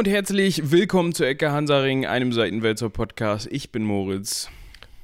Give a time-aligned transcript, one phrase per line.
[0.00, 3.46] und herzlich willkommen zu Ecke Hansaring, einem Seitenwälzer Podcast.
[3.52, 4.48] Ich bin Moritz.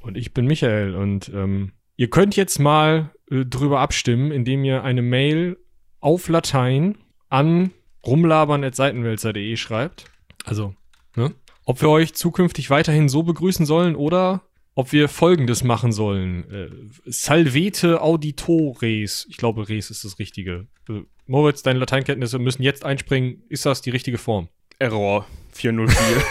[0.00, 0.95] Und ich bin Michael.
[0.95, 5.59] Und ähm, ihr könnt jetzt mal äh, drüber abstimmen, indem ihr eine Mail
[6.01, 6.96] auf Latein
[7.29, 7.73] an
[8.06, 10.06] rumlabern.seitenwälzer.de schreibt.
[10.46, 10.74] Also,
[11.15, 11.34] ne?
[11.66, 16.51] Ob wir euch zukünftig weiterhin so begrüßen sollen oder ob wir folgendes machen sollen.
[16.51, 16.70] Äh,
[17.05, 19.27] Salvete auditores.
[19.28, 20.69] Ich glaube, res ist das Richtige.
[20.88, 23.42] Äh, Moritz, deine Lateinkenntnisse müssen jetzt einspringen.
[23.51, 24.48] Ist das die richtige Form?
[24.79, 26.23] Error 404.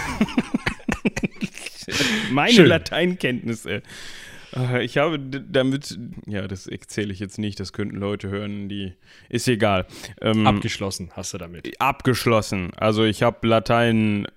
[2.32, 2.68] Meine Schön.
[2.68, 3.82] Lateinkenntnisse.
[4.56, 8.94] Äh, Ich habe damit, ja, das erzähle ich jetzt nicht, das könnten Leute hören, die,
[9.30, 9.86] ist egal.
[10.22, 11.80] Ähm, Abgeschlossen hast du damit.
[11.82, 12.72] abgeschlossen.
[12.78, 14.28] Also ich habe Latein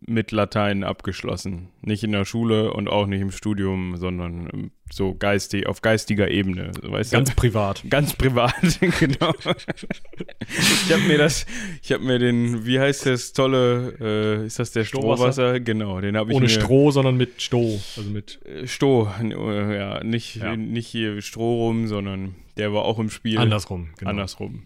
[0.00, 1.68] mit Latein abgeschlossen.
[1.82, 6.70] Nicht in der Schule und auch nicht im Studium, sondern so geistig, auf geistiger Ebene.
[6.80, 7.16] so, Weißt du?
[7.16, 7.82] Ganz privat.
[7.90, 8.54] Ganz privat,
[9.00, 9.32] genau.
[9.40, 11.46] ich habe mir das,
[11.82, 15.32] ich habe mir den, wie heißt das tolle, äh, ist das der Strohwasser?
[15.32, 15.60] Strohwasser?
[15.60, 16.50] Genau, den habe ich Ohne mir.
[16.50, 17.80] Stroh, sondern mit Stoh.
[17.96, 18.40] Also mit.
[18.46, 20.56] Äh, Stroh, äh, ja, nicht, Ja.
[20.56, 23.38] nicht hier Stroh rum, sondern der war auch im Spiel.
[23.38, 24.10] Andersrum, genau.
[24.10, 24.62] Andersrum.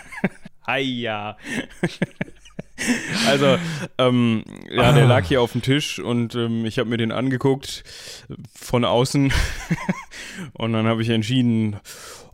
[0.66, 1.36] Hi ja.
[3.26, 3.58] Also,
[3.98, 5.08] ähm, ja, der Ah.
[5.08, 7.82] lag hier auf dem Tisch und ähm, ich habe mir den angeguckt
[8.54, 9.32] von außen
[10.52, 11.76] und dann habe ich entschieden,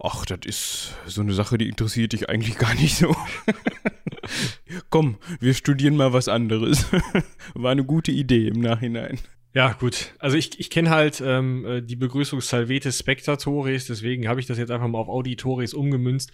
[0.03, 3.15] ach, das ist so eine Sache, die interessiert dich eigentlich gar nicht so.
[4.91, 6.87] Komm, wir studieren mal was anderes.
[7.55, 9.19] War eine gute Idee im Nachhinein.
[9.53, 10.15] Ja, gut.
[10.19, 14.59] Also ich, ich kenne halt ähm, äh, die Begrüßung Salvete Spectatores, deswegen habe ich das
[14.59, 16.33] jetzt einfach mal auf Auditores umgemünzt.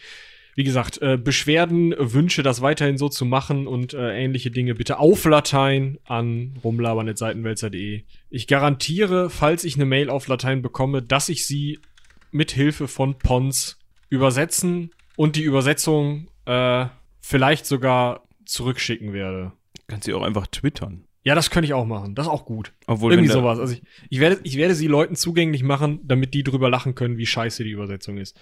[0.54, 4.98] Wie gesagt, äh, Beschwerden, Wünsche, das weiterhin so zu machen und äh, ähnliche Dinge bitte
[4.98, 8.02] auf Latein an rumlabern.seitenwälzer.de.
[8.30, 11.78] Ich garantiere, falls ich eine Mail auf Latein bekomme, dass ich sie
[12.30, 13.78] mit Hilfe von Pons
[14.08, 16.86] übersetzen und die Übersetzung äh,
[17.20, 19.52] vielleicht sogar zurückschicken werde.
[19.86, 21.04] Kannst du auch einfach twittern.
[21.22, 22.14] Ja, das könnte ich auch machen.
[22.14, 22.72] Das ist auch gut.
[22.86, 23.58] Obwohl, Irgendwie sowas.
[23.58, 27.18] Also ich, ich, werde, ich werde sie Leuten zugänglich machen, damit die drüber lachen können,
[27.18, 28.34] wie scheiße die Übersetzung ist.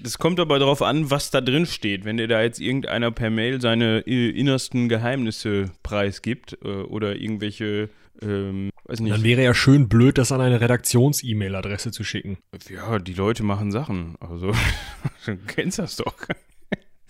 [0.00, 2.06] Das kommt aber darauf an, was da drin steht.
[2.06, 7.90] Wenn dir da jetzt irgendeiner per Mail seine äh, innersten Geheimnisse preisgibt äh, oder irgendwelche,
[8.22, 12.38] ähm, weiß nicht, Dann wäre ja schön blöd, das an eine Redaktions-E-Mail-Adresse zu schicken.
[12.70, 14.16] ja, die Leute machen Sachen.
[14.20, 14.52] Also,
[15.26, 16.14] du kennst das doch.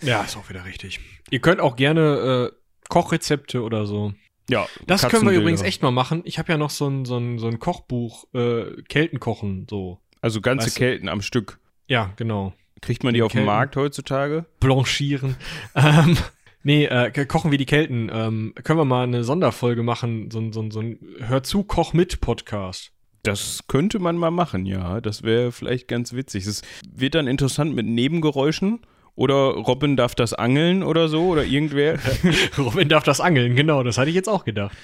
[0.01, 0.99] Ja, ist auch wieder richtig.
[1.31, 2.55] Ihr könnt auch gerne äh,
[2.89, 4.13] Kochrezepte oder so.
[4.49, 6.21] Ja, Das können wir übrigens echt mal machen.
[6.25, 9.99] Ich habe ja noch so ein, so ein, so ein Kochbuch, äh, Keltenkochen, so.
[10.21, 11.59] Also ganze Weißt du- Kelten am Stück.
[11.87, 12.53] Ja, genau.
[12.81, 13.45] Kriegt man die auf dem Kelten.
[13.47, 14.45] Markt heutzutage?
[14.59, 15.35] Blanchieren.
[15.75, 16.17] ähm,
[16.63, 18.09] nee, äh, kochen wie die Kelten.
[18.13, 21.93] Ähm, können wir mal eine Sonderfolge machen, so, ein- so, so ein Hör zu, Koch
[21.93, 22.91] mit Podcast.
[23.23, 25.01] Das könnte man mal machen, ja.
[25.01, 26.45] Das wäre vielleicht ganz witzig.
[26.45, 28.81] Es wird dann interessant mit Nebengeräuschen.
[29.15, 31.27] Oder Robin darf das angeln oder so.
[31.27, 31.97] Oder irgendwer.
[32.57, 34.75] Robin darf das angeln, genau, das hatte ich jetzt auch gedacht.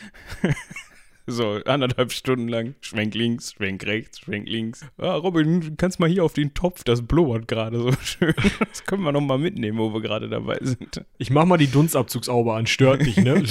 [1.28, 2.74] So, anderthalb Stunden lang.
[2.82, 4.84] Schwenk links, schwenk rechts, schwenk links.
[4.98, 8.34] Ah, Robin, du kannst mal hier auf den Topf, das blubbert gerade so schön.
[8.60, 11.06] Das können wir noch mal mitnehmen, wo wir gerade dabei sind.
[11.20, 13.44] Ich mach mal die Dunstabzugshaube an, stört nicht, ne?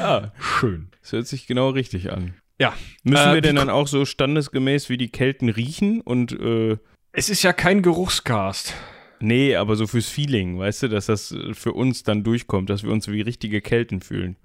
[0.00, 0.88] Ah, Schön.
[1.02, 2.34] das hört sich genau richtig an.
[2.58, 2.72] Ja.
[3.04, 6.78] Müssen Äh, wir denn dann auch so standesgemäß wie die Kelten riechen und, äh,
[7.18, 8.74] Es ist ja kein Geruchscast.
[9.18, 12.84] nee, aber so fürs Feeling, weißt du, dass das äh, für uns dann durchkommt, dass
[12.84, 14.36] wir uns wie richtige Kelten fühlen.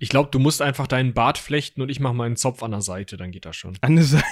[0.00, 2.80] Ich glaube, du musst einfach deinen Bart flechten und ich mach meinen Zopf an der
[2.80, 3.78] Seite, dann geht das schon.
[3.80, 4.26] An der Seite.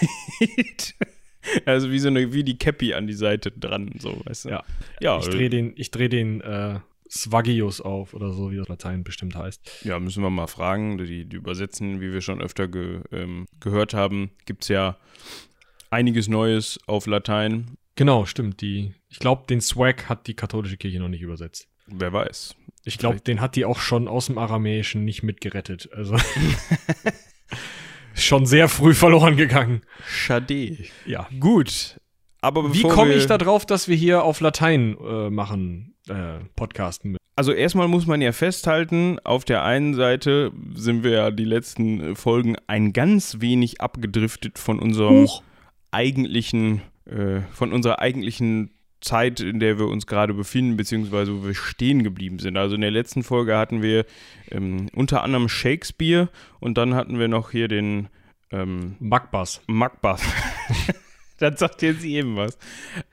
[1.66, 4.48] Also wie so eine, wie die Cappy an die Seite dran, so, weißt du.
[4.48, 4.64] Ja.
[5.00, 8.66] Ja, Ich äh, drehe den, ich dreh den äh, Swagius auf oder so, wie das
[8.66, 9.84] Latein bestimmt heißt.
[9.84, 10.98] Ja, müssen wir mal fragen.
[10.98, 14.96] Die, die übersetzen, wie wir schon öfter ge, ähm, gehört haben, gibt es ja
[15.90, 17.76] einiges Neues auf Latein.
[17.96, 18.60] Genau, stimmt.
[18.60, 21.68] Die, ich glaube, den Swag hat die katholische Kirche noch nicht übersetzt.
[21.86, 22.56] Wer weiß.
[22.84, 25.90] Ich glaube, den hat die auch schon aus dem Aramäischen nicht mitgerettet.
[25.92, 26.16] Also
[28.14, 29.82] schon sehr früh verloren gegangen.
[30.06, 30.78] Schade.
[31.06, 31.28] Ja.
[31.40, 31.98] Gut.
[32.40, 37.12] Aber Wie komme ich da drauf, dass wir hier auf Latein äh, machen, äh, podcasten
[37.12, 37.24] müssen?
[37.36, 42.14] Also erstmal muss man ja festhalten, auf der einen Seite sind wir ja die letzten
[42.14, 45.28] Folgen ein ganz wenig abgedriftet von unserem
[45.90, 48.70] eigentlichen, äh, von unserer eigentlichen
[49.00, 52.56] Zeit, in der wir uns gerade befinden, beziehungsweise wo wir stehen geblieben sind.
[52.56, 54.06] Also in der letzten Folge hatten wir
[54.50, 58.08] ähm, unter anderem Shakespeare und dann hatten wir noch hier den
[58.50, 59.60] ähm, Macbeth.
[59.66, 60.22] Macbeth.
[61.38, 62.56] das sagt jetzt jedem was.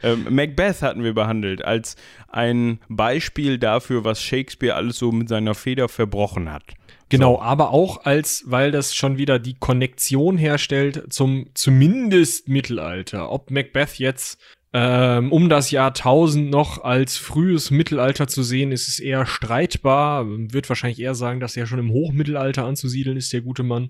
[0.01, 1.97] Ähm, Macbeth hatten wir behandelt als
[2.29, 6.63] ein Beispiel dafür, was Shakespeare alles so mit seiner Feder verbrochen hat.
[7.11, 13.31] Genau, aber auch als, weil das schon wieder die Konnektion herstellt zum zumindest Mittelalter.
[13.31, 14.39] Ob Macbeth jetzt
[14.73, 20.25] Ähm, um das Jahr 1000 noch als frühes Mittelalter zu sehen, ist es eher streitbar.
[20.25, 23.89] Wird wahrscheinlich eher sagen, dass er schon im Hochmittelalter anzusiedeln ist, der gute Mann.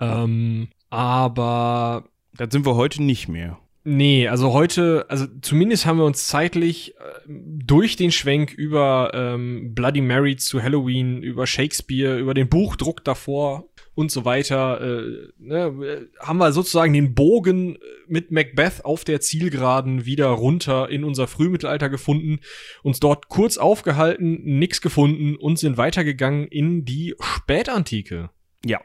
[0.00, 2.04] Ähm, aber.
[2.34, 3.58] Das sind wir heute nicht mehr.
[3.84, 9.74] Nee, also heute, also zumindest haben wir uns zeitlich äh, durch den Schwenk über ähm,
[9.74, 16.08] Bloody Mary zu Halloween, über Shakespeare, über den Buchdruck davor und so weiter, äh, ne,
[16.20, 17.76] haben wir sozusagen den Bogen
[18.06, 22.38] mit Macbeth auf der Zielgeraden wieder runter in unser Frühmittelalter gefunden,
[22.84, 28.30] uns dort kurz aufgehalten, nix gefunden und sind weitergegangen in die Spätantike.
[28.64, 28.80] Ja.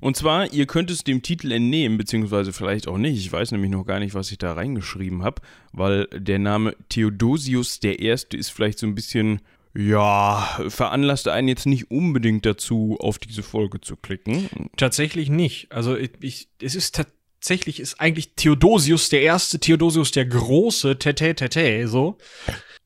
[0.00, 3.18] Und zwar, ihr könnt es dem Titel entnehmen, beziehungsweise vielleicht auch nicht.
[3.18, 7.78] Ich weiß nämlich noch gar nicht, was ich da reingeschrieben habe, weil der Name Theodosius
[7.78, 9.40] der Erste ist vielleicht so ein bisschen,
[9.74, 14.48] ja, veranlasst einen jetzt nicht unbedingt dazu, auf diese Folge zu klicken.
[14.76, 15.70] Tatsächlich nicht.
[15.70, 21.34] Also ich, ich es ist tatsächlich ist eigentlich Theodosius der Erste, Theodosius der Große, tete
[21.34, 22.18] tete so.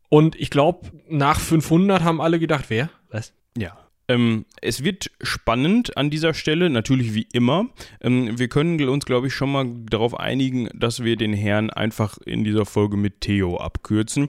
[0.08, 2.90] Und ich glaube, nach 500 haben alle gedacht, wer?
[3.10, 3.32] Was?
[3.56, 3.85] Ja.
[4.08, 7.68] Ähm, es wird spannend an dieser Stelle, natürlich wie immer.
[8.00, 12.18] Ähm, wir können uns, glaube ich, schon mal darauf einigen, dass wir den Herrn einfach
[12.18, 14.28] in dieser Folge mit Theo abkürzen.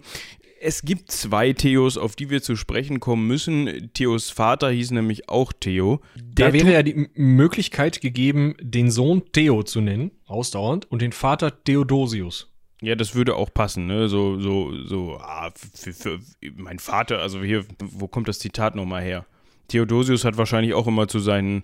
[0.59, 3.91] Es gibt zwei Theos, auf die wir zu sprechen kommen müssen.
[3.93, 6.01] Theos Vater hieß nämlich auch Theo.
[6.15, 11.11] Der da wäre ja die Möglichkeit gegeben, den Sohn Theo zu nennen, ausdauernd, und den
[11.11, 12.51] Vater Theodosius.
[12.81, 14.09] Ja, das würde auch passen, ne?
[14.09, 16.19] So, so, so, ah, für, für
[16.55, 19.25] mein Vater, also hier, wo kommt das Zitat nochmal her?
[19.67, 21.63] Theodosius hat wahrscheinlich auch immer zu seinen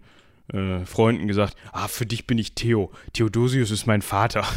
[0.51, 2.91] äh, Freunden gesagt, ah, für dich bin ich Theo.
[3.13, 4.45] Theodosius ist mein Vater.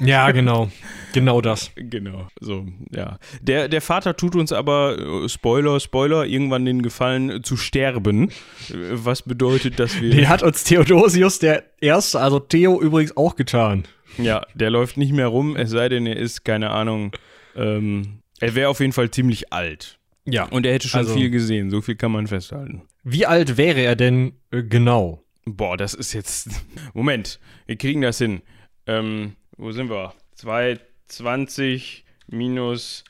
[0.00, 0.70] Ja, genau.
[1.12, 1.70] Genau das.
[1.76, 3.18] Genau, so, ja.
[3.40, 8.30] Der, der Vater tut uns aber, äh, Spoiler, Spoiler, irgendwann den Gefallen zu sterben.
[8.68, 10.10] Was bedeutet, dass wir.
[10.10, 13.84] Den hat uns Theodosius der Erste, also Theo übrigens auch getan.
[14.18, 17.12] Ja, der läuft nicht mehr rum, es sei denn, er ist, keine Ahnung,
[17.56, 19.98] ähm, er wäre auf jeden Fall ziemlich alt.
[20.26, 20.44] Ja.
[20.44, 22.82] Und er hätte schon also, viel gesehen, so viel kann man festhalten.
[23.02, 25.22] Wie alt wäre er denn äh, genau?
[25.44, 26.48] Boah, das ist jetzt.
[26.94, 28.42] Moment, wir kriegen das hin.
[28.86, 30.14] Ähm, wo sind wir?
[30.36, 33.02] 220 minus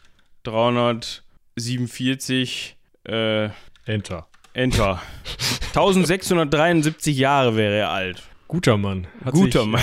[0.43, 2.76] 347.
[3.05, 3.50] Äh,
[3.87, 4.26] Enter.
[4.52, 5.00] Enter.
[5.69, 8.25] 1673 Jahre wäre er alt.
[8.49, 9.06] Guter Mann.
[9.25, 9.81] Hat Guter Mann.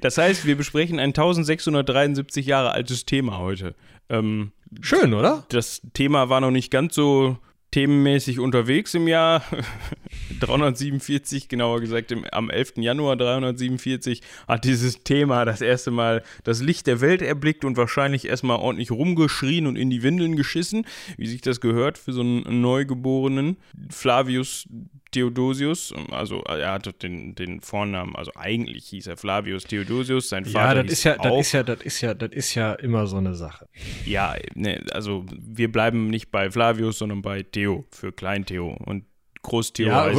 [0.00, 3.76] Das heißt, wir besprechen ein 1673 Jahre altes Thema heute.
[4.08, 4.50] Ähm,
[4.80, 5.44] Schön, oder?
[5.48, 7.38] Das Thema war noch nicht ganz so
[7.72, 9.42] themenmäßig unterwegs im Jahr
[10.40, 12.74] 347, genauer gesagt im, am 11.
[12.76, 18.26] Januar 347, hat dieses Thema das erste Mal das Licht der Welt erblickt und wahrscheinlich
[18.26, 20.84] erstmal ordentlich rumgeschrien und in die Windeln geschissen,
[21.16, 23.56] wie sich das gehört für so einen Neugeborenen.
[23.88, 24.66] Flavius
[25.10, 30.76] Theodosius, also er hatte den, den Vornamen, also eigentlich hieß er Flavius Theodosius, sein Vater.
[30.76, 33.16] Ja, das ist ja, das ist ja, das ist ja, das ist ja immer so
[33.16, 33.68] eine Sache.
[34.04, 39.04] Ja, ne, also wir bleiben nicht bei Flavius, sondern bei Theo für Klein Theo und
[39.42, 39.88] Groß Theo.
[39.88, 40.12] Ja,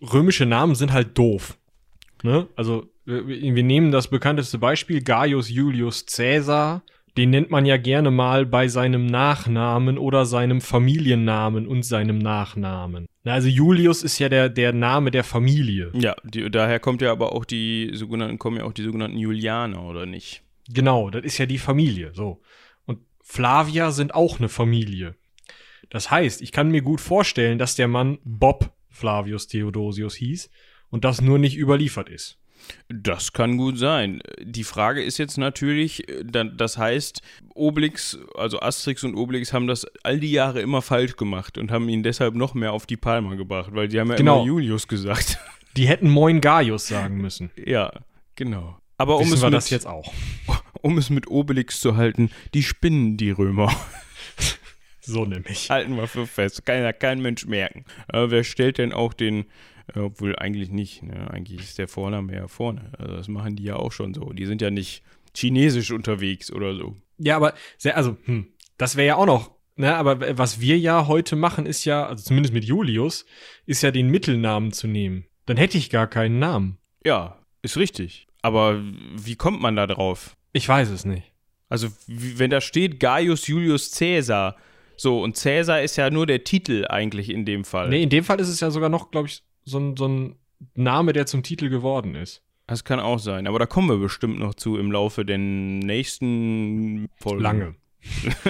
[0.00, 1.58] römische Namen sind halt doof.
[2.22, 2.46] Ne?
[2.54, 6.82] Also wir nehmen das bekannteste Beispiel Gaius Julius Caesar
[7.16, 13.06] den nennt man ja gerne mal bei seinem Nachnamen oder seinem Familiennamen und seinem Nachnamen.
[13.24, 15.90] Also Julius ist ja der, der Name der Familie.
[15.94, 19.82] Ja, die, daher kommt ja aber auch die sogenannten, kommen ja auch die sogenannten Julianer,
[19.82, 20.42] oder nicht?
[20.68, 22.40] Genau, das ist ja die Familie, so.
[22.86, 25.16] Und Flavia sind auch eine Familie.
[25.90, 30.50] Das heißt, ich kann mir gut vorstellen, dass der Mann Bob Flavius Theodosius hieß
[30.88, 32.39] und das nur nicht überliefert ist.
[32.88, 34.20] Das kann gut sein.
[34.40, 37.22] Die Frage ist jetzt natürlich, das heißt,
[37.54, 41.88] Obelix, also Asterix und Obelix haben das all die Jahre immer falsch gemacht und haben
[41.88, 44.38] ihn deshalb noch mehr auf die Palma gebracht, weil die haben ja genau.
[44.38, 45.38] immer Julius gesagt.
[45.76, 47.52] Die hätten Moin Gaius sagen müssen.
[47.54, 47.92] Ja,
[48.34, 48.76] genau.
[48.96, 50.12] Aber um es, mit, das jetzt auch.
[50.82, 53.72] um es mit Obelix zu halten, die spinnen die Römer.
[55.02, 55.70] So nämlich.
[55.70, 56.64] Halten wir für fest.
[56.66, 57.84] Kann ja kein Mensch merken.
[58.08, 59.44] Aber wer stellt denn auch den äh,
[59.94, 61.02] obwohl eigentlich nicht.
[61.02, 61.30] Ne?
[61.30, 62.92] Eigentlich ist der Vorname ja vorne.
[62.98, 64.32] Also das machen die ja auch schon so.
[64.32, 65.02] Die sind ja nicht
[65.36, 66.96] chinesisch unterwegs oder so.
[67.18, 68.46] Ja, aber sehr, also, hm,
[68.78, 69.50] das wäre ja auch noch.
[69.76, 73.24] Ne, aber was wir ja heute machen, ist ja, also zumindest mit Julius,
[73.64, 75.24] ist ja den Mittelnamen zu nehmen.
[75.46, 76.76] Dann hätte ich gar keinen Namen.
[77.02, 78.26] Ja, ist richtig.
[78.42, 78.82] Aber
[79.16, 80.36] wie kommt man da drauf?
[80.52, 81.32] Ich weiß es nicht.
[81.70, 84.56] Also, wenn da steht Gaius Julius Caesar,
[84.96, 87.88] so, und Caesar ist ja nur der Titel eigentlich in dem Fall.
[87.88, 90.36] Nee, in dem Fall ist es ja sogar noch, glaube ich, so ein, so ein
[90.74, 92.42] Name, der zum Titel geworden ist.
[92.66, 97.08] Das kann auch sein, aber da kommen wir bestimmt noch zu im Laufe der nächsten
[97.16, 97.42] Folgen.
[97.42, 97.74] Lange.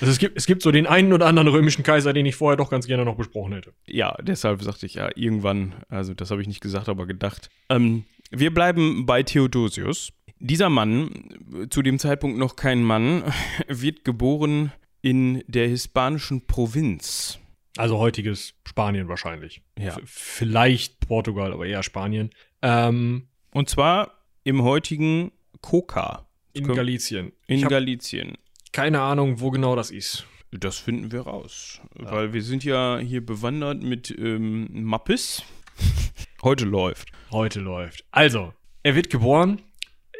[0.00, 2.56] also es gibt, es gibt so den einen oder anderen römischen Kaiser, den ich vorher
[2.56, 3.72] doch ganz gerne noch besprochen hätte.
[3.86, 7.50] Ja, deshalb sagte ich ja irgendwann, also das habe ich nicht gesagt, aber gedacht.
[7.68, 10.12] Ähm, wir bleiben bei Theodosius.
[10.38, 13.22] Dieser Mann, zu dem Zeitpunkt noch kein Mann,
[13.68, 17.38] wird geboren in der hispanischen Provinz.
[17.76, 19.62] Also heutiges Spanien wahrscheinlich.
[19.78, 19.96] Ja.
[20.04, 22.30] Vielleicht Portugal, aber eher Spanien.
[22.60, 24.12] Ähm, Und zwar
[24.44, 26.26] im heutigen Coca.
[26.52, 27.32] in Galicien.
[27.46, 28.36] In Galicien.
[28.72, 30.26] keine Ahnung, wo genau das ist.
[30.50, 31.80] Das finden wir raus.
[31.94, 35.42] Weil wir sind ja hier bewandert mit ähm, Mappes.
[36.42, 37.08] Heute läuft.
[37.30, 38.04] Heute läuft.
[38.10, 38.52] Also,
[38.82, 39.62] er wird geboren.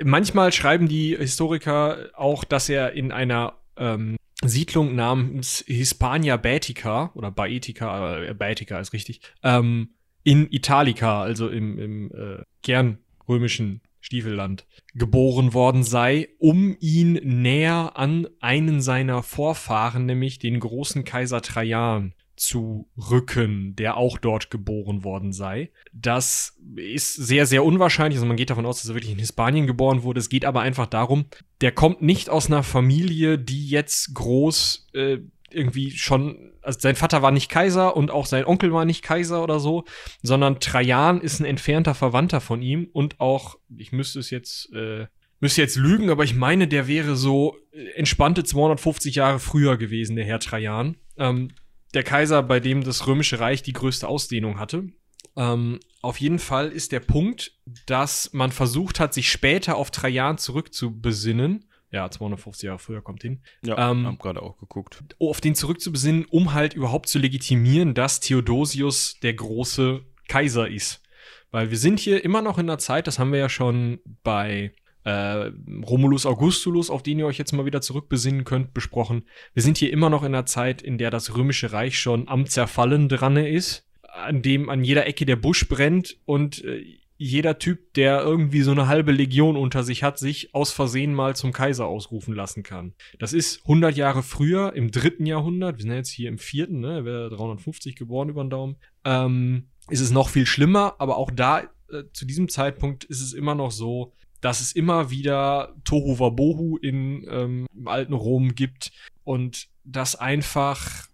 [0.03, 7.31] Manchmal schreiben die Historiker auch, dass er in einer ähm, Siedlung namens Hispania Baetica oder
[7.31, 9.91] Baetica, äh, Baetica ist richtig, ähm,
[10.25, 17.93] in Italica, also im, im äh, gern römischen Stiefelland, geboren worden sei, um ihn näher
[17.97, 25.05] an einen seiner Vorfahren, nämlich den großen Kaiser Trajan, zu rücken, der auch dort geboren
[25.05, 25.71] worden sei.
[25.93, 28.17] Das ist sehr, sehr unwahrscheinlich.
[28.19, 30.21] Also man geht davon aus, dass er wirklich in Hispanien geboren wurde.
[30.21, 31.27] Es geht aber einfach darum,
[31.61, 35.19] der kommt nicht aus einer Familie, die jetzt groß äh,
[35.51, 39.43] irgendwie schon, also sein Vater war nicht Kaiser und auch sein Onkel war nicht Kaiser
[39.43, 39.85] oder so,
[40.23, 45.07] sondern Trajan ist ein entfernter Verwandter von ihm und auch, ich müsste es jetzt, äh,
[45.41, 47.57] müsste jetzt lügen, aber ich meine, der wäre so
[47.95, 50.97] entspannte 250 Jahre früher gewesen, der Herr Trajan.
[51.17, 51.49] Ähm,
[51.95, 54.89] der Kaiser, bei dem das Römische Reich die größte Ausdehnung hatte.
[55.37, 57.53] Ähm, auf jeden Fall ist der Punkt,
[57.87, 61.69] dass man versucht hat, sich später auf Trajan zurückzubesinnen.
[61.91, 63.43] Ja, 250 Jahre früher kommt hin.
[63.63, 65.05] Ja, Ähm, hab gerade auch geguckt.
[65.19, 71.03] Auf den zurückzubesinnen, um halt überhaupt zu legitimieren, dass Theodosius der große Kaiser ist.
[71.51, 74.73] Weil wir sind hier immer noch in einer Zeit, das haben wir ja schon bei
[75.05, 75.51] äh,
[75.85, 79.25] Romulus Augustulus, auf den ihr euch jetzt mal wieder zurückbesinnen könnt, besprochen.
[79.55, 82.47] Wir sind hier immer noch in einer Zeit, in der das römische Reich schon am
[82.47, 86.85] Zerfallen dran ist, an dem an jeder Ecke der Busch brennt und äh,
[87.25, 91.37] jeder Typ, der irgendwie so eine halbe Legion unter sich hat, sich aus Versehen mal
[91.37, 92.95] zum Kaiser ausrufen lassen kann.
[93.21, 97.05] Das ist 100 Jahre früher, im dritten Jahrhundert, wir sind jetzt hier im vierten, ne,
[97.05, 101.61] wäre 350 geboren über den Daumen, ähm, ist es noch viel schlimmer, aber auch da,
[101.61, 106.77] äh, zu diesem Zeitpunkt ist es immer noch so, dass es immer wieder Tohu Wabohu
[106.77, 108.93] in ähm, im alten Rom gibt
[109.25, 111.09] und das einfach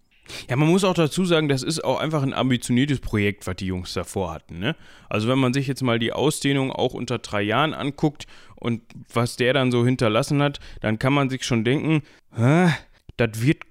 [0.48, 3.66] Ja, man muss auch dazu sagen, das ist auch einfach ein ambitioniertes Projekt, was die
[3.66, 4.58] Jungs davor hatten.
[4.58, 4.74] Ne?
[5.08, 8.82] Also wenn man sich jetzt mal die Ausdehnung auch unter drei Jahren anguckt und
[9.12, 12.02] was der dann so hinterlassen hat, dann kann man sich schon denken,
[12.34, 12.70] "Hä,
[13.16, 13.62] das wird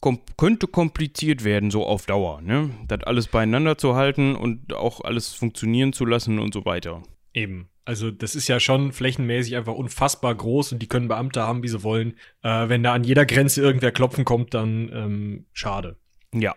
[0.00, 2.40] kom könnte kompliziert werden, so auf Dauer.
[2.42, 2.70] Ne?
[2.86, 7.02] Das alles beieinander zu halten und auch alles funktionieren zu lassen und so weiter.
[7.32, 7.68] Eben.
[7.86, 11.68] Also das ist ja schon flächenmäßig einfach unfassbar groß und die können Beamte haben, wie
[11.68, 12.14] sie wollen.
[12.42, 15.96] Äh, wenn da an jeder Grenze irgendwer klopfen kommt, dann ähm, schade.
[16.34, 16.56] Ja.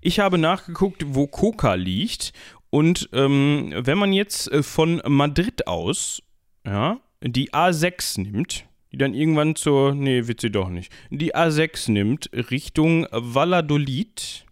[0.00, 2.32] Ich habe nachgeguckt, wo Coca liegt.
[2.70, 6.22] Und ähm, wenn man jetzt äh, von Madrid aus
[6.66, 9.94] ja, die A6 nimmt, die dann irgendwann zur.
[9.94, 10.90] Nee, wird sie doch nicht.
[11.10, 14.46] Die A6 nimmt Richtung Valladolid,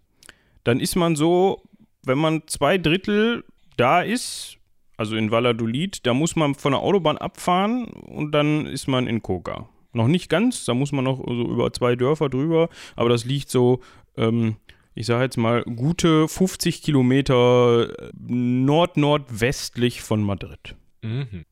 [0.65, 1.63] dann ist man so,
[2.03, 3.45] wenn man zwei Drittel
[3.79, 4.59] da ist,
[5.01, 9.23] also in Valladolid, da muss man von der Autobahn abfahren und dann ist man in
[9.23, 9.69] Coca.
[9.93, 13.51] Noch nicht ganz, da muss man noch so über zwei Dörfer drüber, aber das liegt
[13.51, 13.81] so
[14.17, 14.57] ähm,
[14.95, 20.77] ich sage jetzt mal, gute 50 Kilometer äh, nord-nordwestlich von Madrid.
[21.03, 21.45] Mhm.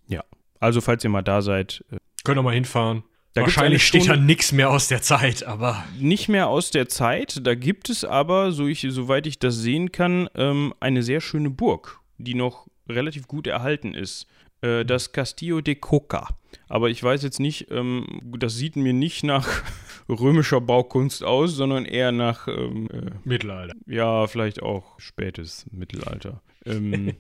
[0.61, 3.05] Also, falls ihr mal da seid, äh, Können wir mal hinfahren.
[3.35, 7.47] Da Wahrscheinlich steht da nichts mehr aus der Zeit, aber nicht mehr aus der Zeit.
[7.47, 11.49] Da gibt es aber, so ich, soweit ich das sehen kann, ähm, eine sehr schöne
[11.49, 14.27] Burg, die noch relativ gut erhalten ist.
[14.61, 16.29] Äh, das Castillo de Coca.
[16.69, 19.63] Aber ich weiß jetzt nicht, ähm, das sieht mir nicht nach
[20.09, 23.75] römischer Baukunst aus, sondern eher nach ähm, äh, Mittelalter.
[23.87, 26.43] Ja, vielleicht auch spätes Mittelalter.
[26.65, 27.15] Ähm,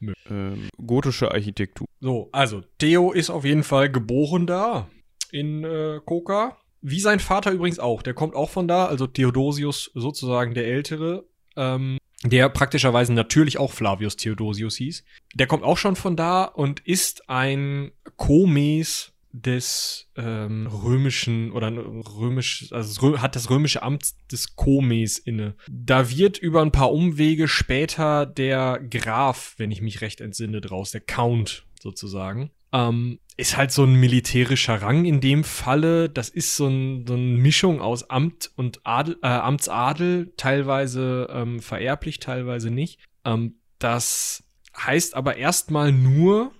[0.30, 1.86] ähm, gotische Architektur.
[2.00, 4.88] So, also Theo ist auf jeden Fall geboren da
[5.30, 6.58] in äh, Koka.
[6.80, 8.02] Wie sein Vater übrigens auch.
[8.02, 11.24] Der kommt auch von da, also Theodosius sozusagen der Ältere,
[11.56, 15.04] ähm, der praktischerweise natürlich auch Flavius Theodosius hieß.
[15.34, 22.68] Der kommt auch schon von da und ist ein Komes des ähm, römischen oder römisch,
[22.70, 25.54] also hat das römische Amt des Komes inne.
[25.70, 30.90] Da wird über ein paar Umwege später der Graf, wenn ich mich recht entsinne, draus,
[30.90, 32.50] der Count sozusagen.
[32.72, 36.08] Ähm, ist halt so ein militärischer Rang in dem Falle.
[36.08, 41.60] Das ist so, ein, so eine Mischung aus Amt und Adel, äh, Amtsadel, teilweise ähm,
[41.60, 43.00] vererblich, teilweise nicht.
[43.24, 44.44] Ähm, das
[44.76, 46.52] heißt aber erstmal nur,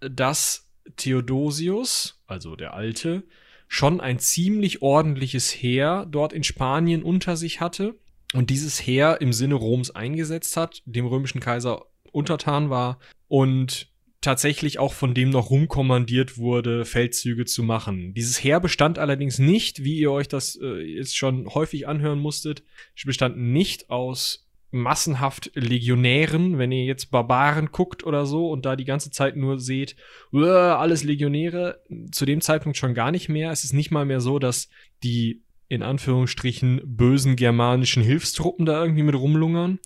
[0.00, 3.24] dass Theodosius, also der Alte,
[3.68, 7.98] schon ein ziemlich ordentliches Heer dort in Spanien unter sich hatte
[8.34, 12.98] und dieses Heer im Sinne Roms eingesetzt hat, dem römischen Kaiser untertan war
[13.28, 13.89] und
[14.20, 18.12] tatsächlich auch von dem noch rumkommandiert wurde, Feldzüge zu machen.
[18.14, 22.62] Dieses Heer bestand allerdings nicht, wie ihr euch das äh, jetzt schon häufig anhören musstet,
[23.04, 28.84] bestand nicht aus massenhaft Legionären, wenn ihr jetzt Barbaren guckt oder so und da die
[28.84, 29.96] ganze Zeit nur seht,
[30.32, 33.50] alles Legionäre, zu dem Zeitpunkt schon gar nicht mehr.
[33.50, 34.68] Es ist nicht mal mehr so, dass
[35.02, 39.78] die in Anführungsstrichen bösen germanischen Hilfstruppen da irgendwie mit rumlungern,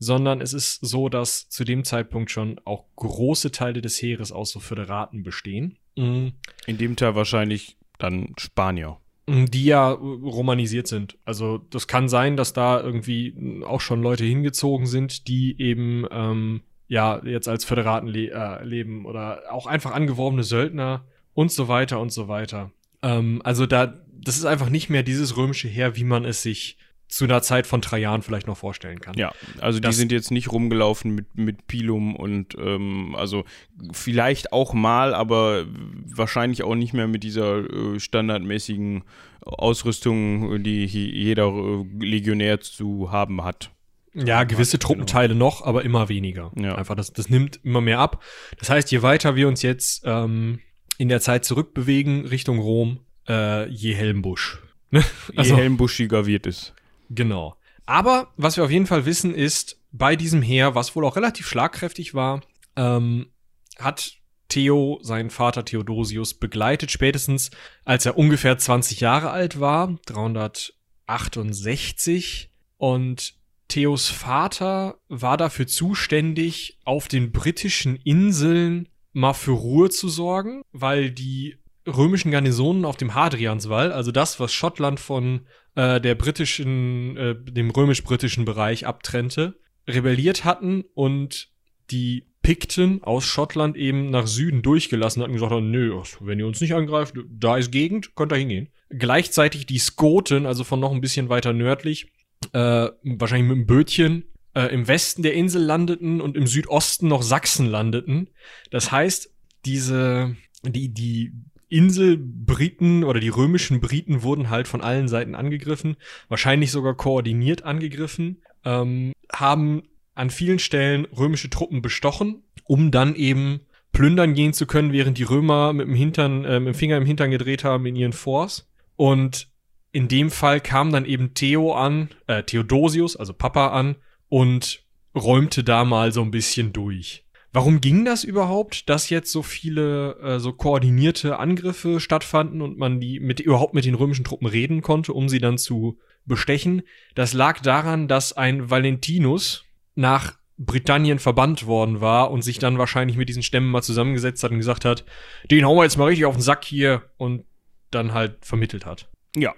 [0.00, 4.50] sondern es ist so, dass zu dem Zeitpunkt schon auch große Teile des Heeres aus
[4.50, 5.78] so Föderaten bestehen.
[5.96, 6.32] Mhm.
[6.66, 8.96] In dem Teil wahrscheinlich dann Spanier.
[9.26, 11.18] Mhm, die ja romanisiert sind.
[11.26, 16.62] Also das kann sein, dass da irgendwie auch schon Leute hingezogen sind, die eben ähm,
[16.88, 21.04] ja jetzt als Föderaten le äh, leben oder auch einfach angeworbene Söldner
[21.34, 22.72] und so weiter und so weiter.
[23.02, 26.76] Ähm, also da das ist einfach nicht mehr dieses römische Heer, wie man es sich
[27.10, 29.14] zu einer Zeit von drei Jahren vielleicht noch vorstellen kann.
[29.16, 33.44] Ja, also das die sind jetzt nicht rumgelaufen mit, mit Pilum und ähm, also
[33.92, 35.66] vielleicht auch mal, aber
[36.06, 39.02] wahrscheinlich auch nicht mehr mit dieser äh, standardmäßigen
[39.42, 43.70] Ausrüstung, die jeder äh, Legionär zu haben hat.
[44.14, 44.88] Ja, gewisse genau.
[44.88, 46.50] Truppenteile noch, aber immer weniger.
[46.56, 46.74] Ja.
[46.74, 48.22] Einfach, das, das nimmt immer mehr ab.
[48.58, 50.60] Das heißt, je weiter wir uns jetzt ähm,
[50.98, 54.62] in der Zeit zurückbewegen Richtung Rom, äh, je Helmbusch.
[54.90, 55.04] Ne?
[55.36, 56.74] Also, je helmbuschiger wird es.
[57.10, 57.56] Genau.
[57.86, 61.48] Aber was wir auf jeden Fall wissen ist, bei diesem Heer, was wohl auch relativ
[61.48, 62.42] schlagkräftig war,
[62.76, 63.32] ähm,
[63.78, 64.12] hat
[64.48, 67.50] Theo seinen Vater Theodosius begleitet, spätestens
[67.84, 72.50] als er ungefähr 20 Jahre alt war, 368.
[72.76, 73.34] Und
[73.68, 81.10] Theos Vater war dafür zuständig, auf den britischen Inseln mal für Ruhe zu sorgen, weil
[81.10, 87.34] die römischen Garnisonen auf dem Hadrianswall, also das, was Schottland von äh, der britischen, äh,
[87.36, 89.58] dem römisch-britischen Bereich abtrennte,
[89.88, 91.48] rebelliert hatten und
[91.90, 96.60] die Pikten aus Schottland eben nach Süden durchgelassen hatten gesagt haben, nö, wenn ihr uns
[96.60, 98.68] nicht angreift, da ist Gegend, könnt ihr hingehen.
[98.88, 102.10] Gleichzeitig die Skoten, also von noch ein bisschen weiter nördlich,
[102.52, 107.22] äh, wahrscheinlich mit dem Bötchen, äh, im Westen der Insel landeten und im Südosten noch
[107.22, 108.30] Sachsen landeten.
[108.70, 109.32] Das heißt,
[109.66, 111.32] diese, die, die
[111.70, 115.96] Inselbriten oder die römischen Briten wurden halt von allen Seiten angegriffen,
[116.28, 123.60] wahrscheinlich sogar koordiniert angegriffen, ähm, haben an vielen Stellen römische Truppen bestochen, um dann eben
[123.92, 127.06] plündern gehen zu können, während die Römer mit dem Hintern, äh, mit dem Finger im
[127.06, 128.68] Hintern gedreht haben in ihren Forts.
[128.96, 129.48] Und
[129.92, 133.96] in dem Fall kam dann eben Theo an, äh, Theodosius, also Papa an,
[134.28, 137.24] und räumte da mal so ein bisschen durch.
[137.52, 143.00] Warum ging das überhaupt, dass jetzt so viele äh, so koordinierte Angriffe stattfanden und man
[143.00, 146.82] die mit überhaupt mit den römischen Truppen reden konnte, um sie dann zu bestechen?
[147.16, 149.64] Das lag daran, dass ein Valentinus
[149.96, 154.52] nach Britannien verbannt worden war und sich dann wahrscheinlich mit diesen Stämmen mal zusammengesetzt hat
[154.52, 155.04] und gesagt hat,
[155.50, 157.44] den hauen wir jetzt mal richtig auf den Sack hier und
[157.90, 159.08] dann halt vermittelt hat.
[159.34, 159.54] Ja,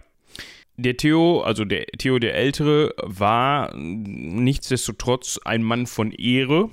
[0.76, 6.70] der Theo, also der Theo der Ältere, war nichtsdestotrotz ein Mann von Ehre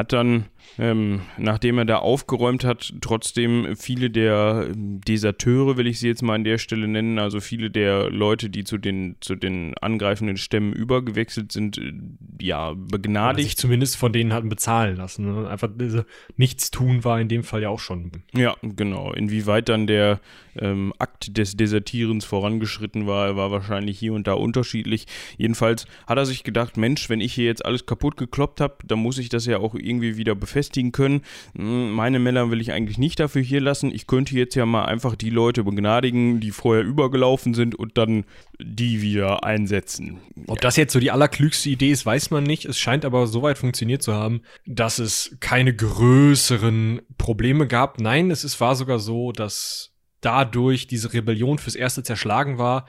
[0.00, 0.46] hat dann,
[0.80, 6.36] ähm, nachdem er da aufgeräumt hat, trotzdem viele der Deserteure, will ich sie jetzt mal
[6.36, 10.72] an der Stelle nennen, also viele der Leute, die zu den, zu den angreifenden Stämmen
[10.72, 11.92] übergewechselt sind, äh,
[12.40, 13.48] ja, begnadigt.
[13.48, 15.30] Sich zumindest von denen hatten bezahlen lassen.
[15.30, 15.50] Ne?
[15.50, 16.06] Einfach diese
[16.38, 18.10] Nichtstun war in dem Fall ja auch schon.
[18.34, 19.12] Ja, genau.
[19.12, 20.18] Inwieweit dann der
[20.58, 25.06] ähm, Akt des Desertierens vorangeschritten war, war wahrscheinlich hier und da unterschiedlich.
[25.36, 28.98] Jedenfalls hat er sich gedacht, Mensch, wenn ich hier jetzt alles kaputt gekloppt habe, dann
[28.98, 31.22] muss ich das ja auch irgendwie wieder befestigen können.
[31.56, 33.90] Hm, meine Männer will ich eigentlich nicht dafür hier lassen.
[33.92, 38.24] Ich könnte jetzt ja mal einfach die Leute begnadigen, die vorher übergelaufen sind und dann
[38.58, 40.18] die wieder einsetzen.
[40.46, 42.64] Ob das jetzt so die allerklügste Idee ist, weiß man nicht.
[42.64, 48.00] Es scheint aber soweit funktioniert zu haben, dass es keine größeren Probleme gab.
[48.00, 52.86] Nein, es ist, war sogar so, dass dadurch diese Rebellion fürs Erste zerschlagen war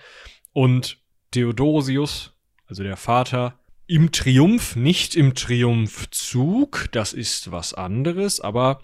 [0.53, 0.97] und
[1.31, 2.33] Theodosius,
[2.67, 3.60] also der Vater,
[3.91, 8.79] im Triumph, nicht im Triumphzug, das ist was anderes, aber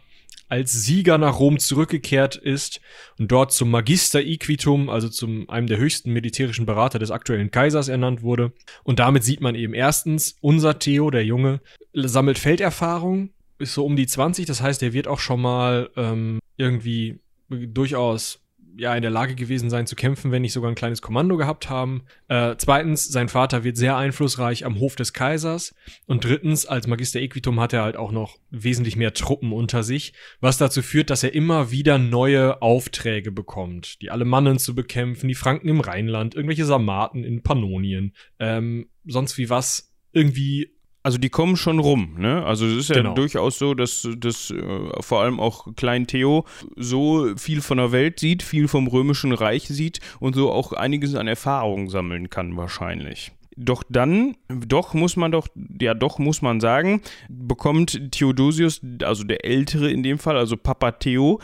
[0.49, 2.81] als Sieger nach Rom zurückgekehrt ist
[3.17, 7.87] und dort zum Magister Equitum, also zum einem der höchsten militärischen Berater des aktuellen Kaisers
[7.87, 8.51] ernannt wurde.
[8.83, 11.61] Und damit sieht man eben erstens, unser Theo, der Junge,
[11.93, 16.39] sammelt Felderfahrung, ist so um die 20, das heißt, er wird auch schon mal ähm,
[16.57, 18.41] irgendwie durchaus
[18.77, 21.69] ja in der Lage gewesen sein zu kämpfen, wenn nicht sogar ein kleines Kommando gehabt
[21.69, 22.03] haben.
[22.27, 25.75] Äh, zweitens, sein Vater wird sehr einflussreich am Hof des Kaisers.
[26.05, 30.13] Und drittens, als Magister Equitum hat er halt auch noch wesentlich mehr Truppen unter sich,
[30.39, 35.35] was dazu führt, dass er immer wieder neue Aufträge bekommt, die Alemannen zu bekämpfen, die
[35.35, 40.76] Franken im Rheinland, irgendwelche Sarmaten in Pannonien, ähm, sonst wie was irgendwie
[41.07, 42.43] Also die kommen schon rum, ne?
[42.45, 43.13] Also es ist ja Genau.
[43.13, 46.43] durchaus so, dass, dass äh, vor allem auch Klein Theo
[46.75, 51.15] so viel von der Welt sieht, viel vom Römischen Reich sieht und so auch einiges
[51.15, 53.31] an Erfahrung sammeln kann wahrscheinlich.
[53.55, 55.47] Doch dann, doch muss man doch,
[55.81, 60.91] ja doch muss man sagen, bekommt Theodosius, also der Ältere in dem Fall, also Papa
[60.91, 61.39] Theo,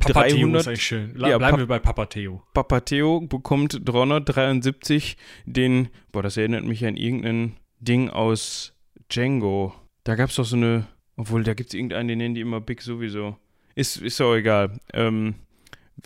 [0.00, 1.12] Papa Theo 300 ist eigentlich schön.
[1.16, 2.42] La Ja, bleiben Pap- wir bei Papa Theo.
[2.54, 8.72] Papa Theo bekommt 373 den, boah, das erinnert mich an irgendein Ding aus
[9.08, 9.74] Django.
[10.04, 12.60] Da gab es doch so eine, obwohl da gibt es irgendeinen, den nennen die immer
[12.60, 13.36] Big sowieso.
[13.74, 14.80] Ist, ist auch egal.
[14.92, 15.34] Ähm,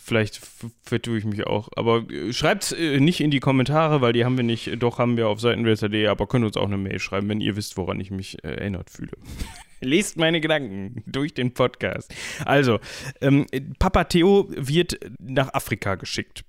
[0.01, 0.41] vielleicht
[0.83, 1.69] vertue ich mich auch.
[1.75, 4.81] Aber äh, schreibt's äh, nicht in die Kommentare, weil die haben wir nicht.
[4.81, 7.77] Doch haben wir auf seitenwälzer.de, aber könnt uns auch eine Mail schreiben, wenn ihr wisst,
[7.77, 9.11] woran ich mich äh, erinnert fühle.
[9.81, 12.13] Lest meine Gedanken durch den Podcast.
[12.45, 12.79] Also,
[13.19, 13.47] ähm,
[13.79, 16.43] Papa Theo wird nach Afrika geschickt.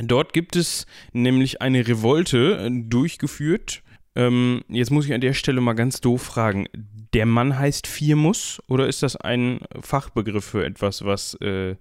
[0.00, 3.82] Dort gibt es nämlich eine Revolte äh, durchgeführt.
[4.16, 6.66] Ähm, jetzt muss ich an der Stelle mal ganz doof fragen.
[7.12, 11.76] Der Mann heißt Firmus oder ist das ein Fachbegriff für etwas, was äh,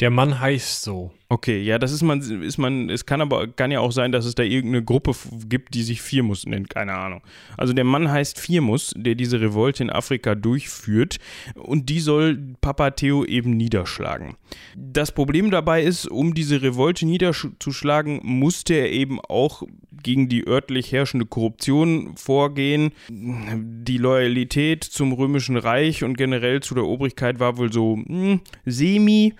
[0.00, 1.12] Der Mann heißt so.
[1.28, 4.26] Okay, ja, das ist man, ist man, es kann aber, kann ja auch sein, dass
[4.26, 5.12] es da irgendeine Gruppe
[5.48, 7.22] gibt, die sich Firmus nennt, keine Ahnung.
[7.56, 11.18] Also der Mann heißt Firmus, der diese Revolte in Afrika durchführt
[11.54, 14.36] und die soll Papa Theo eben niederschlagen.
[14.76, 19.62] Das Problem dabei ist, um diese Revolte niederzuschlagen, musste er eben auch
[20.02, 22.90] gegen die örtlich herrschende Korruption vorgehen.
[23.08, 29.34] Die Loyalität zum Römischen Reich und generell zu der Obrigkeit war wohl so hm, semi.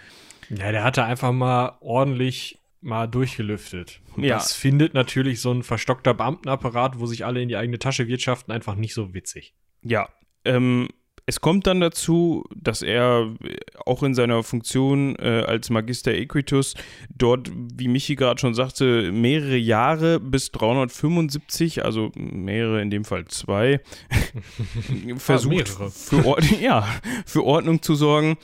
[0.56, 4.00] Ja, der hatte einfach mal ordentlich mal durchgelüftet.
[4.16, 4.34] Und Ja.
[4.34, 8.52] das findet natürlich so ein verstockter Beamtenapparat, wo sich alle in die eigene Tasche wirtschaften,
[8.52, 9.54] einfach nicht so witzig.
[9.82, 10.08] Ja,
[10.44, 10.88] ähm,
[11.24, 16.74] es kommt dann dazu, dass er äh, auch in seiner Funktion äh, als Magister Equitus
[17.16, 23.26] dort, wie Michi gerade schon sagte, mehrere Jahre bis 375, also mehrere in dem Fall
[23.26, 23.80] zwei,
[25.16, 25.90] versucht mehrere.
[25.90, 26.86] für, Ord ja,
[27.26, 28.36] für Ordnung zu sorgen.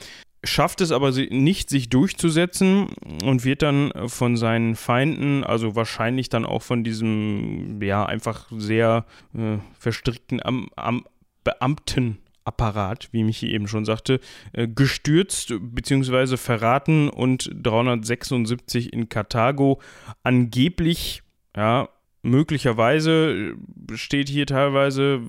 [0.43, 2.87] Schafft es aber nicht, sich durchzusetzen
[3.23, 9.05] und wird dann von seinen Feinden, also wahrscheinlich dann auch von diesem, ja, einfach sehr
[9.33, 11.03] äh, verstrickten Am Am
[11.43, 14.19] Beamtenapparat, wie Michi eben schon sagte,
[14.53, 16.37] äh, gestürzt bzw.
[16.37, 19.81] verraten und 376 in Karthago
[20.23, 21.23] angeblich,
[21.55, 21.89] ja,
[22.21, 23.55] möglicherweise
[23.91, 25.21] äh, steht hier teilweise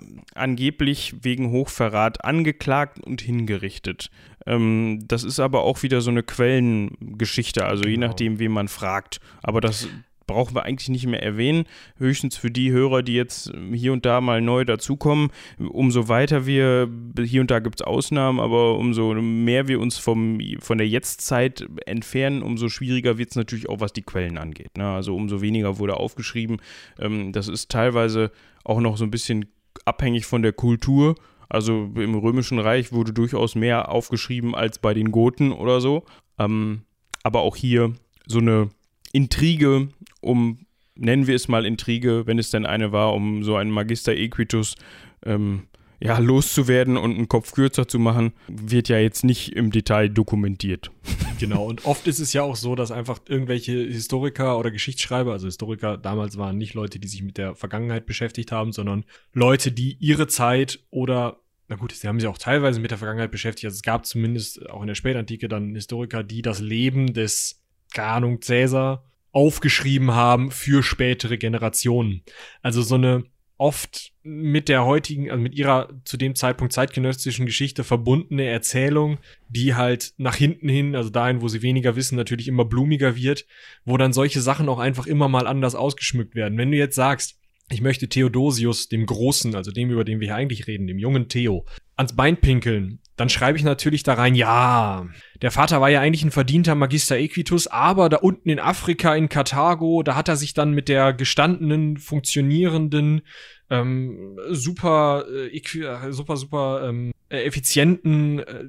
[0.00, 4.10] äh, angeblich wegen Hochverrat angeklagt und hingerichtet.
[4.46, 8.06] Ähm, das ist aber auch wieder so eine Quellengeschichte, also je Genau.
[8.08, 9.20] nachdem, wen man fragt.
[9.42, 9.88] Aber das
[10.30, 11.64] brauchen wir eigentlich nicht mehr erwähnen.
[11.98, 15.30] Höchstens für die Hörer, die jetzt hier und da mal neu dazukommen.
[15.58, 16.88] Umso weiter wir,
[17.18, 21.66] hier und da gibt es Ausnahmen, aber umso mehr wir uns vom, von der Jetztzeit
[21.86, 24.76] entfernen, umso schwieriger wird es natürlich auch, was die Quellen angeht.
[24.76, 24.88] Ne?
[24.88, 26.58] Also umso weniger wurde aufgeschrieben.
[26.98, 28.30] Ähm, das ist teilweise
[28.64, 29.46] auch noch so ein bisschen
[29.84, 31.16] abhängig von der Kultur.
[31.48, 36.04] Also im Römischen Reich wurde durchaus mehr aufgeschrieben als bei den Goten oder so.
[36.38, 36.82] Ähm,
[37.24, 37.94] aber auch hier
[38.26, 38.68] so eine
[39.12, 39.88] Intrige,
[40.20, 44.14] um, nennen wir es mal Intrige, wenn es denn eine war, um so einen Magister
[44.14, 44.76] Equitus
[45.24, 45.64] ähm,
[46.02, 50.90] ja, loszuwerden und einen Kopf kürzer zu machen, wird ja jetzt nicht im Detail dokumentiert.
[51.40, 55.46] Genau, und oft ist es ja auch so, dass einfach irgendwelche Historiker oder Geschichtsschreiber, also
[55.46, 59.96] Historiker damals waren nicht Leute, die sich mit der Vergangenheit beschäftigt haben, sondern Leute, die
[60.00, 63.64] ihre Zeit oder, na gut, sie haben sich auch teilweise mit der Vergangenheit beschäftigt.
[63.64, 67.59] Also es gab zumindest auch in der Spätantike dann Historiker, die das Leben des,
[67.94, 72.22] keine Ahnung, Cäsar aufgeschrieben haben für spätere Generationen.
[72.62, 73.24] Also so eine
[73.60, 79.74] oft mit der heutigen, also mit ihrer zu dem Zeitpunkt zeitgenössischen Geschichte verbundene Erzählung, die
[79.74, 83.46] halt nach hinten hin, also dahin, wo sie weniger wissen, natürlich immer blumiger wird,
[83.84, 86.56] wo dann solche Sachen auch einfach immer mal anders ausgeschmückt werden.
[86.56, 87.38] Wenn du jetzt sagst,
[87.70, 91.28] ich möchte Theodosius, dem Großen, also dem, über den wir hier eigentlich reden, dem jungen
[91.28, 91.66] Theo,
[92.00, 95.06] ans Bein pinkeln, dann schreibe ich natürlich da rein, ja,
[95.42, 99.28] der Vater war ja eigentlich ein verdienter Magister Equitus, aber da unten in Afrika, in
[99.28, 103.20] Karthago, da hat er sich dann mit der gestandenen, funktionierenden,
[103.68, 108.64] ähm, super, äh, äh, super, super ähm, äh, effizienten äh,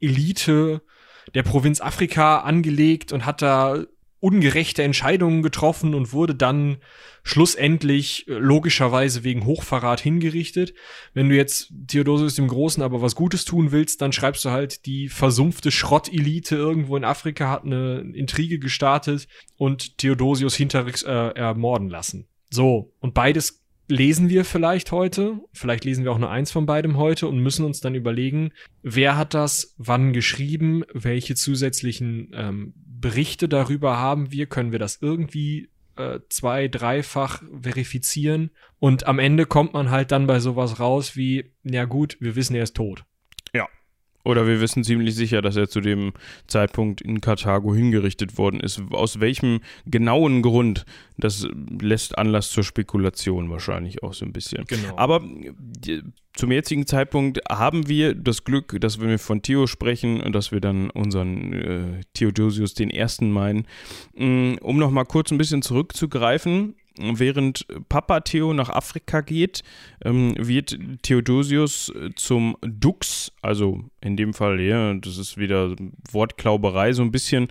[0.00, 0.82] Elite
[1.34, 3.84] der Provinz Afrika angelegt und hat da
[4.26, 6.78] ungerechte Entscheidungen getroffen und wurde dann
[7.22, 10.74] schlussendlich äh, logischerweise wegen Hochverrat hingerichtet.
[11.14, 14.84] Wenn du jetzt Theodosius dem Großen aber was Gutes tun willst, dann schreibst du halt,
[14.86, 21.88] die versumpfte Schrottelite irgendwo in Afrika hat eine Intrige gestartet und Theodosius hinterrücks äh, ermorden
[21.88, 22.26] lassen.
[22.50, 26.96] So, und beides lesen wir vielleicht heute, vielleicht lesen wir auch nur eins von beidem
[26.96, 28.50] heute und müssen uns dann überlegen,
[28.82, 32.74] wer hat das wann geschrieben, welche zusätzlichen ähm,
[33.06, 39.46] Berichte darüber haben wir, können wir das irgendwie äh, zwei, dreifach verifizieren und am Ende
[39.46, 43.04] kommt man halt dann bei sowas raus wie, ja gut, wir wissen, er ist tot.
[44.26, 46.12] Oder wir wissen ziemlich sicher, dass er zu dem
[46.48, 48.82] Zeitpunkt in Karthago hingerichtet worden ist.
[48.90, 50.84] Aus welchem genauen Grund,
[51.16, 51.46] das
[51.80, 54.64] lässt Anlass zur Spekulation wahrscheinlich auch so ein bisschen.
[54.66, 54.96] Genau.
[54.96, 56.02] Aber die,
[56.34, 60.50] zum jetzigen Zeitpunkt haben wir das Glück, dass wenn wir von Theo sprechen und dass
[60.50, 63.66] wir dann unseren äh, Theodosius den Ersten meinen.
[64.16, 69.62] Mm, Um nochmal kurz ein bisschen zurückzugreifen, während Papa Theo nach Afrika geht,
[70.04, 75.74] ähm, wird Theodosius äh, zum Dux, also in dem Fall, ja, das ist wieder
[76.10, 77.48] Wortklauberei, so ein bisschen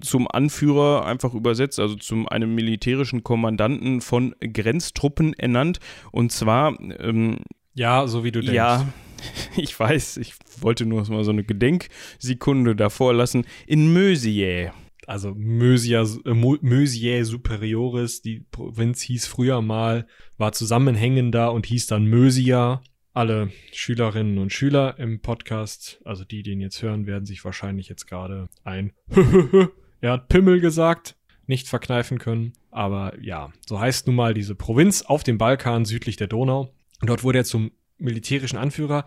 [0.00, 5.80] zum Anführer einfach übersetzt, also zum einem militärischen Kommandanten von Grenztruppen ernannt.
[6.12, 7.38] Und zwar ähm,
[7.74, 8.54] ja, so wie du denkst.
[8.54, 8.86] ja,
[9.56, 13.46] ich weiß, ich wollte nur mal so eine Gedenksekunde davor lassen.
[13.66, 14.72] In Mösiä.
[15.08, 22.82] Also Mösia, Mösiae Superioris, die Provinz hieß früher mal, war zusammenhängender und hieß dann Mösia.
[23.14, 27.88] Alle Schülerinnen und Schüler im Podcast, also die, die ihn jetzt hören, werden sich wahrscheinlich
[27.88, 28.92] jetzt gerade ein
[30.02, 31.16] er hat Pimmel gesagt,
[31.46, 32.52] nicht verkneifen können.
[32.70, 36.74] Aber ja, so heißt nun mal diese Provinz auf dem Balkan südlich der Donau.
[37.00, 39.06] Dort wurde er zum militärischen Anführer.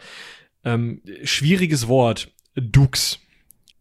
[0.64, 3.20] Ähm, schwieriges Wort, Dux.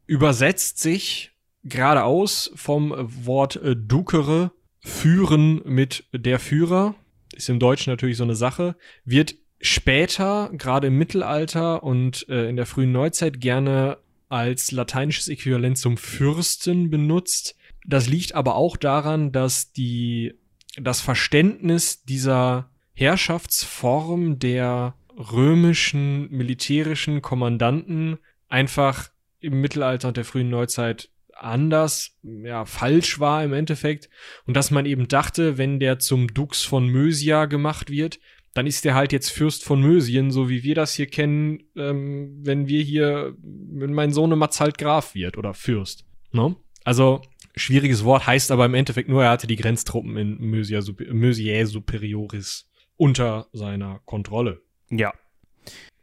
[0.07, 1.30] Übersetzt sich
[1.65, 6.95] geradeaus vom Wort äh, Dukere, führen mit der Führer.
[7.35, 8.77] Ist im Deutschen natürlich so eine Sache.
[9.05, 15.77] Wird später, gerade im Mittelalter und äh, in der frühen Neuzeit, gerne als lateinisches Äquivalent
[15.77, 17.57] zum Fürsten benutzt.
[17.87, 20.35] Das liegt aber auch daran, dass die,
[20.77, 28.19] das Verständnis dieser Herrschaftsform der römischen militärischen Kommandanten
[28.49, 31.11] einfach im Mittelalter und der frühen Neuzeit
[31.43, 34.09] anders, ja, falsch war im Endeffekt.
[34.47, 38.19] Und dass man eben dachte, wenn der zum Dux von Mösia gemacht wird,
[38.55, 42.41] dann ist der halt jetzt Fürst von Mösien, so wie wir das hier kennen, ähm,
[42.43, 46.05] wenn wir hier, wenn mein Sohnematz halt Graf wird oder Fürst.
[46.33, 46.57] Ne?
[46.85, 47.23] Also,
[47.55, 50.81] schwieriges Wort heißt aber im Endeffekt nur, er hatte die Grenztruppen in Mösia,
[51.13, 54.63] Mösiae Superioris unter seiner Kontrolle.
[54.91, 55.13] Ja.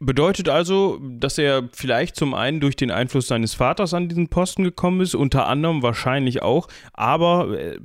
[0.00, 4.62] Bedeutet also, dass er vielleicht zum einen durch den Einfluss seines Vaters an diesen Posten
[4.62, 7.78] gekommen ist, unter anderem wahrscheinlich auch, aber äh,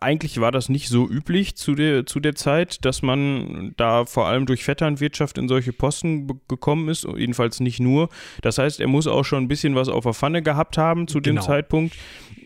[0.00, 4.26] eigentlich war das nicht so üblich zu der, zu der Zeit, dass man da vor
[4.26, 8.08] allem durch Vetternwirtschaft in solche Posten gekommen ist, jedenfalls nicht nur.
[8.42, 11.20] Das heißt, er muss auch schon ein bisschen was auf der Pfanne gehabt haben zu
[11.20, 11.46] dem Genau.
[11.46, 11.94] Zeitpunkt.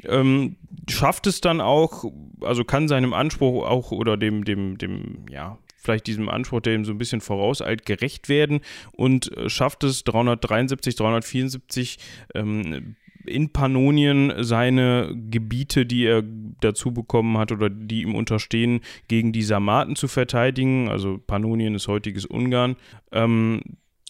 [0.07, 0.57] Ähm,
[0.91, 2.05] schafft es dann auch,
[2.43, 6.85] also kann seinem Anspruch auch oder dem, dem, dem, ja, vielleicht diesem Anspruch, der ihm
[6.85, 8.61] so ein bisschen vorauseilt, gerecht werden
[8.93, 11.99] und äh, schafft es 373, 374
[12.35, 16.23] ähm, in Pannonien seine Gebiete, die er
[16.61, 20.89] dazu bekommen hat oder die ihm unterstehen, gegen die Sarmaten zu verteidigen.
[20.89, 22.77] Also Pannonien ist heutiges Ungarn.
[23.13, 23.63] Ähm,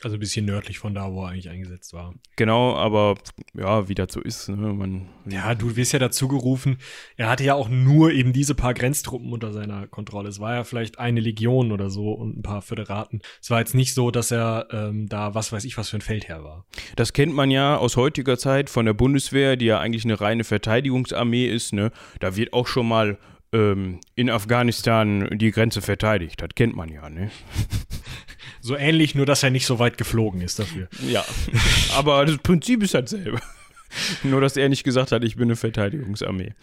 [0.05, 2.12] Also ein bisschen nördlich von da, wo er eigentlich eingesetzt war.
[2.37, 3.14] genau, aber
[3.55, 4.51] ja, wie das so ist.
[4.51, 4.75] Ne?
[4.75, 6.77] Man, Ja, du wirst ja dazu gerufen.
[7.17, 10.29] Er hatte ja auch nur eben diese paar Grenztruppen unter seiner Kontrolle.
[10.29, 13.23] Es war ja vielleicht eine Legion oder so und ein paar Föderaten.
[13.40, 16.03] Es war jetzt nicht so, dass er ähm, da was weiß ich was für ein
[16.03, 16.67] Feldherr war.
[16.97, 20.45] Das kennt man ja aus heutiger Zeit von der Bundeswehr, die ja eigentlich eine reine
[20.45, 21.73] Verteidigungsarmee ist.
[21.73, 21.93] Ne?
[22.21, 23.17] Da wird auch schon mal
[23.55, 26.43] ähm, in Afghanistan die Grenze verteidigt.
[26.43, 27.09] Das kennt man ja.
[27.09, 27.31] Ne?
[28.64, 30.88] So ähnlich, nur dass er nicht so weit geflogen ist dafür.
[31.07, 31.22] Ja,
[31.96, 33.38] aber das Prinzip ist dasselbe.
[34.24, 36.55] Nur, dass er nicht gesagt hat, ich bin eine Verteidigungsarmee.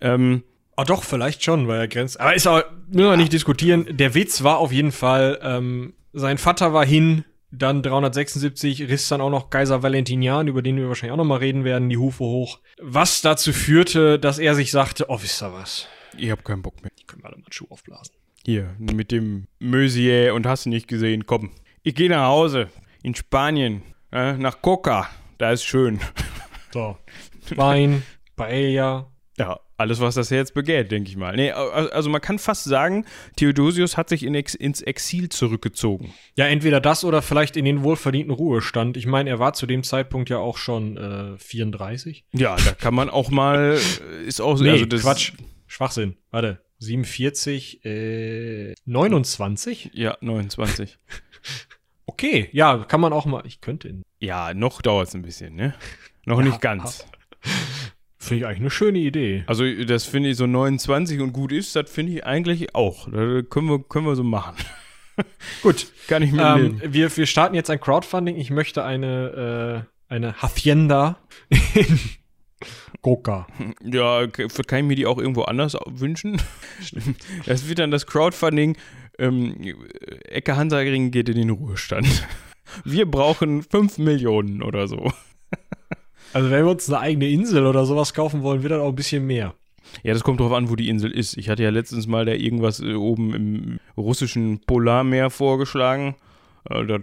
[0.00, 0.44] Ähm,
[0.76, 2.18] Ah, doch, vielleicht schon, weil er grenzt.
[2.18, 3.86] Aber ist auch, müssen wir nicht diskutieren.
[3.90, 9.20] Der Witz war auf jeden Fall, ähm, sein Vater war hin, dann 376 riss dann
[9.20, 12.24] auch noch Kaiser Valentinian, über den wir wahrscheinlich auch noch mal reden werden, die Hufe
[12.24, 12.60] hoch.
[12.80, 15.88] Was dazu führte, dass er sich sagte, oh, wisst ihr was?
[16.16, 16.92] ich habe keinen Bock mehr.
[16.98, 18.14] Die können wir alle mal einen Schuh aufblasen.
[18.44, 21.26] Hier, mit dem Mösier und hast du nicht gesehen.
[21.26, 21.50] Komm,
[21.82, 22.68] ich gehe nach Hause.
[23.02, 23.82] In Spanien.
[24.12, 25.08] Äh, nach Coca.
[25.38, 26.00] Da ist schön.
[26.72, 26.96] So.
[27.56, 28.02] Wein,
[28.36, 29.10] Paella.
[29.38, 31.34] Ja, alles, was das Herz begehrt, denke ich mal.
[31.34, 33.04] Nee, al- also man kann fast sagen,
[33.36, 36.12] Theodosius hat sich in Ex ins Exil zurückgezogen.
[36.36, 38.96] Ja, entweder das oder vielleicht in den wohlverdienten Ruhestand.
[38.96, 42.24] Ich meine, er war zu dem Zeitpunkt ja auch schon äh, 34.
[42.32, 43.78] Ja, da kann man auch mal,
[44.22, 45.32] äh, ist auch so, Nee, also das, Quatsch.
[45.66, 46.16] Schwachsinn.
[46.30, 46.60] Warte.
[46.82, 49.90] 47, äh, 29?
[49.94, 50.98] Ja, 29.
[52.04, 53.42] Okay, ja, kann man auch mal.
[53.46, 54.02] Ich könnte ihn.
[54.18, 55.74] Ja, noch dauert es ein bisschen, ne?
[56.26, 57.06] Noch Ja, nicht ganz.
[58.18, 59.44] Finde ich eigentlich eine schöne Idee.
[59.46, 63.06] Also das finde ich so 29 und gut ist, das finde ich eigentlich auch.
[63.06, 64.56] Das können wir, können wir so machen.
[65.62, 65.86] Gut.
[66.06, 68.36] Kann ich mit Ähm, wir, wir starten jetzt ein Crowdfunding.
[68.36, 71.18] Ich möchte eine, äh, eine Hacienda
[71.74, 71.98] in
[73.02, 73.46] Coca.
[73.84, 76.40] Ja, kann ich mir die auch irgendwo anders wünschen?
[77.46, 78.76] Das wird dann das Crowdfunding.
[79.18, 79.56] Ähm,
[80.24, 82.26] Ecke Hansaring geht in den Ruhestand.
[82.84, 85.12] Wir brauchen 5 Millionen oder so.
[86.32, 88.94] Also wenn wir uns eine eigene Insel oder sowas kaufen wollen, wird das auch ein
[88.94, 89.54] bisschen mehr.
[90.02, 91.36] Ja, das kommt drauf an, wo die Insel ist.
[91.36, 96.14] Ich hatte ja letztens mal da irgendwas äh, oben im russischen Polarmeer vorgeschlagen.
[96.70, 97.00] Äh,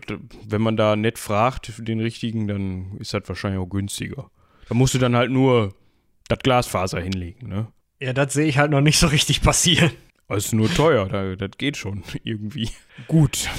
[0.48, 4.32] wenn man da nett fragt, den richtigen, dann ist das wahrscheinlich auch günstiger.
[4.68, 5.74] Da musst du dann halt nur
[6.30, 7.68] das Glasfaser hinlegen, ne?
[8.00, 9.92] Ja, das sehe ich halt noch nicht so richtig passieren.
[10.30, 12.70] Das ist nur teuer, da, das geht schon irgendwie.
[13.08, 13.50] Gut.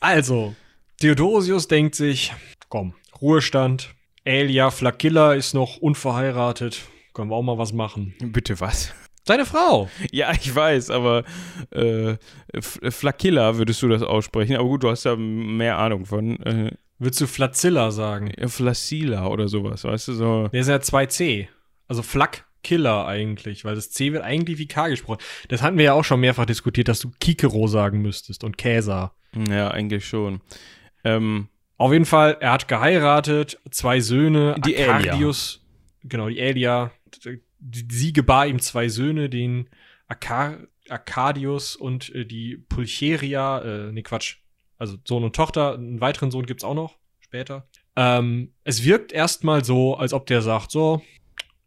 [0.00, 0.54] Also,
[1.00, 2.32] Theodosius denkt sich,
[2.68, 3.94] komm, Ruhestand.
[4.24, 6.82] Elia Flakilla ist noch unverheiratet.
[7.12, 8.14] Können wir auch mal was machen.
[8.20, 8.94] Bitte was?
[9.24, 9.88] Seine Frau.
[10.10, 11.24] Ja, ich weiß, aber
[11.70, 12.14] äh,
[12.60, 14.56] Flakilla würdest du das aussprechen.
[14.56, 16.40] Aber gut, du hast ja mehr Ahnung von.
[16.42, 18.32] Äh, Würdest du Flazilla sagen?
[18.38, 20.48] Ja, Flacilla oder sowas, weißt du so.
[20.48, 21.48] Der ist ja 2C.
[21.92, 25.18] Also Flakkiller eigentlich, weil das C wird eigentlich wie K gesprochen.
[25.48, 29.14] Das hatten wir ja auch schon mehrfach diskutiert, dass du Kikero sagen müsstest und Käser.
[29.36, 30.40] Ja, eigentlich schon.
[31.04, 35.66] Ähm, Auf jeden Fall, er hat geheiratet, zwei Söhne, Die Arcadius,
[36.02, 36.92] genau, die Elia.
[37.60, 39.68] Sie gebar ihm zwei Söhne, den
[40.08, 44.36] Acar Arcadius und äh, die Pulcheria, äh, nee, Quatsch,
[44.78, 47.68] also Sohn und Tochter, einen weiteren Sohn gibt's auch noch später.
[47.96, 51.02] Ähm, es wirkt erstmal so, als ob der sagt, so,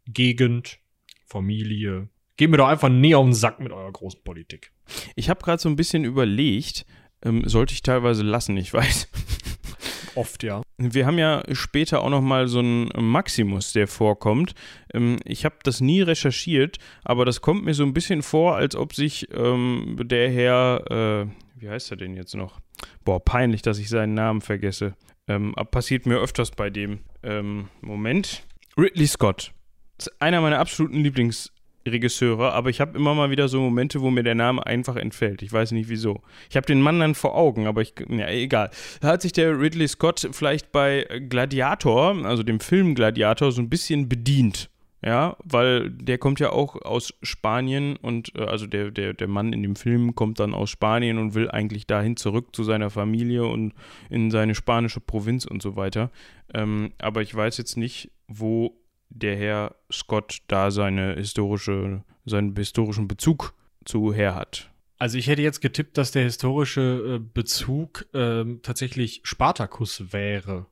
[0.08, 0.80] Gegend,
[1.26, 4.72] Familie, geh mir doch einfach näher auf den Sack mit eurer großen Politik.
[5.16, 6.86] ich habe gerade so ein bisschen überlegt,
[7.24, 9.10] ähm, sollte ich teilweise lassen, ich weiß.
[10.16, 10.62] Oft, ja.
[10.78, 14.54] Wir haben ja später auch noch mal so einen Maximus, der vorkommt.
[14.94, 18.76] Ähm, ich habe das nie recherchiert, aber das kommt mir so ein bisschen vor, als
[18.76, 22.62] ob sich ähm, der Herr, äh, wie heißt er denn jetzt noch?
[23.04, 24.96] Boah, peinlich, dass ich seinen Namen vergesse.
[25.28, 27.00] Ähm, passiert mir öfters bei dem.
[27.24, 28.44] Ähm, Moment.
[28.78, 29.55] Ridley Scott.
[30.20, 34.36] Einer meiner absoluten Lieblingsregisseure, aber ich habe immer mal wieder so Momente, wo mir der
[34.36, 35.42] Name einfach entfällt.
[35.42, 36.22] Ich weiß nicht wieso.
[36.50, 38.70] Ich habe den Mann dann vor Augen, aber ich, ja, egal.
[39.02, 43.70] Da hat sich der Ridley Scott vielleicht bei Gladiator, also dem Film Gladiator, so ein
[43.70, 44.70] bisschen bedient.
[45.06, 49.54] Ja, weil der kommt ja auch aus Spanien und äh, also der, der, der Mann
[49.54, 53.46] in dem Film kommt dann aus Spanien und will eigentlich dahin zurück zu seiner Familie
[53.46, 53.74] und
[54.10, 56.10] in seine spanische Provinz und so weiter.
[56.56, 58.76] Ähm, aber ich weiß jetzt nicht, wo
[59.16, 63.54] der Herr Scott da seine historische, seinen historischen Bezug
[63.86, 64.72] zu her hat.
[64.98, 70.68] Also ich hätte jetzt getippt, dass der historische äh, Bezug ähm, tatsächlich Spartacus wäre.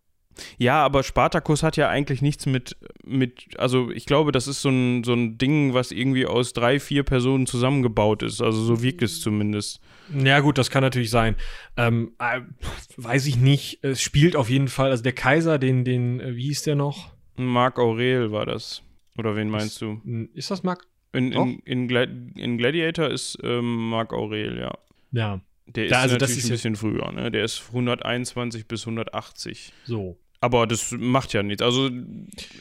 [0.58, 4.70] Ja, aber Spartacus hat ja eigentlich nichts mit, mit, also ich glaube, das ist so
[4.70, 8.42] ein, so ein Ding, was irgendwie aus drei, vier Personen zusammengebaut ist.
[8.42, 9.80] Also so wirkt es zumindest.
[10.18, 11.36] Ja, gut, das kann natürlich sein.
[11.78, 12.42] Ähm, äh,
[12.98, 13.84] weiß ich nicht.
[13.84, 17.13] Es spielt auf jeden Fall, also der Kaiser, den, den, äh, wie hieß der noch?
[17.36, 18.82] Marc Aurel war das.
[19.18, 20.02] Oder wen meinst du?
[20.34, 20.86] Ist das Mark?
[21.14, 24.74] In, in, in, Gla in Gladiator ist ähm, Marc Aurel, ja.
[25.12, 27.30] Ja, Der ist Da, also das natürlich ist ein bisschen früher, ne?
[27.30, 29.72] Der ist 121 bis 180.
[29.86, 30.18] so.
[30.42, 31.62] Aber das macht ja nichts.
[31.62, 31.90] Also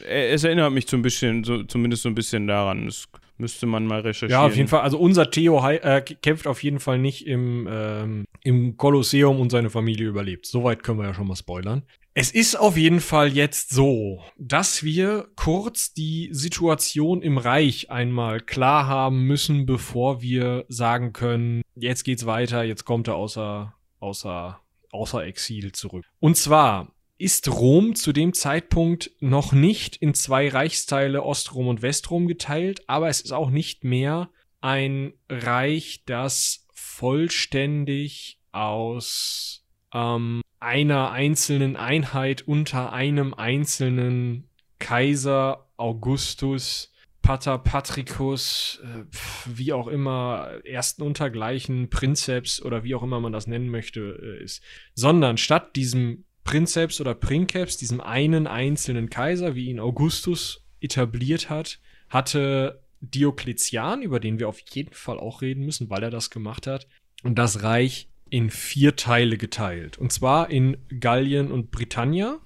[0.07, 2.85] es erinnert mich so ein bisschen, so, zumindest so ein bisschen daran.
[2.85, 4.31] Das müsste man mal recherchieren.
[4.31, 4.79] Ja, auf jeden Fall.
[4.81, 9.69] Also unser Theo äh, kämpft auf jeden Fall nicht im, ähm, im Kolosseum und seine
[9.69, 10.45] Familie überlebt.
[10.45, 11.83] Soweit können wir ja schon mal spoilern.
[12.15, 18.39] Es ist auf jeden Fall jetzt so, dass wir kurz die Situation im Reich einmal
[18.39, 24.59] klar haben müssen, bevor wir sagen können, jetzt geht's weiter, jetzt kommt er außer, außer,
[24.91, 26.05] außer Exil zurück.
[26.19, 32.27] Und zwar ist Rom zu dem Zeitpunkt noch nicht in zwei Reichsteile Ostrom und Westrom
[32.27, 34.29] geteilt, aber es ist auch nicht mehr
[34.61, 44.49] ein Reich, das vollständig aus ähm, einer einzelnen Einheit unter einem einzelnen
[44.79, 49.05] Kaiser Augustus Pater Patricus, äh,
[49.45, 54.43] wie auch immer, ersten Untergleichen, Prinzeps oder wie auch immer man das nennen möchte, äh,
[54.43, 54.61] ist.
[54.93, 61.79] Sondern statt diesem Prinzeps oder Princeps, diesem einen einzelnen Kaiser, wie ihn Augustus etabliert hat,
[62.09, 66.67] hatte Diokletian, über den wir auf jeden Fall auch reden müssen, weil er das gemacht
[66.67, 66.87] hat,
[67.23, 69.99] und das Reich in vier Teile geteilt.
[69.99, 72.39] Und zwar in Gallien und Britannia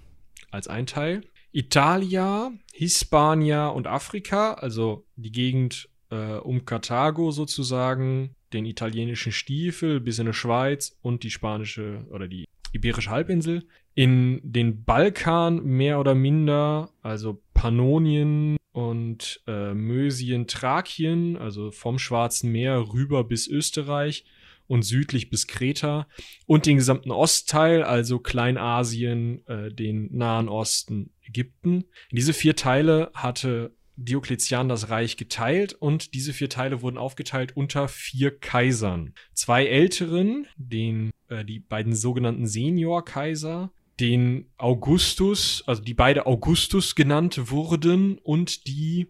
[0.51, 1.21] als ein Teil,
[1.53, 10.19] Italia, Hispania und Afrika, also die Gegend äh, um Karthago sozusagen, den italienischen Stiefel bis
[10.19, 13.65] in die Schweiz und die spanische oder die iberische Halbinsel.
[13.93, 22.51] In den Balkan mehr oder minder, also Pannonien und äh, Mösien, Thrakien, also vom Schwarzen
[22.51, 24.25] Meer rüber bis Österreich
[24.67, 26.07] und südlich bis Kreta
[26.45, 31.85] und den gesamten Ostteil, also Kleinasien, äh, den Nahen Osten, Ägypten.
[32.11, 37.87] Diese vier Teile hatte Diokletian das Reich geteilt und diese vier Teile wurden aufgeteilt unter
[37.87, 39.13] vier Kaisern.
[39.33, 47.49] Zwei älteren, den, äh, die beiden sogenannten Senior-Kaiser, den Augustus, also die beide Augustus genannt
[47.49, 49.07] wurden und die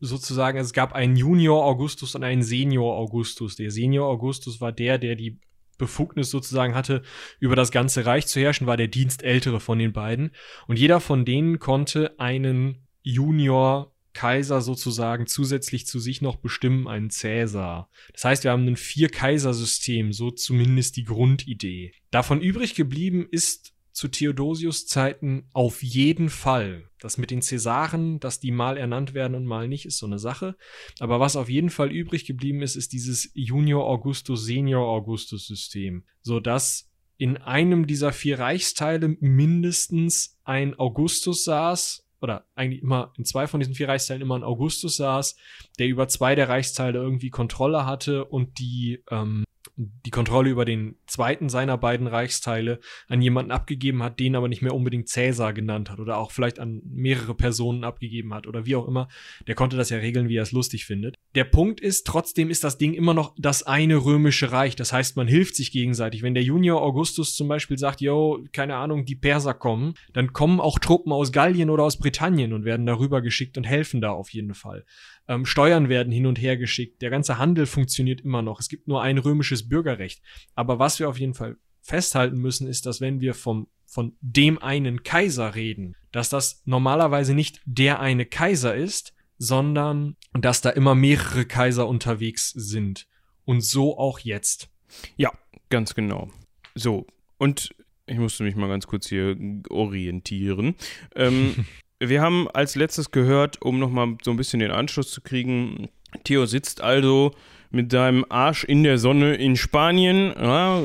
[0.00, 3.56] sozusagen, es gab einen Junior Augustus und einen Senior Augustus.
[3.56, 5.38] Der Senior Augustus war der, der die
[5.78, 7.02] Befugnis sozusagen hatte,
[7.40, 10.32] über das ganze Reich zu herrschen, war der Dienstältere von den beiden.
[10.66, 17.10] Und jeder von denen konnte einen Junior Kaiser sozusagen zusätzlich zu sich noch bestimmen, einen
[17.10, 17.88] Cäsar.
[18.12, 21.92] Das heißt, wir haben ein Vier-Kaiser-System, so zumindest die Grundidee.
[22.10, 26.88] Davon übrig geblieben ist zu Theodosius Zeiten auf jeden Fall.
[26.98, 30.18] Das mit den Cäsaren, dass die mal ernannt werden und mal nicht, ist so eine
[30.18, 30.56] Sache.
[30.98, 36.04] Aber was auf jeden Fall übrig geblieben ist, ist dieses Junior Augustus, Senior Augustus System.
[36.22, 43.46] Sodass in einem dieser vier Reichsteile mindestens ein Augustus saß, oder eigentlich immer in zwei
[43.46, 45.36] von diesen vier Reichsteilen immer ein Augustus saß,
[45.78, 49.44] der über zwei der Reichsteile irgendwie Kontrolle hatte und die ähm,
[49.76, 54.62] die Kontrolle über den zweiten seiner beiden Reichsteile an jemanden abgegeben hat, den aber nicht
[54.62, 58.76] mehr unbedingt Cäsar genannt hat oder auch vielleicht an mehrere Personen abgegeben hat oder wie
[58.76, 59.08] auch immer,
[59.46, 61.16] der konnte das ja regeln, wie er es lustig findet.
[61.34, 64.76] Der Punkt ist, trotzdem ist das Ding immer noch das eine römische Reich.
[64.76, 66.22] Das heißt, man hilft sich gegenseitig.
[66.22, 70.60] Wenn der Junior Augustus zum Beispiel sagt, yo, keine Ahnung, die Perser kommen, dann kommen
[70.60, 74.30] auch Truppen aus Gallien oder aus Britannien und werden darüber geschickt und helfen da auf
[74.30, 74.84] jeden Fall.
[75.28, 77.02] Ähm, Steuern werden hin und her geschickt.
[77.02, 78.60] Der ganze Handel funktioniert immer noch.
[78.60, 80.22] Es gibt nur ein römisches Bürgerrecht.
[80.54, 84.62] Aber was wir auf jeden Fall festhalten müssen, ist, dass wenn wir vom, von dem
[84.62, 90.94] einen Kaiser reden, dass das normalerweise nicht der eine Kaiser ist, sondern dass da immer
[90.94, 93.06] mehrere Kaiser unterwegs sind.
[93.44, 94.70] Und so auch jetzt.
[95.16, 95.32] Ja,
[95.68, 96.30] ganz genau.
[96.74, 97.06] So,
[97.38, 97.74] und
[98.06, 99.36] ich musste mich mal ganz kurz hier
[99.68, 100.76] orientieren.
[101.16, 101.66] Ähm,
[102.08, 105.88] Wir haben als letztes gehört, um nochmal so ein bisschen den Anschluss zu kriegen,
[106.24, 107.32] Theo sitzt also
[107.70, 110.82] mit seinem Arsch in der Sonne in Spanien, ja,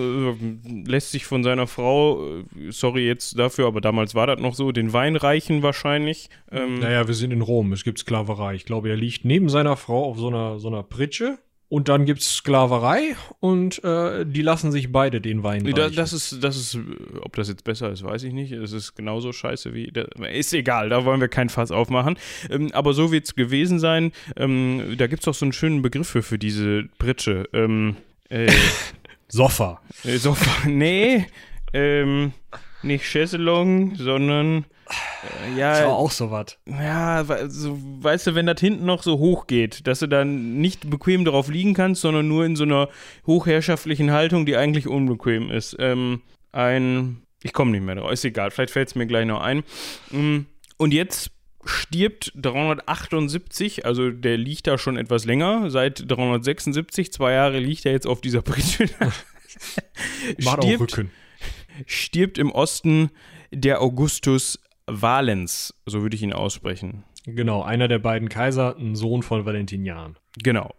[0.86, 4.94] lässt sich von seiner Frau, sorry jetzt dafür, aber damals war das noch so, den
[4.94, 6.30] Wein reichen wahrscheinlich.
[6.50, 8.56] Ähm, naja, wir sind in Rom, es gibt Sklaverei.
[8.56, 11.38] Ich glaube, er liegt neben seiner Frau auf so einer, so einer Pritsche
[11.70, 16.42] und dann gibt's Sklaverei und äh, die lassen sich beide den Wein da, Das ist,
[16.42, 16.80] das ist,
[17.22, 18.54] ob das jetzt besser ist, weiß ich nicht.
[18.54, 22.18] Es ist genauso scheiße wie, da, ist egal, da wollen wir kein Fass aufmachen.
[22.50, 24.14] Ähm, aber so wird's gewesen sein.
[24.38, 27.50] Ähm, da gibt's doch so einen schönen Begriff für, für diese Pritsche.
[27.52, 27.98] Ähm,
[28.30, 28.52] äh,
[29.28, 29.82] Sofa.
[30.06, 31.26] Äh, Sofa, nee.
[31.74, 32.32] ähm,
[32.82, 34.66] nicht Chaiselong, sondern
[35.58, 35.74] ja.
[35.74, 36.58] Das war auch so was.
[36.66, 40.90] Ja, so, weißt du, wenn das hinten noch so hoch geht, dass du dann nicht
[40.90, 42.90] bequem darauf liegen kannst, sondern nur in so einer
[43.26, 45.76] hochherrschaftlichen Haltung, die eigentlich unbequem ist.
[45.80, 46.22] Ähm,
[46.52, 49.64] ein, ich komme nicht mehr drauf, ist egal, vielleicht fällt es mir gleich noch ein.
[50.12, 50.40] Mm,
[50.78, 51.32] und jetzt
[51.66, 57.92] stirbt 378, also der liegt da schon etwas länger, seit 376, zwei Jahre liegt er
[57.92, 58.46] jetzt auf dieser auch
[60.80, 61.12] Rücken
[61.86, 63.12] stirbt im Osten
[63.52, 67.04] der Augustus Valens, so würde ich ihn aussprechen.
[67.26, 70.18] Genau, einer der beiden Kaiser, ein Sohn von Valentinian.
[70.42, 70.74] Genau.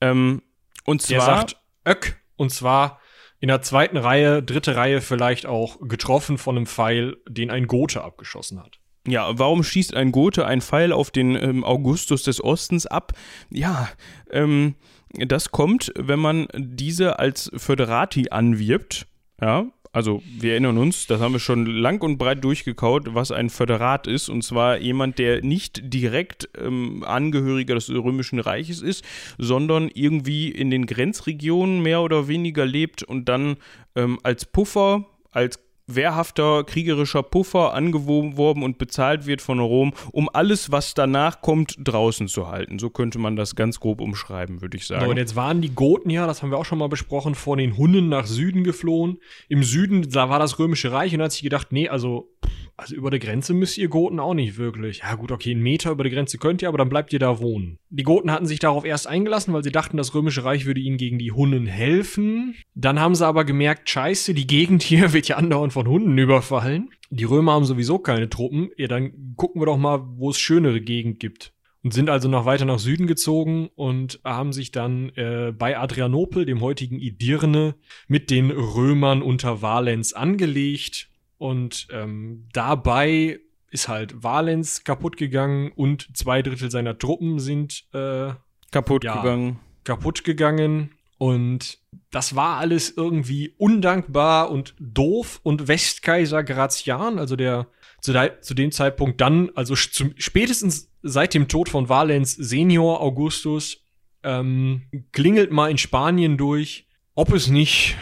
[0.00, 0.42] Ähm,
[0.84, 1.16] und zwar.
[1.16, 1.56] Der sagt
[1.86, 3.00] Öck, und zwar
[3.40, 8.02] in der zweiten Reihe, dritte Reihe vielleicht auch getroffen von einem Pfeil, den ein Gote
[8.02, 8.78] abgeschossen hat.
[9.06, 13.12] Ja, warum schießt ein Gote ein Pfeil auf den ähm, Augustus des Ostens ab?
[13.50, 13.88] Ja,
[14.30, 14.76] ähm,
[15.12, 19.06] das kommt, wenn man diese als Föderati anwirbt.
[19.40, 23.48] Ja, also wir erinnern uns, das haben wir schon lang und breit durchgekaut, was ein
[23.48, 24.28] Föderat ist.
[24.28, 29.04] Und zwar jemand, der nicht direkt ähm, Angehöriger des Römischen Reiches ist,
[29.38, 33.56] sondern irgendwie in den Grenzregionen mehr oder weniger lebt und dann
[33.94, 40.70] ähm, als Puffer, als wehrhafter kriegerischer Puffer angeworben und bezahlt wird von Rom, um alles,
[40.70, 42.78] was danach kommt, draußen zu halten.
[42.78, 45.04] So könnte man das ganz grob umschreiben, würde ich sagen.
[45.04, 47.56] So, und jetzt waren die Goten ja, das haben wir auch schon mal besprochen, vor
[47.56, 49.18] den Hunnen nach Süden geflohen.
[49.48, 52.33] Im Süden, da war das Römische Reich und da hat sich gedacht, nee, also
[52.76, 54.98] also über der Grenze müsst ihr Goten auch nicht wirklich.
[54.98, 57.38] Ja gut, okay, einen Meter über der Grenze könnt ihr, aber dann bleibt ihr da
[57.38, 57.78] wohnen.
[57.90, 60.96] Die Goten hatten sich darauf erst eingelassen, weil sie dachten, das Römische Reich würde ihnen
[60.96, 62.56] gegen die Hunnen helfen.
[62.74, 66.90] Dann haben sie aber gemerkt, scheiße, die Gegend hier wird ja andauernd von Hunden überfallen.
[67.10, 68.70] Die Römer haben sowieso keine Truppen.
[68.76, 71.52] Ja, dann gucken wir doch mal, wo es schönere Gegend gibt
[71.84, 76.46] und sind also noch weiter nach Süden gezogen und haben sich dann äh, bei Adrianopel,
[76.46, 77.76] dem heutigen Idirne,
[78.08, 86.16] mit den Römern unter Valens angelegt und ähm, dabei ist halt Valens kaputt gegangen und
[86.16, 88.32] zwei Drittel seiner Truppen sind äh,
[88.70, 89.58] kaputt ja, gegangen.
[89.82, 90.90] Kaputt gegangen.
[91.18, 91.78] Und
[92.10, 95.40] das war alles irgendwie undankbar und doof.
[95.42, 97.66] Und Westkaiser Gratian, also der
[98.00, 103.84] zu, de zu dem Zeitpunkt dann, also spätestens seit dem Tod von Valens Senior Augustus
[104.22, 104.82] ähm,
[105.12, 107.96] klingelt mal in Spanien durch, ob es nicht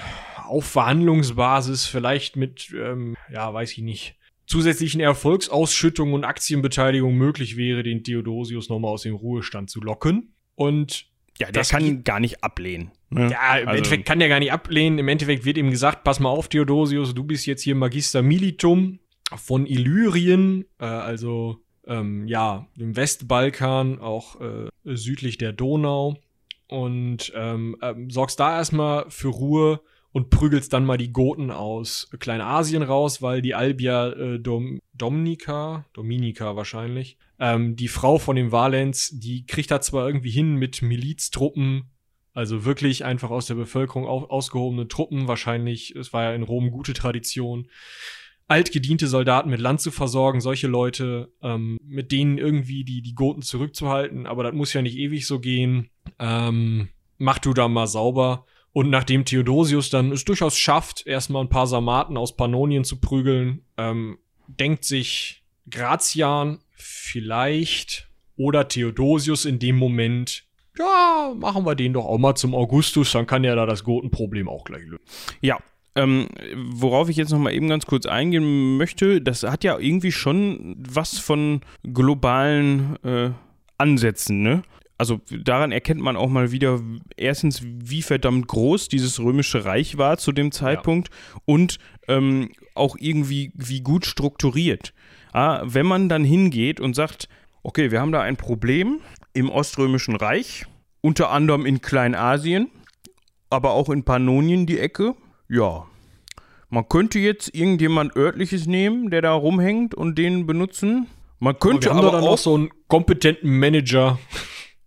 [0.46, 4.16] auf Verhandlungsbasis vielleicht mit, ähm, ja, weiß ich nicht,
[4.46, 10.34] zusätzlichen Erfolgsausschüttungen und Aktienbeteiligung möglich wäre, den Theodosius nochmal aus dem Ruhestand zu locken.
[10.54, 11.06] Und
[11.38, 12.92] ja, der kann gar nicht ablehnen.
[13.10, 13.30] Ne?
[13.30, 13.78] Ja, im also.
[13.78, 14.98] Endeffekt kann der gar nicht ablehnen.
[14.98, 18.98] Im Endeffekt wird ihm gesagt, pass mal auf, Theodosius, du bist jetzt hier Magister Militum
[19.34, 26.16] von Illyrien, äh, also ähm, ja, im Westbalkan, auch äh, südlich der Donau.
[26.68, 29.80] Und ähm, ähm, sorgst da erstmal für Ruhe
[30.12, 35.86] und prügelst dann mal die Goten aus Kleinasien raus, weil die Albia äh, Dom Dominica,
[35.94, 40.82] Dominica wahrscheinlich, ähm, die Frau von dem Valens, die kriegt da zwar irgendwie hin mit
[40.82, 41.90] Miliztruppen,
[42.34, 46.70] also wirklich einfach aus der Bevölkerung auf, ausgehobene Truppen, wahrscheinlich, es war ja in Rom
[46.70, 47.68] gute Tradition,
[48.48, 53.42] altgediente Soldaten mit Land zu versorgen, solche Leute, ähm, mit denen irgendwie die, die Goten
[53.42, 55.88] zurückzuhalten, aber das muss ja nicht ewig so gehen.
[56.18, 58.44] Ähm, mach du da mal sauber.
[58.72, 63.62] Und nachdem Theodosius dann es durchaus schafft, erstmal ein paar Sarmaten aus Pannonien zu prügeln,
[63.76, 70.44] ähm, denkt sich Gratian vielleicht oder Theodosius in dem Moment,
[70.78, 74.48] ja, machen wir den doch auch mal zum Augustus, dann kann ja da das Gotenproblem
[74.48, 75.04] auch gleich lösen.
[75.42, 75.58] Ja,
[75.94, 80.12] ähm, worauf ich jetzt noch mal eben ganz kurz eingehen möchte, das hat ja irgendwie
[80.12, 83.30] schon was von globalen äh,
[83.76, 84.62] Ansätzen, ne?
[85.02, 86.80] Also daran erkennt man auch mal wieder
[87.16, 91.42] erstens, wie verdammt groß dieses römische Reich war zu dem Zeitpunkt ja.
[91.44, 94.94] und ähm, auch irgendwie wie gut strukturiert.
[95.32, 97.28] Ah, wenn man dann hingeht und sagt,
[97.64, 99.00] okay, wir haben da ein Problem
[99.32, 100.66] im Oströmischen Reich,
[101.00, 102.70] unter anderem in Kleinasien,
[103.50, 105.16] aber auch in Pannonien die Ecke,
[105.48, 105.84] ja,
[106.70, 111.08] man könnte jetzt irgendjemand örtliches nehmen, der da rumhängt und den benutzen.
[111.40, 114.20] Man könnte aber, aber dann auch so einen kompetenten Manager.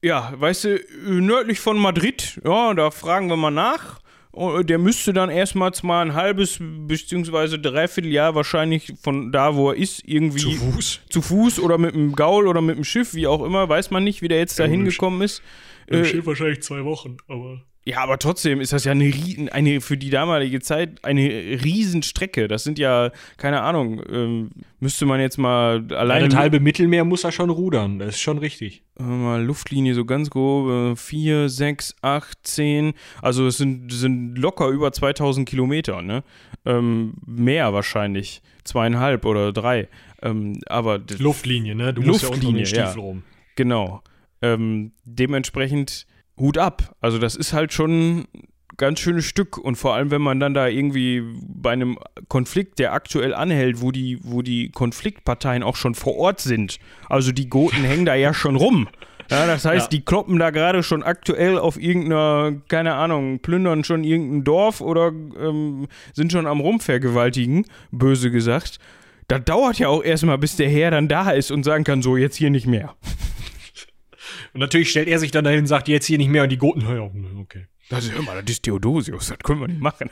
[0.05, 4.01] Ja, weißt du, nördlich von Madrid, ja, da fragen wir mal nach.
[4.31, 9.71] Oh, der müsste dann erstmals mal ein halbes beziehungsweise dreiviertel Jahr wahrscheinlich von da, wo
[9.71, 13.15] er ist, irgendwie zu Fuß, zu Fuß oder mit dem Gaul oder mit dem Schiff,
[13.15, 15.41] wie auch immer, weiß man nicht, wie der jetzt da hingekommen ist.
[15.89, 19.13] Dem äh, Schiff wahrscheinlich zwei Wochen, aber ja, aber trotzdem ist das ja eine,
[19.51, 22.47] eine für die damalige Zeit eine Riesenstrecke.
[22.47, 26.29] Das sind ja, keine Ahnung, ähm, müsste man jetzt mal alleine.
[26.29, 28.81] Das halbe Mittelmeer muss er schon rudern, das ist schon richtig.
[28.97, 32.93] Mal Luftlinie so ganz grob, 4, 6, 8, 10.
[33.21, 36.23] Also es sind, sind locker über 2000 Kilometer, ne?
[36.65, 38.41] Ähm, mehr wahrscheinlich.
[38.63, 39.89] Zweieinhalb oder drei.
[40.23, 41.93] Ähm, aber Luftlinie, ne?
[41.93, 42.93] Du musst ja unter den Stiefel ja.
[42.93, 43.23] rum.
[43.55, 44.01] Genau.
[44.41, 46.07] Ähm, dementsprechend
[46.37, 46.95] Hut ab.
[47.01, 48.27] Also das ist halt schon ein
[48.77, 52.93] ganz schönes Stück und vor allem, wenn man dann da irgendwie bei einem Konflikt, der
[52.93, 56.79] aktuell anhält, wo die, wo die Konfliktparteien auch schon vor Ort sind.
[57.09, 58.87] Also die Goten hängen da ja schon rum.
[59.31, 59.89] Ja, das heißt, ja.
[59.89, 65.07] die kloppen da gerade schon aktuell auf irgendeiner, keine Ahnung, plündern schon irgendein Dorf oder
[65.07, 68.77] ähm, sind schon am Rumvergewaltigen, böse gesagt.
[69.27, 72.17] Das dauert ja auch erstmal, bis der Herr dann da ist und sagen kann, so
[72.17, 72.93] jetzt hier nicht mehr.
[74.55, 76.57] Und natürlich stellt er sich dann dahin und sagt, jetzt hier nicht mehr und die
[76.57, 77.65] Goten, ja, okay.
[77.89, 80.09] Das ist immer, das ist Theodosius, das können wir nicht machen.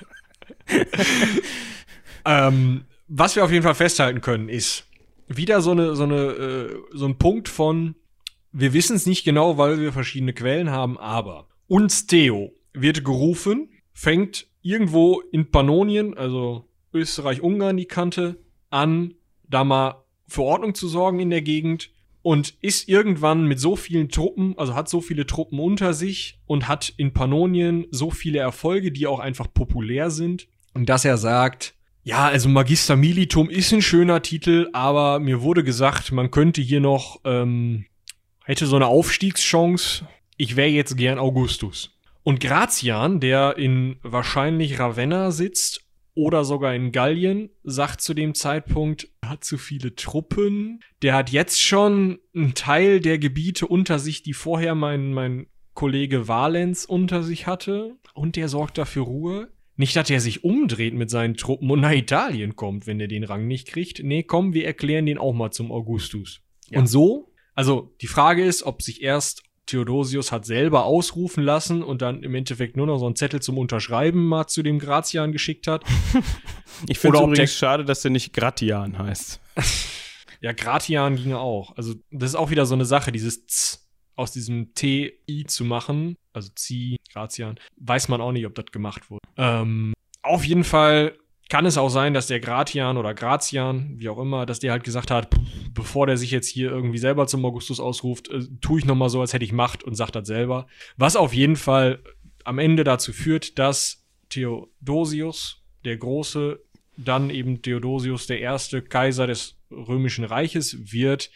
[2.26, 4.86] ähm, was wir auf jeden Fall festhalten können, ist
[5.30, 7.96] wieder so eine, so eine, äh, so ein Punkt von,
[8.52, 13.70] wir wissen es nicht genau, weil wir verschiedene Quellen haben, aber uns Theo wird gerufen,
[13.94, 19.14] fängt irgendwo in Pannonien, also Österreich-Ungarn die Kante, an,
[19.48, 21.92] da mal für Ordnung zu sorgen in der Gegend
[22.24, 26.68] und ist irgendwann mit so vielen Truppen, also hat so viele Truppen unter sich und
[26.68, 31.76] hat in Pannonien so viele Erfolge, die auch einfach populär sind, und dass er sagt,
[32.04, 36.80] ja, also Magister Militum ist ein schöner Titel, aber mir wurde gesagt, man könnte hier
[36.80, 37.86] noch, ähm,
[38.44, 40.06] hätte so eine Aufstiegschance.
[40.36, 41.92] Ich wäre jetzt gern Augustus.
[42.24, 45.83] Und Gratian, der in wahrscheinlich Ravenna sitzt
[46.16, 50.82] oder sogar in Gallien, sagt zu dem Zeitpunkt, er hat zu viele Truppen.
[51.02, 56.28] Der hat jetzt schon einen Teil der Gebiete unter sich, die vorher mein, mein Kollege
[56.28, 57.98] Valens unter sich hatte.
[58.14, 59.52] Und der sorgt dafür Ruhe.
[59.76, 63.24] Nicht, dass er sich umdreht mit seinen Truppen und nach Italien kommt, wenn er den
[63.24, 64.04] Rang nicht kriegt.
[64.04, 66.42] Nee, komm, wir erklären den auch mal zum Augustus.
[66.70, 66.80] Ja.
[66.80, 72.02] Und so, also die Frage ist, ob sich erst Theodosius hat selber ausrufen lassen und
[72.02, 75.68] dann im Endeffekt nur noch so einen Zettel zum Unterschreiben mal zu dem Gratian geschickt
[75.68, 75.84] hat.
[76.88, 79.40] ich finde es übrigens schade, dass der nicht Gratian heißt.
[80.42, 81.76] ja, Gratian ginge auch.
[81.78, 83.80] Also, das ist auch wieder so eine Sache, dieses Z
[84.16, 89.10] aus diesem T-I zu machen, also Zi, Gratian, weiß man auch nicht, ob das gemacht
[89.10, 89.22] wurde.
[89.38, 91.18] Ähm, auf jeden Fall
[91.54, 94.84] kann es auch sein, dass der Gratian oder Gratian, wie auch immer, dass der halt
[94.84, 95.30] gesagt hat,
[95.72, 99.08] bevor der sich jetzt hier irgendwie selber zum Augustus ausruft, äh, tue ich noch mal
[99.08, 100.66] so, als hätte ich Macht und sagt das selber.
[100.98, 102.02] Was auf jeden Fall
[102.44, 106.60] am Ende dazu führt, dass Theodosius, der Große,
[106.98, 111.30] dann eben Theodosius der erste Kaiser des Römischen Reiches wird,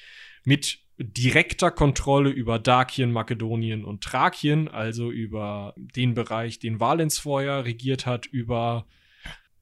[0.43, 7.65] mit direkter Kontrolle über Dakien, Makedonien und Thrakien, also über den Bereich, den Valens vorher
[7.65, 8.87] regiert hat, über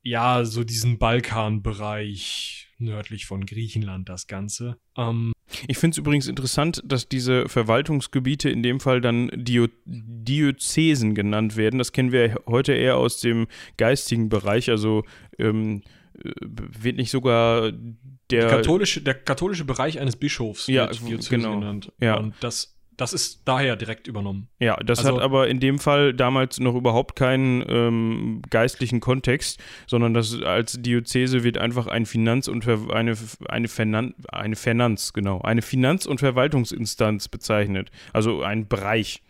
[0.05, 4.77] ja, so diesen Balkanbereich nördlich von Griechenland, das Ganze.
[4.95, 5.33] Ähm,
[5.67, 11.57] ich finde es übrigens interessant, dass diese Verwaltungsgebiete in dem Fall dann Dio Diözesen genannt
[11.57, 11.79] werden.
[11.79, 13.47] Das kennen wir heute eher aus dem
[13.77, 14.69] geistigen Bereich.
[14.69, 15.03] Also
[15.39, 15.81] ähm,
[16.23, 17.71] äh, wird nicht sogar
[18.29, 21.59] der katholische, der katholische Bereich eines Bischofs ja, wird genau.
[21.59, 21.91] genannt.
[21.99, 22.17] Ja.
[22.17, 24.47] Und das das ist daher direkt übernommen.
[24.59, 29.59] Ja, das also, hat aber in dem Fall damals noch überhaupt keinen ähm, geistlichen Kontext,
[29.87, 33.15] sondern das als Diözese wird einfach ein Finanz- und Ver eine,
[33.49, 37.91] eine, Fernan eine Finanz, genau, eine Finanz- und Verwaltungsinstanz bezeichnet.
[38.13, 39.21] Also ein Bereich.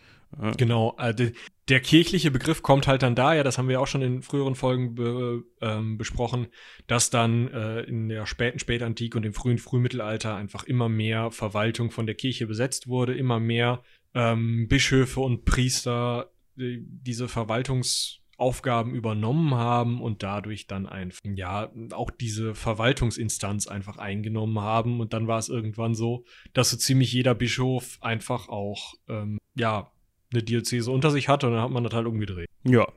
[0.57, 1.26] Genau, also
[1.68, 4.93] der kirchliche Begriff kommt halt dann daher, das haben wir auch schon in früheren Folgen
[4.93, 6.47] be, ähm, besprochen,
[6.86, 11.89] dass dann äh, in der späten Spätantike und im frühen Frühmittelalter einfach immer mehr Verwaltung
[11.89, 13.82] von der Kirche besetzt wurde, immer mehr
[14.13, 22.11] ähm, Bischöfe und Priester äh, diese Verwaltungsaufgaben übernommen haben und dadurch dann einfach, ja, auch
[22.11, 24.99] diese Verwaltungsinstanz einfach eingenommen haben.
[24.99, 29.91] Und dann war es irgendwann so, dass so ziemlich jeder Bischof einfach auch, ähm, ja,
[30.36, 32.47] eine Diözese unter sich hatte und dann hat man das halt umgedreht.
[32.63, 32.88] Ja.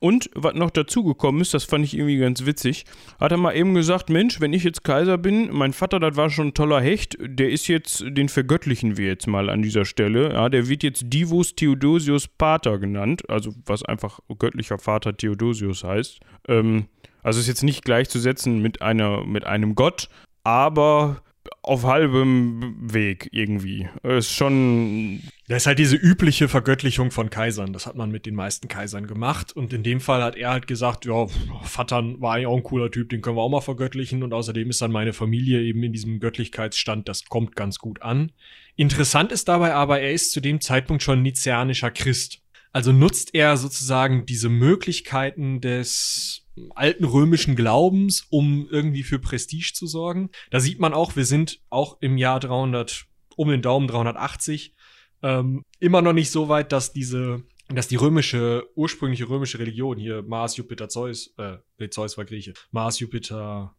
[0.00, 2.84] Und was noch dazugekommen ist, das fand ich irgendwie ganz witzig,
[3.20, 6.30] hat er mal eben gesagt, Mensch, wenn ich jetzt Kaiser bin, mein Vater, das war
[6.30, 10.32] schon ein toller Hecht, der ist jetzt, den vergöttlichen wir jetzt mal an dieser Stelle.
[10.32, 16.20] Ja, der wird jetzt Divus Theodosius Pater genannt, also was einfach göttlicher Vater Theodosius heißt.
[16.48, 16.86] Ähm,
[17.22, 20.08] also ist jetzt nicht gleichzusetzen mit einer, mit einem Gott,
[20.44, 21.22] aber
[21.68, 23.88] auf halbem Weg irgendwie.
[24.02, 25.20] Ist schon.
[25.48, 27.72] Das ist halt diese übliche Vergöttlichung von Kaisern.
[27.72, 29.52] Das hat man mit den meisten Kaisern gemacht.
[29.52, 31.26] Und in dem Fall hat er halt gesagt, ja,
[31.62, 34.22] Vattern war eigentlich auch ein cooler Typ, den können wir auch mal vergöttlichen.
[34.22, 38.32] Und außerdem ist dann meine Familie eben in diesem Göttlichkeitsstand, das kommt ganz gut an.
[38.76, 42.40] Interessant ist dabei aber, er ist zu dem Zeitpunkt schon nizianischer Christ.
[42.72, 49.86] Also nutzt er sozusagen diese Möglichkeiten des alten römischen Glaubens, um irgendwie für Prestige zu
[49.86, 50.30] sorgen.
[50.50, 53.06] Da sieht man auch, wir sind auch im Jahr 300,
[53.36, 54.74] um den Daumen 380,
[55.22, 60.22] ähm, immer noch nicht so weit, dass diese, dass die römische, ursprüngliche römische Religion hier,
[60.22, 63.74] Mars, Jupiter, Zeus, äh, Zeus war Grieche, Mars, Jupiter,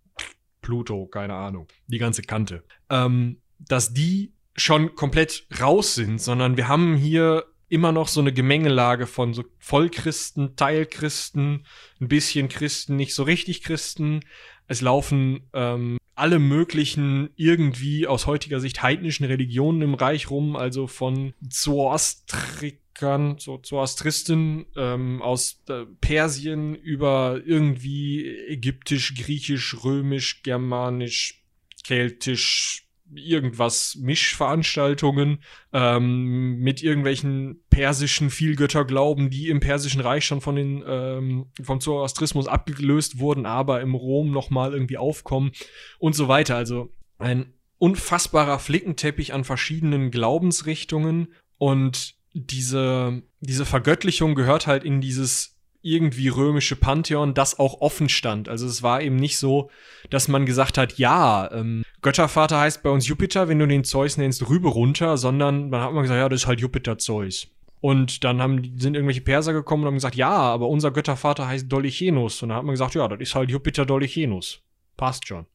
[0.62, 6.68] Pluto, keine Ahnung, die ganze Kante, ähm, dass die schon komplett raus sind, sondern wir
[6.68, 11.66] haben hier immer noch so eine Gemengelage von so Vollchristen, Teilchristen,
[12.02, 14.22] ein bisschen Christen, nicht so richtig Christen.
[14.68, 20.88] Es laufen ähm, alle möglichen irgendwie aus heutiger Sicht heidnischen Religionen im Reich rum, also
[20.88, 31.42] von Zoroastrikern, so Zoroastristen ähm, aus äh, Persien über irgendwie ägyptisch, griechisch, römisch, germanisch,
[31.86, 35.40] keltisch, irgendwas Mischveranstaltungen
[35.74, 42.48] ähm, mit irgendwelchen persischen Vielgötterglauben, die im persischen Reich schon von den ähm, vom Zoroastrismus
[42.48, 45.52] abgelöst wurden, aber im Rom noch mal irgendwie aufkommen
[45.98, 46.56] und so weiter.
[46.56, 55.59] Also ein unfassbarer Flickenteppich an verschiedenen Glaubensrichtungen und diese diese Vergöttlichung gehört halt in dieses
[55.82, 58.50] irgendwie römische Pantheon, das auch offen stand.
[58.50, 59.70] Also es war eben nicht so,
[60.10, 64.18] dass man gesagt hat, ja, ähm, Göttervater heißt bei uns Jupiter, wenn du den Zeus
[64.18, 67.48] nennst, rübe runter, sondern man hat mal gesagt, ja, das ist halt Jupiter Zeus.
[67.82, 71.72] Und dann haben, sind irgendwelche Perser gekommen und haben gesagt, ja, aber unser Göttervater heißt
[71.72, 72.42] Dolichenus.
[72.44, 74.62] Und dann hat man gesagt, ja, das ist halt Jupiter Dolichenus.
[74.98, 75.46] Passt schon.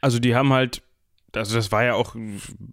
[0.00, 0.82] Also die haben halt
[1.38, 2.14] also das war ja auch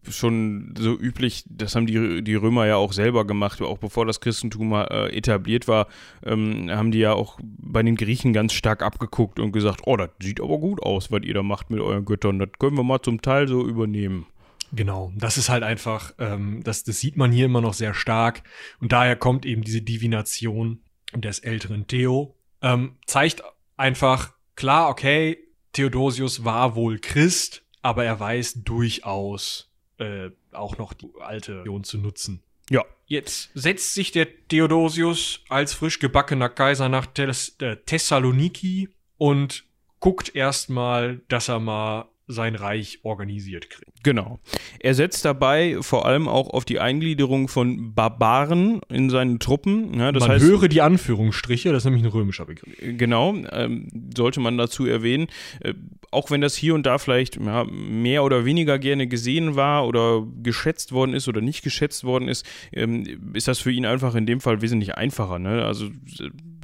[0.10, 4.20] schon so üblich, das haben die, die Römer ja auch selber gemacht, auch bevor das
[4.20, 5.88] Christentum äh, etabliert war,
[6.24, 10.10] ähm, haben die ja auch bei den Griechen ganz stark abgeguckt und gesagt, oh, das
[10.22, 13.02] sieht aber gut aus, was ihr da macht mit euren Göttern, das können wir mal
[13.02, 14.26] zum Teil so übernehmen.
[14.72, 18.44] Genau, das ist halt einfach, ähm, das, das sieht man hier immer noch sehr stark.
[18.82, 20.82] Und daher kommt eben diese Divination
[21.14, 23.44] des älteren Theo, ähm, zeigt
[23.78, 25.38] einfach, klar, okay,
[25.74, 32.00] Theodosius war wohl Christ, aber er weiß durchaus äh, auch noch die alte Religion zu
[32.00, 32.42] nutzen.
[32.68, 32.84] Ja.
[33.06, 39.66] Jetzt setzt sich der Theodosius als frisch gebackener Kaiser nach Tes äh, Thessaloniki und
[40.00, 44.04] guckt erstmal, dass er mal sein Reich organisiert kriegt.
[44.04, 44.40] Genau.
[44.80, 49.98] Er setzt dabei vor allem auch auf die Eingliederung von Barbaren in seinen Truppen.
[49.98, 52.74] Ja, das man heißt, höre die Anführungsstriche, das ist nämlich ein römischer Begriff.
[52.80, 55.28] Genau, ähm, sollte man dazu erwähnen.
[55.62, 55.74] Äh,
[56.12, 60.26] auch wenn das hier und da vielleicht ja, mehr oder weniger gerne gesehen war oder
[60.42, 64.26] geschätzt worden ist oder nicht geschätzt worden ist, ähm, ist das für ihn einfach in
[64.26, 65.40] dem Fall wesentlich einfacher.
[65.40, 65.64] Ne?
[65.64, 65.90] Also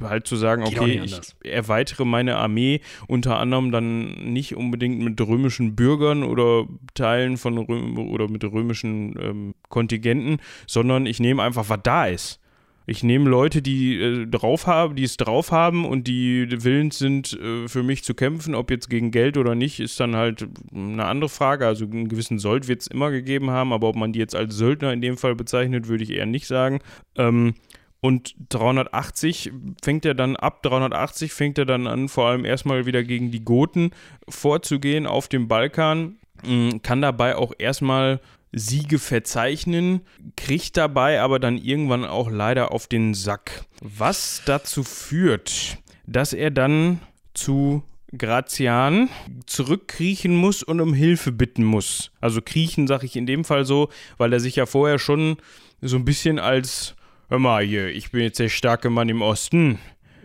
[0.08, 5.74] halt zu sagen, okay, ich erweitere meine Armee unter anderem dann nicht unbedingt mit römischen
[5.74, 11.80] Bürgern oder Teilen von Röm oder mit römischen ähm, Kontingenten, sondern ich nehme einfach, was
[11.82, 12.42] da ist.
[12.84, 17.32] Ich nehme Leute, die äh, drauf haben, die es drauf haben und die willens sind,
[17.32, 21.04] äh, für mich zu kämpfen, ob jetzt gegen Geld oder nicht, ist dann halt eine
[21.04, 21.66] andere Frage.
[21.66, 24.56] Also einen gewissen Sold wird es immer gegeben haben, aber ob man die jetzt als
[24.56, 26.80] Söldner in dem Fall bezeichnet, würde ich eher nicht sagen.
[27.16, 27.54] Ähm,
[28.02, 33.04] und 380 fängt er dann ab, 380 fängt er dann an, vor allem erstmal wieder
[33.04, 33.92] gegen die Goten
[34.28, 40.00] vorzugehen auf dem Balkan, mm, kann dabei auch erstmal Siege verzeichnen,
[40.36, 43.64] kriegt dabei aber dann irgendwann auch leider auf den Sack.
[43.80, 47.00] Was dazu führt, dass er dann
[47.34, 47.84] zu
[48.18, 49.08] Grazian
[49.46, 52.10] zurückkriechen muss und um Hilfe bitten muss.
[52.20, 55.36] Also kriechen sage ich in dem Fall so, weil er sich ja vorher schon
[55.80, 56.96] so ein bisschen als
[57.32, 59.78] hör mal hier, ich bin jetzt der starke Mann im Osten.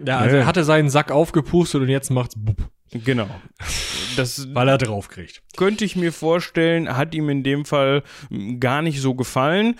[0.05, 0.41] Ja, also ne?
[0.41, 2.69] er hatte seinen Sack aufgepustet und jetzt macht's bup.
[2.91, 3.29] Genau.
[4.17, 5.41] Das Weil er drauf kriegt.
[5.55, 8.03] Könnte ich mir vorstellen, hat ihm in dem Fall
[8.59, 9.75] gar nicht so gefallen.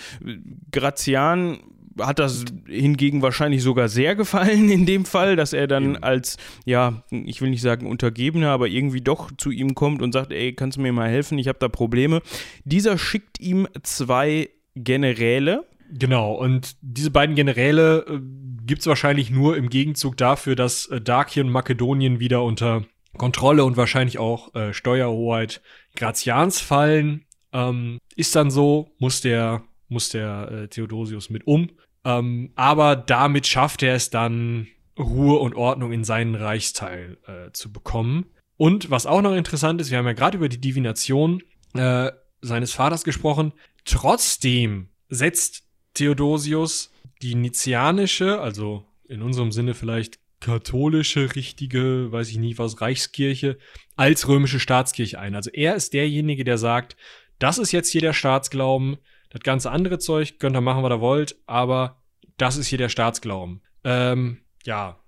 [0.72, 1.60] Grazian
[2.00, 6.04] hat das hingegen wahrscheinlich sogar sehr gefallen in dem Fall, dass er dann Eben.
[6.04, 10.32] als, ja, ich will nicht sagen Untergebener, aber irgendwie doch zu ihm kommt und sagt,
[10.32, 12.22] ey, kannst du mir mal helfen, ich habe da Probleme.
[12.64, 18.20] Dieser schickt ihm zwei Generäle, Genau, und diese beiden Generäle äh,
[18.66, 22.84] gibt es wahrscheinlich nur im Gegenzug dafür, dass äh, Dakien Makedonien wieder unter
[23.18, 25.62] Kontrolle und wahrscheinlich auch äh, Steuerhoheit
[25.96, 27.26] Gratians fallen.
[27.54, 31.70] Ähm, ist dann so, muss der, muss der äh, Theodosius mit um.
[32.04, 34.68] Ähm, aber damit schafft er es dann,
[35.00, 38.26] Ruhe und Ordnung in seinen Reichsteil äh, zu bekommen.
[38.58, 41.44] Und was auch noch interessant ist, wir haben ja gerade über die Divination
[41.76, 42.12] äh,
[42.42, 43.54] seines Vaters gesprochen.
[43.86, 45.67] Trotzdem setzt
[45.98, 46.92] Theodosius
[47.22, 53.58] die nizianische, also in unserem Sinne vielleicht katholische, richtige, weiß ich nicht was, Reichskirche,
[53.96, 55.36] als römische Staatskirche ein.
[55.36, 56.96] Also er ist derjenige, der sagt,
[57.40, 58.98] das ist jetzt hier der Staatsglauben,
[59.30, 62.02] das ganze andere Zeug könnt ihr machen, was ihr wollt, aber
[62.38, 63.62] das ist hier der Staatsglauben.
[63.84, 65.00] Ähm, ja.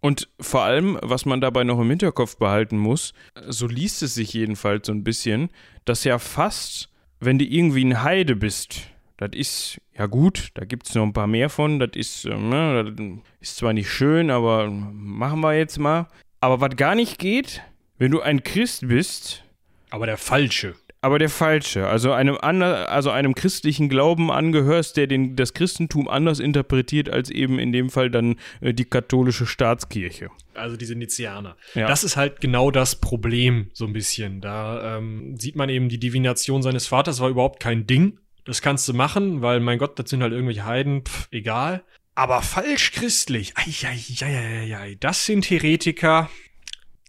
[0.00, 3.12] Und vor allem, was man dabei noch im Hinterkopf behalten muss,
[3.48, 5.50] so liest es sich jedenfalls so ein bisschen,
[5.84, 10.88] dass ja fast, wenn du irgendwie ein Heide bist, das ist ja gut, da gibt
[10.88, 11.78] es noch ein paar mehr von.
[11.78, 13.06] Das ist, äh, ne, das
[13.40, 16.08] ist zwar nicht schön, aber machen wir jetzt mal.
[16.40, 17.62] Aber was gar nicht geht,
[17.98, 19.44] wenn du ein Christ bist.
[19.90, 20.74] Aber der Falsche.
[21.00, 26.08] Aber der Falsche, also einem, ander, also einem christlichen Glauben angehörst, der den, das Christentum
[26.08, 30.30] anders interpretiert als eben in dem Fall dann äh, die katholische Staatskirche.
[30.54, 31.58] Also diese Nizianer.
[31.74, 31.86] Ja.
[31.86, 34.40] Das ist halt genau das Problem, so ein bisschen.
[34.40, 38.18] Da ähm, sieht man eben, die Divination seines Vaters war überhaupt kein Ding.
[38.44, 41.82] Das kannst du machen, weil mein Gott, das sind halt irgendwelche Heiden, pff, egal.
[42.14, 46.30] Aber falsch christlich, ei, das sind Heretiker,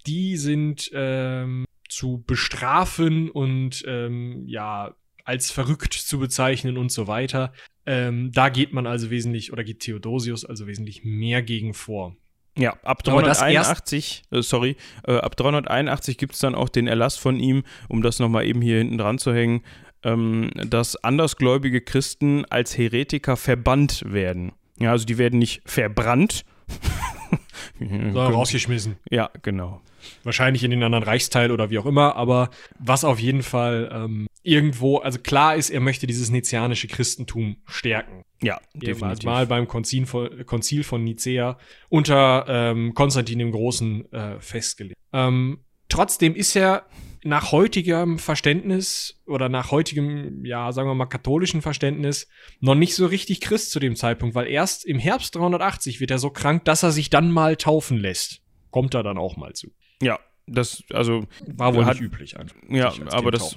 [0.07, 7.51] die sind ähm, zu bestrafen und ähm, ja als verrückt zu bezeichnen und so weiter.
[7.86, 12.15] Ähm, da geht man also wesentlich, oder geht Theodosius also wesentlich mehr gegen vor.
[12.57, 17.38] Ja, ab 381, äh, sorry, äh, ab 381 gibt es dann auch den Erlass von
[17.38, 19.63] ihm, um das nochmal eben hier hinten dran zu hängen,
[20.05, 24.53] ähm, dass andersgläubige Christen als Heretiker verbannt werden.
[24.79, 26.45] Ja, also die werden nicht verbrannt,
[27.79, 28.97] sondern rausgeschmissen.
[29.09, 29.81] Ja, genau.
[30.23, 34.27] Wahrscheinlich in den anderen Reichsteil oder wie auch immer, aber was auf jeden Fall ähm,
[34.43, 38.23] irgendwo, also klar ist, er möchte dieses nizianische Christentum stärken.
[38.43, 39.25] Ja, definitiv.
[39.25, 41.57] Mal beim Konzil von, Konzil von Nicea
[41.89, 44.99] unter ähm, Konstantin dem Großen äh, festgelegt.
[45.13, 46.85] Ähm, trotzdem ist er
[47.26, 52.28] nach heutigem Verständnis oder nach heutigem, ja, sagen wir mal, katholischen Verständnis
[52.59, 56.19] noch nicht so richtig Christ zu dem Zeitpunkt, weil erst im Herbst 380 wird er
[56.19, 58.41] so krank, dass er sich dann mal taufen lässt.
[58.69, 59.71] Kommt er dann auch mal zu.
[60.03, 61.26] Ja, das, also.
[61.47, 62.55] War wohl hat, nicht üblich, einfach.
[62.69, 63.55] Ja, aber das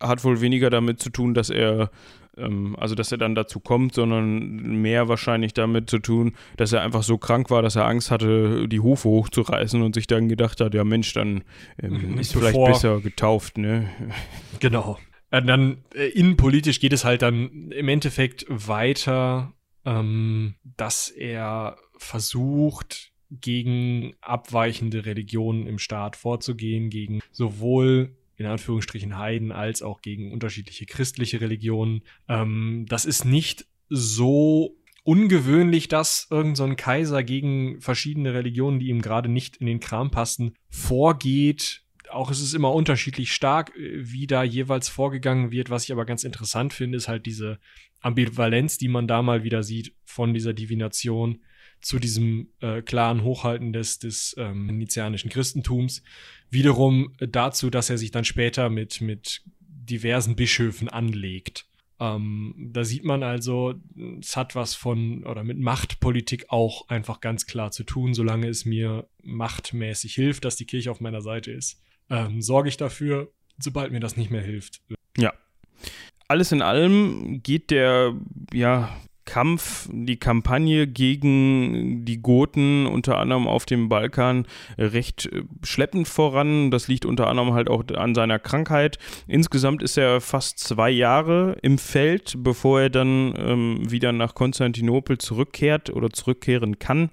[0.00, 1.90] hat wohl weniger damit zu tun, dass er
[2.76, 7.02] also dass er dann dazu kommt, sondern mehr wahrscheinlich damit zu tun, dass er einfach
[7.02, 10.74] so krank war, dass er Angst hatte, die Hufe hochzureißen und sich dann gedacht hat,
[10.74, 11.44] ja Mensch, dann
[11.82, 13.88] ähm, mhm, ist vielleicht besser getauft, ne?
[14.60, 14.98] Genau.
[15.30, 19.52] Äh, dann äh, innenpolitisch geht es halt dann im Endeffekt weiter,
[19.84, 29.52] ähm, dass er versucht, gegen abweichende Religionen im Staat vorzugehen, gegen sowohl in Anführungsstrichen Heiden
[29.52, 32.02] als auch gegen unterschiedliche christliche Religionen.
[32.28, 39.02] Ähm, das ist nicht so ungewöhnlich, dass irgendein so Kaiser gegen verschiedene Religionen, die ihm
[39.02, 41.82] gerade nicht in den Kram passen, vorgeht.
[42.10, 45.68] Auch es ist immer unterschiedlich stark, äh, wie da jeweils vorgegangen wird.
[45.68, 47.58] Was ich aber ganz interessant finde, ist halt diese
[48.00, 51.40] Ambivalenz, die man da mal wieder sieht von dieser Divination
[51.80, 56.02] zu diesem äh, klaren Hochhalten des, des ähm, venezianischen Christentums.
[56.50, 61.66] Wiederum dazu, dass er sich dann später mit, mit diversen Bischöfen anlegt.
[62.00, 63.74] Ähm, da sieht man also,
[64.20, 68.64] es hat was von, oder mit Machtpolitik auch einfach ganz klar zu tun, solange es
[68.64, 71.80] mir machtmäßig hilft, dass die Kirche auf meiner Seite ist.
[72.08, 74.80] Ähm, sorge ich dafür, sobald mir das nicht mehr hilft.
[75.16, 75.32] Ja.
[76.28, 78.14] Alles in allem geht der
[78.52, 78.96] ja,
[79.28, 84.46] Kampf, die Kampagne gegen die Goten unter anderem auf dem Balkan
[84.78, 86.70] recht äh, schleppend voran.
[86.70, 88.96] Das liegt unter anderem halt auch an seiner Krankheit.
[89.26, 95.18] Insgesamt ist er fast zwei Jahre im Feld, bevor er dann ähm, wieder nach Konstantinopel
[95.18, 97.10] zurückkehrt oder zurückkehren kann.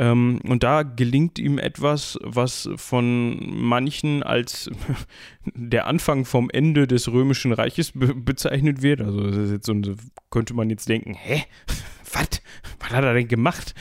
[0.00, 4.70] Ähm, und da gelingt ihm etwas, was von manchen als
[5.54, 9.02] der Anfang vom Ende des Römischen Reiches be bezeichnet wird.
[9.02, 9.94] Also so,
[10.30, 11.44] könnte man jetzt denken, hä?
[12.12, 12.42] Was?
[12.80, 13.74] Was hat er denn gemacht?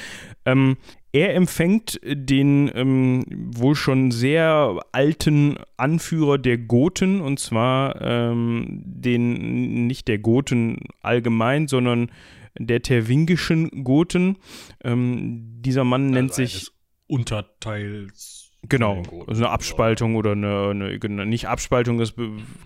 [0.46, 0.78] Ähm,
[1.12, 9.88] er empfängt den ähm, wohl schon sehr alten Anführer der Goten, und zwar ähm, den
[9.88, 12.12] nicht der Goten allgemein, sondern
[12.60, 14.38] der terwingischen Goten.
[14.84, 16.70] Ähm, dieser Mann also nennt sich.
[17.08, 18.52] Unterteils.
[18.68, 22.14] Genau, also eine Abspaltung oder eine, eine, nicht Abspaltung, das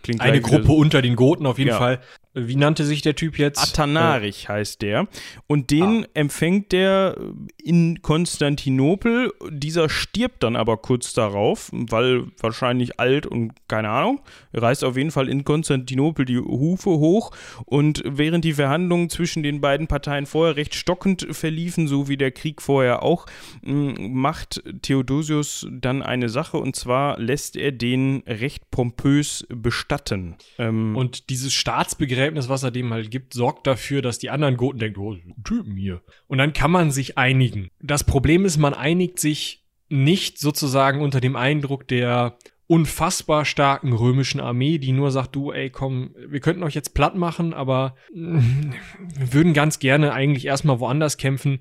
[0.01, 1.77] klingt Eine Gruppe unter den Goten auf jeden ja.
[1.77, 2.01] Fall.
[2.36, 3.61] Wie nannte sich der Typ jetzt?
[3.61, 5.07] Atanarich äh, heißt der.
[5.45, 6.07] Und den ah.
[6.15, 7.15] empfängt der
[7.63, 9.31] in Konstantinopel.
[9.51, 14.21] Dieser stirbt dann aber kurz darauf, weil wahrscheinlich alt und keine Ahnung.
[14.53, 17.31] Reißt auf jeden Fall in Konstantinopel die Hufe hoch.
[17.65, 22.31] Und während die Verhandlungen zwischen den beiden Parteien vorher recht stockend verliefen, so wie der
[22.31, 23.27] Krieg vorher auch,
[23.61, 26.57] macht Theodosius dann eine Sache.
[26.57, 30.36] Und zwar lässt er den recht pompös bestatten.
[30.57, 34.57] Ähm, und dieses Staatsbegriff Begräbnis, was er dem halt gibt, sorgt dafür, dass die anderen
[34.57, 36.01] Goten denken, oh, Typen hier.
[36.28, 37.69] Und dann kann man sich einigen.
[37.82, 44.39] Das Problem ist, man einigt sich nicht sozusagen unter dem Eindruck der unfassbar starken römischen
[44.39, 49.34] Armee, die nur sagt, du, ey, komm, wir könnten euch jetzt platt machen, aber wir
[49.34, 51.59] würden ganz gerne eigentlich erstmal woanders kämpfen.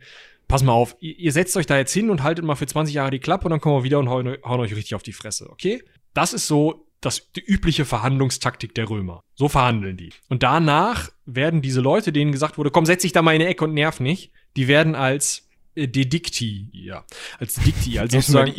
[0.49, 3.11] Pass mal auf, ihr setzt euch da jetzt hin und haltet mal für 20 Jahre
[3.11, 5.51] die Klappe und dann kommen wir wieder und hauen, hauen euch richtig auf die Fresse,
[5.51, 5.83] okay?
[6.15, 9.23] Das ist so das, die übliche Verhandlungstaktik der Römer.
[9.35, 10.11] So verhandeln die.
[10.29, 13.51] Und danach werden diese Leute, denen gesagt wurde, komm, setz dich da mal in eine
[13.51, 17.05] Ecke und nerv nicht, die werden als äh, Dedikti, ja,
[17.39, 18.55] als Dedikti, als sozusagen,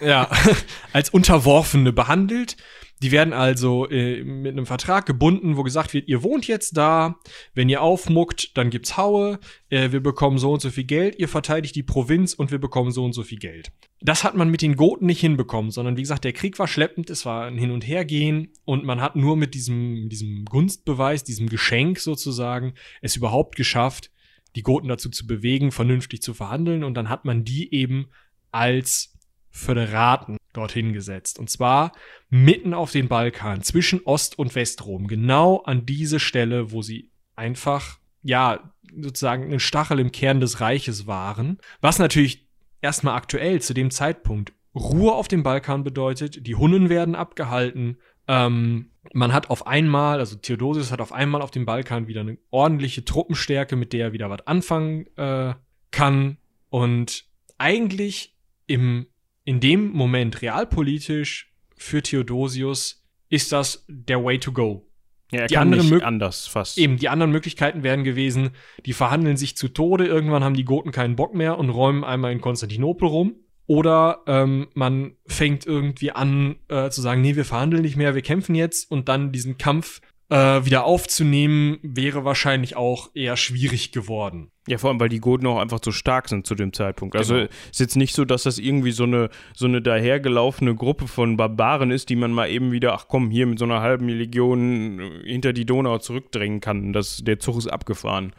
[0.00, 0.28] ja,
[0.92, 2.56] als Unterworfene behandelt
[3.02, 7.16] die werden also äh, mit einem Vertrag gebunden, wo gesagt wird, ihr wohnt jetzt da,
[7.52, 9.40] wenn ihr aufmuckt, dann gibt's Haue,
[9.70, 12.92] äh, wir bekommen so und so viel Geld, ihr verteidigt die Provinz und wir bekommen
[12.92, 13.72] so und so viel Geld.
[14.00, 17.10] Das hat man mit den Goten nicht hinbekommen, sondern wie gesagt, der Krieg war schleppend,
[17.10, 21.48] es war ein Hin- und Hergehen und man hat nur mit diesem, diesem Gunstbeweis, diesem
[21.48, 24.10] Geschenk sozusagen, es überhaupt geschafft,
[24.54, 28.06] die Goten dazu zu bewegen, vernünftig zu verhandeln und dann hat man die eben
[28.52, 29.11] als
[29.52, 31.38] Föderaten dorthin gesetzt.
[31.38, 31.92] Und zwar
[32.30, 37.98] mitten auf den Balkan, zwischen Ost- und Westrom, genau an diese Stelle, wo sie einfach,
[38.22, 41.58] ja, sozusagen ein Stachel im Kern des Reiches waren.
[41.80, 42.46] Was natürlich
[42.80, 47.98] erstmal aktuell zu dem Zeitpunkt Ruhe auf dem Balkan bedeutet, die Hunnen werden abgehalten.
[48.26, 52.38] Ähm, man hat auf einmal, also Theodosius hat auf einmal auf dem Balkan wieder eine
[52.50, 55.54] ordentliche Truppenstärke, mit der er wieder was anfangen äh,
[55.90, 56.38] kann.
[56.70, 57.26] Und
[57.58, 58.34] eigentlich
[58.66, 59.06] im
[59.44, 64.86] in dem Moment realpolitisch für Theodosius ist das der Way to go.
[65.32, 66.76] Ja, er die kann anderen nicht anders fast.
[66.76, 68.50] Eben, die anderen Möglichkeiten wären gewesen,
[68.84, 72.32] die verhandeln sich zu Tode, irgendwann haben die Goten keinen Bock mehr und räumen einmal
[72.32, 73.36] in Konstantinopel rum.
[73.66, 78.20] Oder ähm, man fängt irgendwie an äh, zu sagen, nee, wir verhandeln nicht mehr, wir
[78.20, 80.02] kämpfen jetzt und dann diesen Kampf
[80.32, 84.50] äh, wieder aufzunehmen, wäre wahrscheinlich auch eher schwierig geworden.
[84.66, 87.16] Ja, vor allem, weil die Goten auch einfach so stark sind zu dem Zeitpunkt.
[87.16, 87.48] Also genau.
[87.70, 91.90] ist jetzt nicht so, dass das irgendwie so eine, so eine dahergelaufene Gruppe von Barbaren
[91.90, 95.52] ist, die man mal eben wieder, ach komm, hier mit so einer halben Legion hinter
[95.52, 96.94] die Donau zurückdrängen kann.
[96.94, 98.32] Das, der Zug ist abgefahren.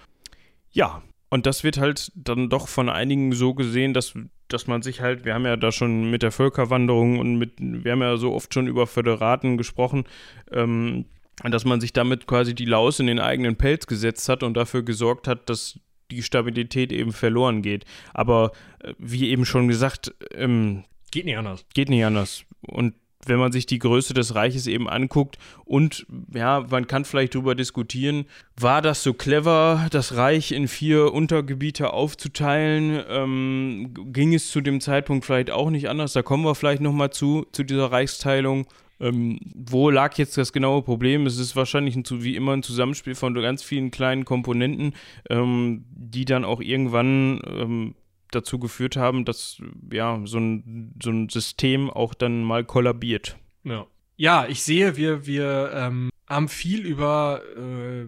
[0.72, 4.14] Ja, und das wird halt dann doch von einigen so gesehen, dass,
[4.48, 7.91] dass man sich halt, wir haben ja da schon mit der Völkerwanderung und mit, wir
[7.91, 10.06] haben ja so oft schon über Föderaten gesprochen,
[10.52, 11.06] ähm,
[11.44, 14.84] dass man sich damit quasi die Laus in den eigenen Pelz gesetzt hat und dafür
[14.84, 15.80] gesorgt hat, dass
[16.12, 17.86] die Stabilität eben verloren geht.
[18.14, 21.66] Aber äh, wie eben schon gesagt, ähm, geht nicht anders.
[21.74, 22.44] Geht nicht anders.
[22.62, 22.94] Und
[23.26, 27.56] wenn man sich die Größe des Reiches eben anguckt und ja, man kann vielleicht darüber
[27.56, 28.26] diskutieren,
[28.60, 33.02] war das so clever, das Reich in vier Untergebiete aufzuteilen?
[33.10, 36.14] Ähm, ging es zu dem Zeitpunkt vielleicht auch nicht anders?
[36.14, 38.68] Da kommen wir vielleicht nochmal zu, zu dieser Reichsteilung.
[39.00, 41.26] Ähm, wo lag jetzt das genaue Problem?
[41.26, 44.94] Es ist wahrscheinlich ein, wie immer ein Zusammenspiel von ganz vielen kleinen Komponenten,
[45.30, 47.96] ähm, die dann auch irgendwann ähm,
[48.32, 53.38] dazu geführt haben, dass ja so ein, so ein System auch dann mal kollabiert.
[53.64, 53.86] Ja.
[54.16, 58.08] Ja, ich sehe, wir, wir ähm, haben viel über äh,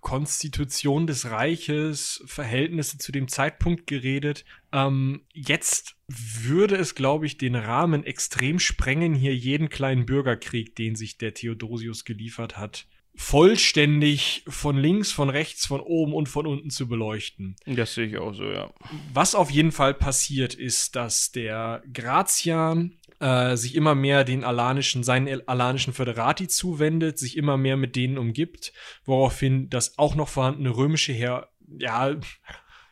[0.00, 4.44] Konstitution des Reiches, Verhältnisse zu dem Zeitpunkt geredet.
[4.72, 10.94] Ähm, jetzt würde es, glaube ich, den Rahmen extrem sprengen, hier jeden kleinen Bürgerkrieg, den
[10.94, 12.86] sich der Theodosius geliefert hat,
[13.16, 17.56] vollständig von links, von rechts, von oben und von unten zu beleuchten.
[17.66, 18.72] Das sehe ich auch so, ja.
[19.12, 25.02] Was auf jeden Fall passiert, ist, dass der Gratian äh, sich immer mehr den alanischen,
[25.02, 28.74] seinen alanischen Föderati zuwendet, sich immer mehr mit denen umgibt,
[29.06, 31.48] woraufhin das auch noch vorhandene römische Heer,
[31.78, 32.14] ja,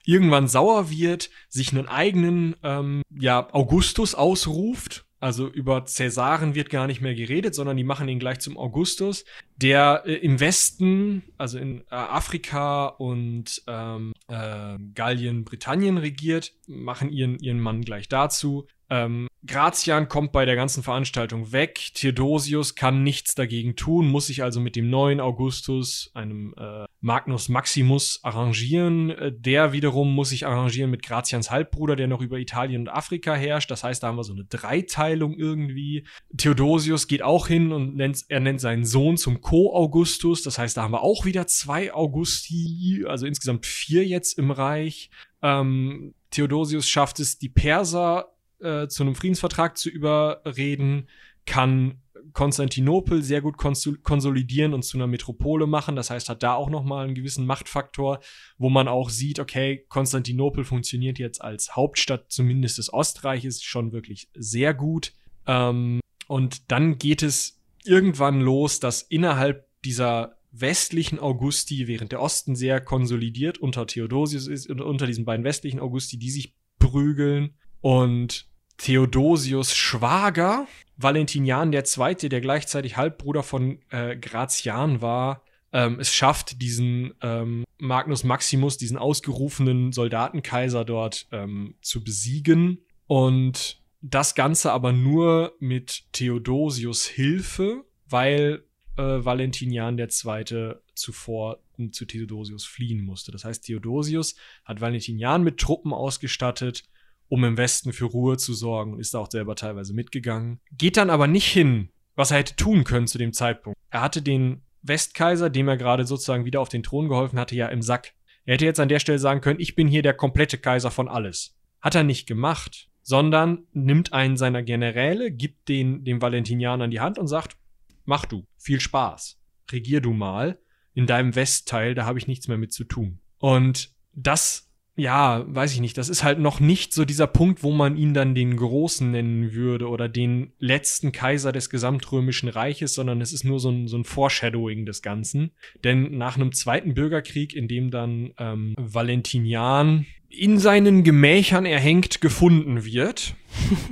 [0.07, 6.89] irgendwann sauer wird, sich einen eigenen, ähm, ja, Augustus ausruft, also über Cäsaren wird gar
[6.89, 9.25] nicht mehr geredet, sondern die machen ihn gleich zum Augustus,
[9.55, 17.13] der äh, im Westen, also in äh, Afrika und ähm, äh, Gallien, Britannien regiert, machen
[17.13, 18.67] ihren, ihren Mann gleich dazu.
[18.93, 21.81] Ähm, Gratian kommt bei der ganzen Veranstaltung weg.
[21.95, 27.49] Theodosius kann nichts dagegen tun, muss sich also mit dem neuen Augustus, einem äh, Magnus
[27.49, 29.09] Maximus, arrangieren.
[29.09, 33.35] Äh, der wiederum muss sich arrangieren mit Gratians Halbbruder, der noch über Italien und Afrika
[33.35, 33.71] herrscht.
[33.71, 36.07] Das heißt, da haben wir so eine Dreiteilung irgendwie.
[36.37, 40.43] Theodosius geht auch hin und nennt, er nennt seinen Sohn zum Co-Augustus.
[40.43, 45.09] Das heißt, da haben wir auch wieder zwei Augusti, also insgesamt vier jetzt im Reich.
[45.41, 48.32] Ähm, Theodosius schafft es, die Perser
[48.63, 51.09] äh, zu einem Friedensvertrag zu überreden,
[51.45, 52.03] kann
[52.33, 55.97] Konstantinopel sehr gut konsolidieren und zu einer Metropole machen.
[55.97, 58.21] Das heißt, hat da auch noch mal einen gewissen Machtfaktor,
[58.59, 64.29] wo man auch sieht, okay, Konstantinopel funktioniert jetzt als Hauptstadt zumindest des Ostreiches schon wirklich
[64.35, 65.13] sehr gut.
[65.47, 72.55] Ähm, und dann geht es irgendwann los, dass innerhalb dieser westlichen Augusti, während der Osten
[72.55, 78.47] sehr konsolidiert unter Theodosius ist und unter diesen beiden westlichen Augusti, die sich prügeln und
[78.79, 80.67] Theodosius Schwager,
[80.97, 85.43] Valentinian II., der gleichzeitig Halbbruder von äh, Gratian war,
[85.73, 92.79] ähm, es schafft, diesen ähm, Magnus Maximus, diesen ausgerufenen Soldatenkaiser dort ähm, zu besiegen.
[93.07, 98.65] Und das Ganze aber nur mit Theodosius Hilfe, weil
[98.97, 100.75] äh, Valentinian II.
[100.95, 101.61] zuvor
[101.93, 103.33] zu Theodosius fliehen musste.
[103.33, 106.85] Das heißt, Theodosius hat Valentinian mit Truppen ausgestattet
[107.29, 110.61] um im Westen für Ruhe zu sorgen und ist da auch selber teilweise mitgegangen.
[110.77, 113.79] Geht dann aber nicht hin, was er hätte tun können zu dem Zeitpunkt.
[113.91, 117.69] Er hatte den Westkaiser, dem er gerade sozusagen wieder auf den Thron geholfen hatte, ja
[117.69, 118.13] im Sack.
[118.45, 121.09] Er hätte jetzt an der Stelle sagen können, ich bin hier der komplette Kaiser von
[121.09, 121.57] alles.
[121.81, 127.19] Hat er nicht gemacht, sondern nimmt einen seiner Generäle, gibt den dem Valentinianern die Hand
[127.19, 127.57] und sagt,
[128.05, 130.59] mach du, viel Spaß, regier du mal,
[130.95, 133.21] in deinem Westteil, da habe ich nichts mehr mit zu tun.
[133.39, 137.73] Und das ja, weiß ich nicht, das ist halt noch nicht so dieser Punkt, wo
[137.73, 143.23] man ihn dann den Großen nennen würde oder den letzten Kaiser des gesamtrömischen Reiches, sondern
[143.23, 145.53] es ist nur so ein, so ein Foreshadowing des Ganzen.
[145.83, 152.85] Denn nach einem zweiten Bürgerkrieg, in dem dann ähm, Valentinian in seinen Gemächern erhängt gefunden
[152.85, 153.35] wird,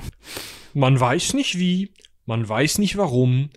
[0.75, 1.93] man weiß nicht wie,
[2.27, 3.49] man weiß nicht warum,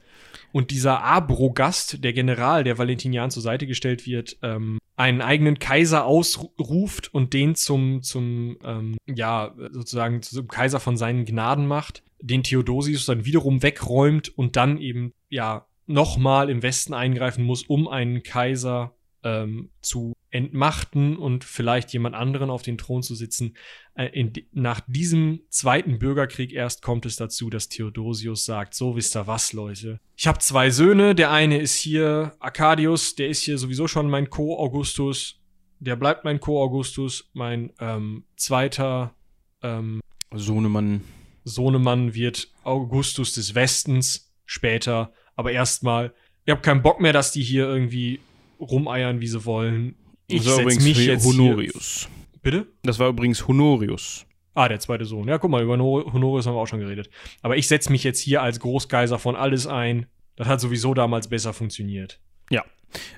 [0.53, 6.05] und dieser Abrogast, der General, der Valentinian zur Seite gestellt wird, ähm, einen eigenen Kaiser
[6.05, 12.43] ausruft und den zum, zum ähm, ja, sozusagen zum Kaiser von seinen Gnaden macht, den
[12.43, 18.21] Theodosius dann wiederum wegräumt und dann eben, ja, nochmal im Westen eingreifen muss, um einen
[18.21, 18.93] Kaiser
[19.23, 23.55] ähm, zu entmachten und vielleicht jemand anderen auf den Thron zu sitzen.
[23.93, 29.15] Äh, in, nach diesem zweiten Bürgerkrieg erst kommt es dazu, dass Theodosius sagt, so wisst
[29.15, 29.99] ihr was, Leute.
[30.17, 34.31] Ich habe zwei Söhne, der eine ist hier Arcadius, der ist hier sowieso schon mein
[34.31, 35.39] Co-Augustus,
[35.79, 39.13] der bleibt mein Co-Augustus, mein ähm, zweiter
[39.61, 40.01] ähm,
[40.34, 41.01] Sohnemann.
[41.43, 46.11] Sohnemann wird Augustus des Westens später, aber erstmal,
[46.47, 48.19] ihr habt keinen Bock mehr, dass die hier irgendwie
[48.59, 49.95] rumeiern, wie sie wollen.
[50.34, 52.07] Ich das war übrigens mich jetzt Honorius.
[52.09, 52.39] Hier.
[52.41, 52.67] Bitte?
[52.84, 54.25] Das war übrigens Honorius.
[54.55, 55.27] Ah, der zweite Sohn.
[55.27, 57.09] Ja, guck mal, über Honorius haben wir auch schon geredet.
[57.41, 60.05] Aber ich setze mich jetzt hier als Großkaiser von alles ein.
[60.36, 62.19] Das hat sowieso damals besser funktioniert.
[62.49, 62.63] Ja.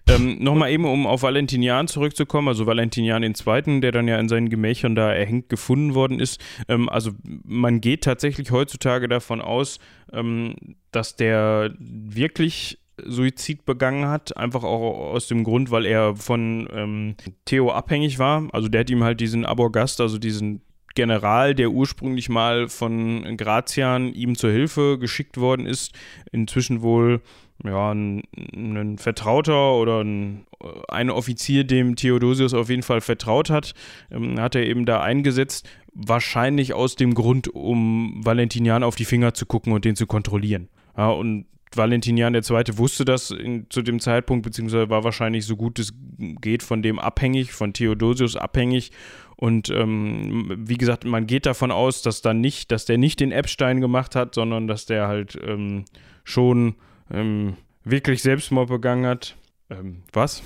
[0.07, 4.49] Ähm, Nochmal eben, um auf Valentinian zurückzukommen, also Valentinian II., der dann ja in seinen
[4.49, 6.39] Gemächern da erhängt gefunden worden ist.
[6.70, 7.11] Ähm, also
[7.43, 9.80] man geht tatsächlich heutzutage davon aus,
[10.13, 10.55] ähm,
[10.91, 17.16] dass der wirklich Suizid begangen hat, einfach auch aus dem Grund, weil er von ähm,
[17.46, 18.48] Theo abhängig war.
[18.52, 20.62] Also der hat ihm halt diesen Aborgast, also diesen
[20.96, 25.91] General, der ursprünglich mal von Gratian ihm zur Hilfe geschickt worden ist,
[26.32, 27.22] inzwischen wohl
[27.64, 28.24] ja, ein,
[28.54, 30.46] ein Vertrauter oder ein,
[30.88, 33.74] ein, Offizier, dem Theodosius auf jeden Fall vertraut hat,
[34.12, 39.34] ähm, hat er eben da eingesetzt, wahrscheinlich aus dem Grund, um Valentinian auf die Finger
[39.34, 40.70] zu gucken und den zu kontrollieren.
[40.98, 41.46] Ja, und
[41.78, 42.63] Valentinian II.
[42.78, 46.99] wusste das in, zu dem Zeitpunkt, beziehungsweise war wahrscheinlich so gut es geht von dem
[46.99, 48.91] abhängig, von Theodosius abhängig.
[49.38, 53.32] Und ähm, wie gesagt, man geht davon aus, dass dann nicht, dass der nicht den
[53.32, 55.86] Epstein gemacht hat, sondern dass der halt ähm,
[56.23, 56.76] schon
[57.11, 59.36] ähm, wirklich Selbstmord begangen hat.
[59.69, 60.41] Ähm, was?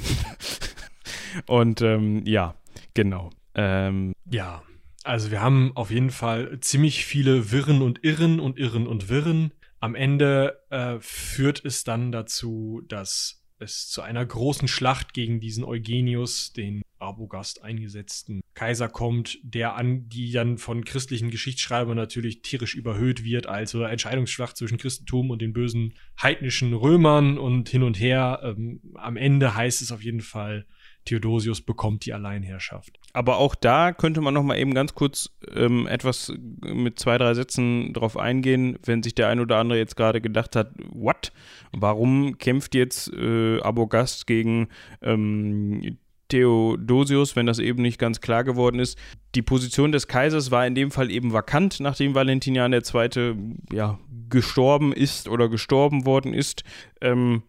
[1.47, 2.55] Und ähm, ja,
[2.93, 3.29] genau.
[3.53, 4.63] Ähm, ja,
[5.03, 9.51] also wir haben auf jeden Fall ziemlich viele Wirren und Irren und Irren und Wirren
[9.79, 15.63] am Ende äh, führt es dann dazu, dass es zu einer großen Schlacht gegen diesen
[15.63, 22.75] Eugenius, den Arbogast eingesetzten Kaiser kommt, der an die dann von christlichen Geschichtsschreibern natürlich tierisch
[22.75, 28.41] überhöht wird, also Entscheidungsschlacht zwischen Christentum und den bösen heidnischen Römern und hin und her.
[28.43, 30.65] Ähm, am Ende heißt es auf jeden Fall,
[31.05, 32.99] Theodosius bekommt die Alleinherrschaft.
[33.13, 36.31] Aber auch da könnte man noch mal eben ganz kurz ähm, etwas
[36.61, 40.55] mit zwei, drei Sätzen drauf eingehen, wenn sich der ein oder andere jetzt gerade gedacht
[40.55, 41.31] hat, what?
[41.71, 44.67] Warum kämpft jetzt äh, Abogast gegen
[45.01, 45.97] ähm,
[46.29, 48.97] Theodosius, wenn das eben nicht ganz klar geworden ist.
[49.35, 53.33] Die Position des Kaisers war in dem Fall eben vakant, nachdem Valentinian II.
[53.73, 56.63] Ja, gestorben ist oder gestorben worden ist.
[57.01, 57.43] Ähm,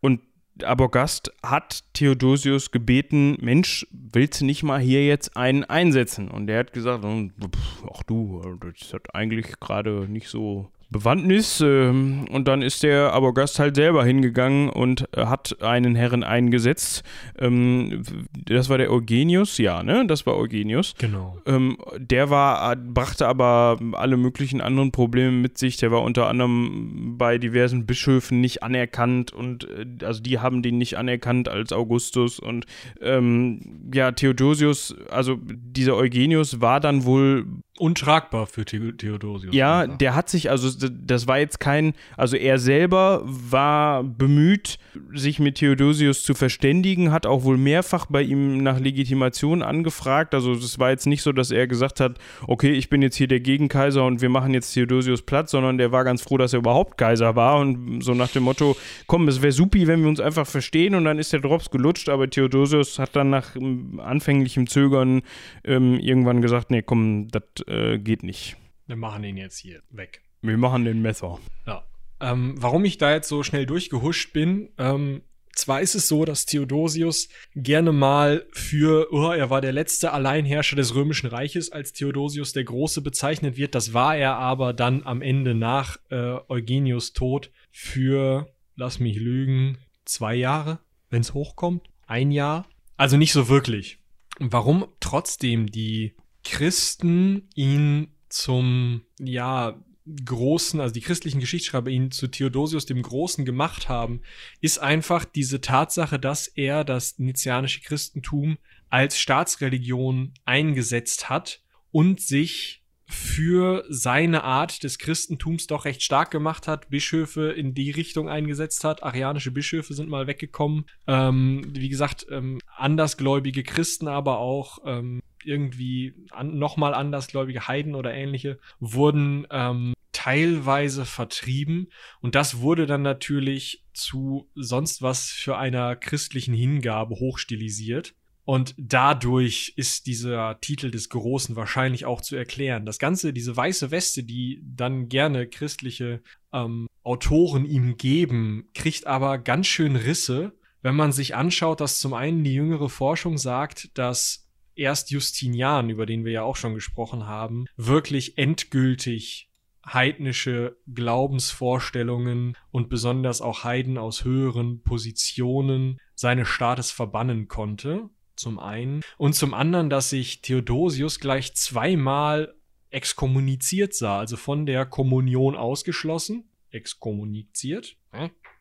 [0.00, 0.20] und
[0.62, 6.30] Abogast hat Theodosius gebeten, Mensch, willst du nicht mal hier jetzt einen einsetzen?
[6.30, 11.60] Und der hat gesagt, ach du, das hat eigentlich gerade nicht so Bewandtnis.
[11.60, 17.02] Ähm, und dann ist der Abogast halt selber hingegangen und äh, hat einen Herren eingesetzt.
[17.36, 18.04] Ähm,
[18.46, 20.06] das war der Eugenius, ja, ne?
[20.06, 20.94] Das war Eugenius.
[20.98, 21.36] Genau.
[21.46, 25.76] Ähm, der war, brachte aber alle möglichen anderen Probleme mit sich.
[25.78, 30.78] Der war unter anderem bei diversen Bischöfen nicht anerkannt und äh, also die haben den
[30.78, 32.38] nicht anerkannt als Augustus.
[32.38, 32.66] Und
[33.00, 37.46] ähm, ja, Theodosius, also dieser Eugenius war dann wohl
[37.76, 39.52] untragbar für Theodosius.
[39.52, 44.78] Ja, der hat sich, also das war jetzt kein, also er selber war bemüht,
[45.12, 50.34] sich mit Theodosius zu verständigen, hat auch wohl mehrfach bei ihm nach Legitimation angefragt.
[50.34, 53.26] Also es war jetzt nicht so, dass er gesagt hat, okay, ich bin jetzt hier
[53.26, 56.60] der Gegenkaiser und wir machen jetzt Theodosius platt, sondern der war ganz froh, dass er
[56.60, 58.76] überhaupt Kaiser war und so nach dem Motto,
[59.08, 62.08] komm, es wäre supi, wenn wir uns einfach verstehen und dann ist der Drops gelutscht,
[62.08, 65.22] aber Theodosius hat dann nach ähm, anfänglichem Zögern
[65.64, 68.56] ähm, irgendwann gesagt, nee, komm, das äh, geht nicht.
[68.86, 70.22] Wir machen den jetzt hier weg.
[70.42, 71.38] Wir machen den Messer.
[71.66, 71.84] Ja.
[72.20, 75.22] Ähm, warum ich da jetzt so schnell durchgehuscht bin, ähm,
[75.54, 80.76] zwar ist es so, dass Theodosius gerne mal für, oh, er war der letzte Alleinherrscher
[80.76, 83.74] des Römischen Reiches, als Theodosius der Große bezeichnet wird.
[83.74, 89.78] Das war er aber dann am Ende nach äh, Eugenius Tod für, lass mich lügen,
[90.04, 91.88] zwei Jahre, wenn es hochkommt.
[92.06, 92.66] Ein Jahr.
[92.96, 93.98] Also nicht so wirklich.
[94.38, 99.82] Warum trotzdem die Christen ihn zum, ja,
[100.24, 104.20] großen, also die christlichen Geschichtsschreiber ihn zu Theodosius dem Großen gemacht haben,
[104.60, 108.58] ist einfach diese Tatsache, dass er das nizianische Christentum
[108.90, 116.66] als Staatsreligion eingesetzt hat und sich für seine Art des Christentums doch recht stark gemacht
[116.66, 119.02] hat, Bischöfe in die Richtung eingesetzt hat.
[119.02, 120.86] Arianische Bischöfe sind mal weggekommen.
[121.06, 128.14] Ähm, wie gesagt, ähm, andersgläubige Christen, aber auch ähm, irgendwie an, nochmal andersgläubige Heiden oder
[128.14, 131.88] ähnliche wurden ähm, teilweise vertrieben
[132.20, 138.14] und das wurde dann natürlich zu sonst was für einer christlichen Hingabe hochstilisiert.
[138.46, 142.84] Und dadurch ist dieser Titel des Großen wahrscheinlich auch zu erklären.
[142.84, 146.22] Das Ganze, diese weiße Weste, die dann gerne christliche
[146.52, 150.52] ähm, Autoren ihm geben, kriegt aber ganz schön Risse,
[150.82, 154.43] wenn man sich anschaut, dass zum einen die jüngere Forschung sagt, dass
[154.76, 159.50] erst Justinian, über den wir ja auch schon gesprochen haben, wirklich endgültig
[159.86, 169.02] heidnische Glaubensvorstellungen und besonders auch Heiden aus höheren Positionen seines Staates verbannen konnte, zum einen,
[169.18, 172.54] und zum anderen, dass sich Theodosius gleich zweimal
[172.90, 177.96] exkommuniziert sah, also von der Kommunion ausgeschlossen exkommuniziert.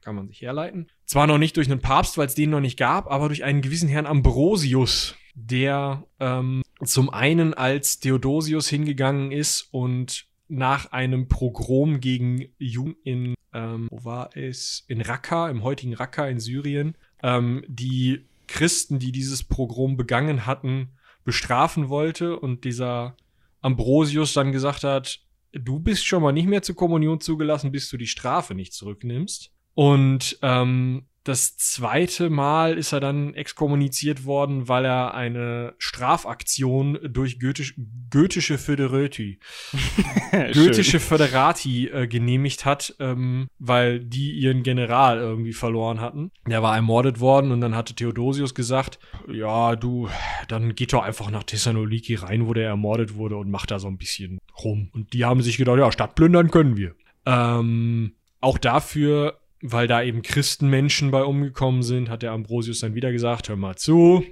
[0.01, 0.89] Kann man sich herleiten.
[1.05, 3.61] Zwar noch nicht durch einen Papst, weil es den noch nicht gab, aber durch einen
[3.61, 11.99] gewissen Herrn Ambrosius, der ähm, zum einen als Theodosius hingegangen ist und nach einem Pogrom
[11.99, 14.83] gegen Juden in, ähm, wo war es?
[14.87, 20.89] In Raqqa, im heutigen Raqqa in Syrien, ähm, die Christen, die dieses Pogrom begangen hatten,
[21.23, 23.15] bestrafen wollte und dieser
[23.61, 25.21] Ambrosius dann gesagt hat,
[25.53, 29.51] du bist schon mal nicht mehr zur Kommunion zugelassen, bis du die Strafe nicht zurücknimmst.
[29.73, 37.39] Und ähm, das zweite Mal ist er dann exkommuniziert worden, weil er eine Strafaktion durch
[37.39, 37.75] Goethisch,
[38.11, 39.39] goethische Föderati,
[40.53, 46.31] goethische Föderati äh, genehmigt hat, ähm, weil die ihren General irgendwie verloren hatten.
[46.45, 48.99] Der war ermordet worden und dann hatte Theodosius gesagt,
[49.31, 50.09] ja, du,
[50.49, 53.87] dann geht doch einfach nach Thessaloniki rein, wo der ermordet wurde und macht da so
[53.87, 54.89] ein bisschen rum.
[54.91, 56.95] Und die haben sich gedacht, ja, Stadt plündern können wir.
[57.25, 63.13] Ähm, auch dafür weil da eben Christenmenschen bei umgekommen sind, hat der Ambrosius dann wieder
[63.13, 64.23] gesagt, hör mal zu,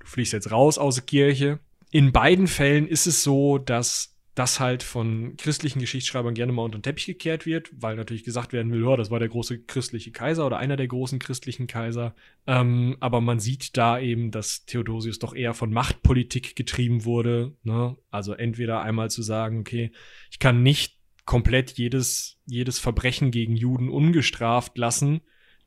[0.00, 1.60] du fliegst jetzt raus aus der Kirche.
[1.92, 6.78] In beiden Fällen ist es so, dass das halt von christlichen Geschichtsschreibern gerne mal unter
[6.78, 10.10] den Teppich gekehrt wird, weil natürlich gesagt werden will, ja, das war der große christliche
[10.10, 12.14] Kaiser oder einer der großen christlichen Kaiser.
[12.46, 17.54] Ähm, aber man sieht da eben, dass Theodosius doch eher von Machtpolitik getrieben wurde.
[17.62, 17.96] Ne?
[18.10, 19.92] Also entweder einmal zu sagen, okay,
[20.30, 25.20] ich kann nicht komplett jedes, jedes Verbrechen gegen Juden ungestraft lassen,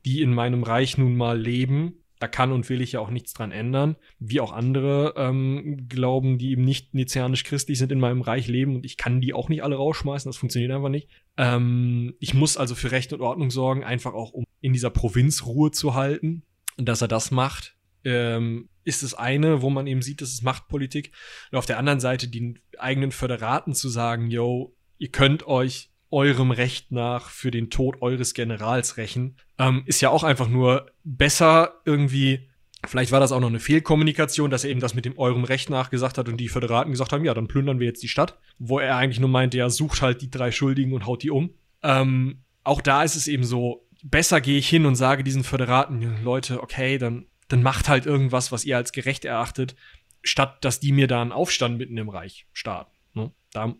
[0.04, 2.02] die in meinem Reich nun mal leben.
[2.18, 3.96] Da kann und will ich ja auch nichts dran ändern.
[4.18, 8.74] Wie auch andere ähm, Glauben, die eben nicht nizianisch christlich sind, in meinem Reich leben
[8.74, 10.28] und ich kann die auch nicht alle rausschmeißen.
[10.28, 11.08] Das funktioniert einfach nicht.
[11.36, 15.44] Ähm, ich muss also für Recht und Ordnung sorgen, einfach auch um in dieser Provinz
[15.44, 16.42] Ruhe zu halten.
[16.78, 20.42] Und dass er das macht, ähm, ist das eine, wo man eben sieht, das ist
[20.42, 21.12] Machtpolitik.
[21.50, 26.50] Und auf der anderen Seite die eigenen Föderaten zu sagen, yo, ihr könnt euch eurem
[26.50, 31.80] Recht nach für den Tod eures Generals rächen, ähm, ist ja auch einfach nur besser
[31.84, 32.48] irgendwie.
[32.86, 35.70] Vielleicht war das auch noch eine Fehlkommunikation, dass er eben das mit dem eurem Recht
[35.70, 38.38] nach gesagt hat und die Föderaten gesagt haben, ja, dann plündern wir jetzt die Stadt,
[38.58, 41.50] wo er eigentlich nur meinte, ja, sucht halt die drei Schuldigen und haut die um.
[41.82, 46.22] Ähm, auch da ist es eben so, besser gehe ich hin und sage diesen Föderaten,
[46.22, 49.74] Leute, okay, dann, dann macht halt irgendwas, was ihr als gerecht erachtet,
[50.22, 52.92] statt dass die mir da einen Aufstand mitten im Reich starten.
[53.14, 53.32] Ne?
[53.52, 53.74] Da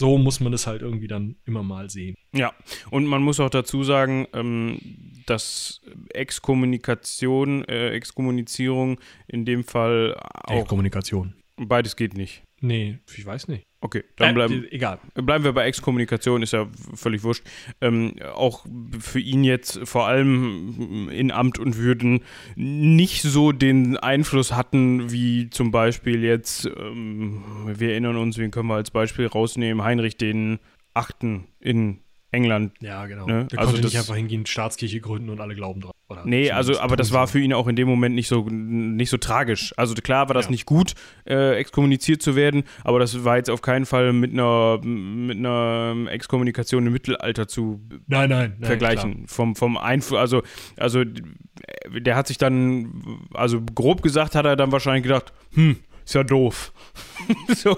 [0.00, 2.16] so muss man es halt irgendwie dann immer mal sehen.
[2.32, 2.54] Ja,
[2.90, 4.78] und man muss auch dazu sagen, ähm,
[5.26, 5.82] dass
[6.14, 8.98] Exkommunikation, äh, Exkommunizierung
[9.28, 10.62] in dem Fall auch.
[10.62, 11.34] Exkommunikation.
[11.56, 12.42] Beides geht nicht.
[12.60, 13.64] Nee, ich weiß nicht.
[13.82, 14.98] Okay, dann bleiben, äh, egal.
[15.14, 17.46] bleiben wir bei Exkommunikation, ist ja völlig wurscht.
[17.80, 18.66] Ähm, auch
[18.98, 22.20] für ihn jetzt vor allem in Amt und Würden
[22.56, 28.68] nicht so den Einfluss hatten, wie zum Beispiel jetzt, ähm, wir erinnern uns, wen können
[28.68, 30.58] wir als Beispiel rausnehmen, Heinrich den
[30.92, 32.00] Achten in
[32.32, 32.74] England.
[32.80, 33.26] Ja, genau.
[33.26, 33.46] Ne?
[33.46, 35.92] Der Also konnte nicht einfach hingehen, Staatskirche gründen und alle glauben dran.
[36.10, 39.10] Oder Nee, also, aber das war für ihn auch in dem Moment nicht so, nicht
[39.10, 39.72] so tragisch.
[39.76, 40.50] Also klar war das Ja.
[40.50, 44.80] nicht gut, äh, exkommuniziert zu werden, aber das war jetzt auf keinen Fall mit einer,
[44.82, 49.28] mit einer Exkommunikation im Mittelalter zu Nein, nein, nein vergleichen.
[49.28, 50.42] Vom, vom Einfluss, also,
[50.76, 55.76] also äh, der hat sich dann, also grob gesagt hat er dann wahrscheinlich gedacht, hm,
[56.04, 56.72] ist ja doof.
[57.54, 57.76] so,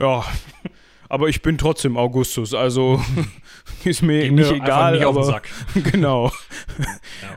[0.00, 0.24] ja.
[1.08, 3.02] Aber ich bin trotzdem Augustus, also
[3.84, 4.92] ist mir Geh mir nicht egal.
[4.92, 5.48] nicht auf den aber, Sack.
[5.92, 6.32] genau.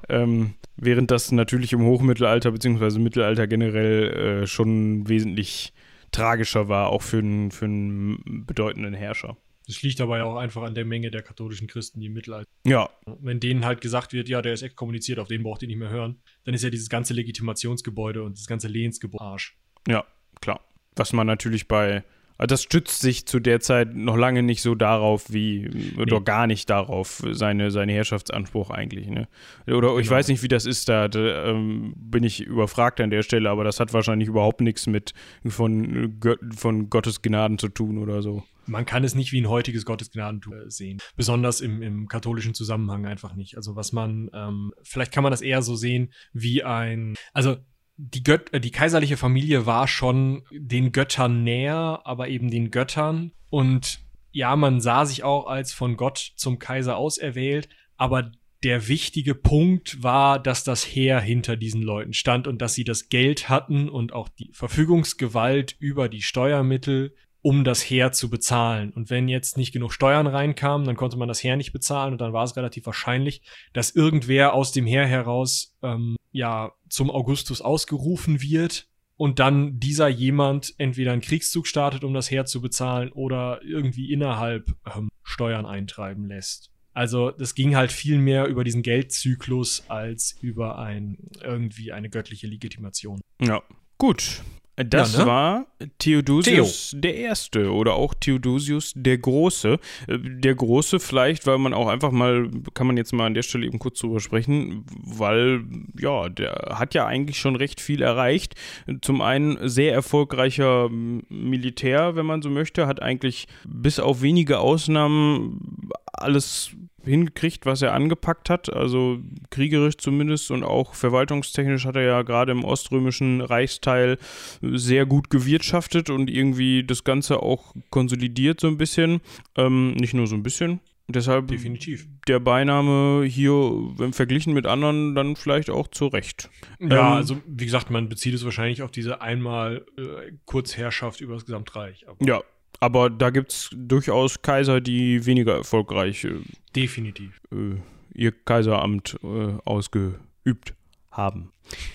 [0.09, 2.99] ähm, während das natürlich im Hochmittelalter bzw.
[2.99, 5.73] Mittelalter generell äh, schon wesentlich
[6.11, 9.37] tragischer war, auch für einen für einen bedeutenden Herrscher.
[9.67, 12.49] Das liegt aber ja auch einfach an der Menge der katholischen Christen, die im Mittelalter.
[12.65, 15.77] Ja, Wenn denen halt gesagt wird, ja, der ist exkommuniziert, auf den braucht ihr nicht
[15.77, 19.55] mehr hören, dann ist ja dieses ganze Legitimationsgebäude und das ganze Lehensgebäude Arsch.
[19.87, 20.03] ja,
[20.41, 20.59] klar.
[20.97, 22.03] Was man natürlich bei
[22.37, 26.23] das stützt sich zu der Zeit noch lange nicht so darauf, wie, oder Nee.
[26.25, 29.07] gar nicht darauf, seine, seine Herrschaftsanspruch eigentlich.
[29.09, 29.27] Ne?
[29.67, 30.15] Oder ich Genau.
[30.17, 33.63] weiß nicht, wie das ist, da, da ähm, bin ich überfragt an der Stelle, aber
[33.63, 35.13] das hat wahrscheinlich überhaupt nichts mit
[35.45, 36.19] von,
[36.55, 38.43] von Gottes Gnaden zu tun oder so.
[38.67, 40.99] Man kann es nicht wie ein heutiges Gottesgnadentum äh, sehen.
[41.15, 43.57] Besonders im, im katholischen Zusammenhang einfach nicht.
[43.57, 47.57] Also was man, ähm, vielleicht kann man das eher so sehen wie ein, also
[47.97, 53.31] die, Gött äh, die kaiserliche Familie war schon den Göttern näher, aber eben den Göttern.
[53.49, 53.99] Und
[54.31, 58.31] ja, man sah sich auch als von Gott zum Kaiser auserwählt, aber
[58.63, 63.09] der wichtige Punkt war, dass das Heer hinter diesen Leuten stand und dass sie das
[63.09, 68.91] Geld hatten und auch die Verfügungsgewalt über die Steuermittel, um das Heer zu bezahlen.
[68.91, 72.21] Und wenn jetzt nicht genug Steuern reinkamen, dann konnte man das Heer nicht bezahlen und
[72.21, 73.41] dann war es relativ wahrscheinlich,
[73.73, 78.87] dass irgendwer aus dem Heer heraus ähm, ja zum Augustus ausgerufen wird
[79.17, 84.11] und dann dieser jemand entweder einen Kriegszug startet, um das Heer zu bezahlen oder irgendwie
[84.11, 86.71] innerhalb ähm, Steuern eintreiben lässt.
[86.93, 92.47] Also das ging halt viel mehr über diesen Geldzyklus als über ein irgendwie eine göttliche
[92.47, 93.21] Legitimation.
[93.41, 93.63] Ja,
[93.97, 94.41] gut.
[94.85, 95.25] Das ja, ne?
[95.25, 95.65] war
[95.97, 97.01] Theodosius Theo.
[97.01, 99.79] der Erste oder auch Theodosius der Große.
[100.07, 103.43] Äh, der Große vielleicht, weil man auch einfach mal, kann man jetzt mal an der
[103.43, 105.63] Stelle eben kurz drüber sprechen, weil
[105.99, 108.55] ja, der hat ja eigentlich schon recht viel erreicht.
[109.01, 115.89] Zum einen sehr erfolgreicher Militär, wenn man so möchte, hat eigentlich bis auf wenige Ausnahmen
[116.13, 116.71] alles
[117.03, 118.71] hingekriegt, was er angepackt hat.
[118.71, 119.19] Also
[119.49, 124.17] kriegerisch zumindest und auch verwaltungstechnisch hat er ja gerade im oströmischen Reichsteil
[124.61, 129.21] sehr gut gewirtschaftet und irgendwie das Ganze auch konsolidiert so ein bisschen.
[129.55, 130.79] Ähm, nicht nur so ein bisschen.
[131.07, 132.07] Deshalb Definitiv.
[132.27, 136.49] der Beiname hier, wenn verglichen mit anderen, dann vielleicht auch zurecht.
[136.79, 141.33] Ja, ähm, also wie gesagt, man bezieht es wahrscheinlich auf diese einmal äh, Kurzherrschaft über
[141.33, 142.05] das Gesamtreich.
[142.19, 142.41] Ja,
[142.79, 146.39] aber da gibt es durchaus Kaiser, die weniger erfolgreich äh,
[146.75, 147.75] definitiv äh,
[148.13, 150.73] ihr Kaiseramt äh, ausgeübt
[151.11, 151.51] haben.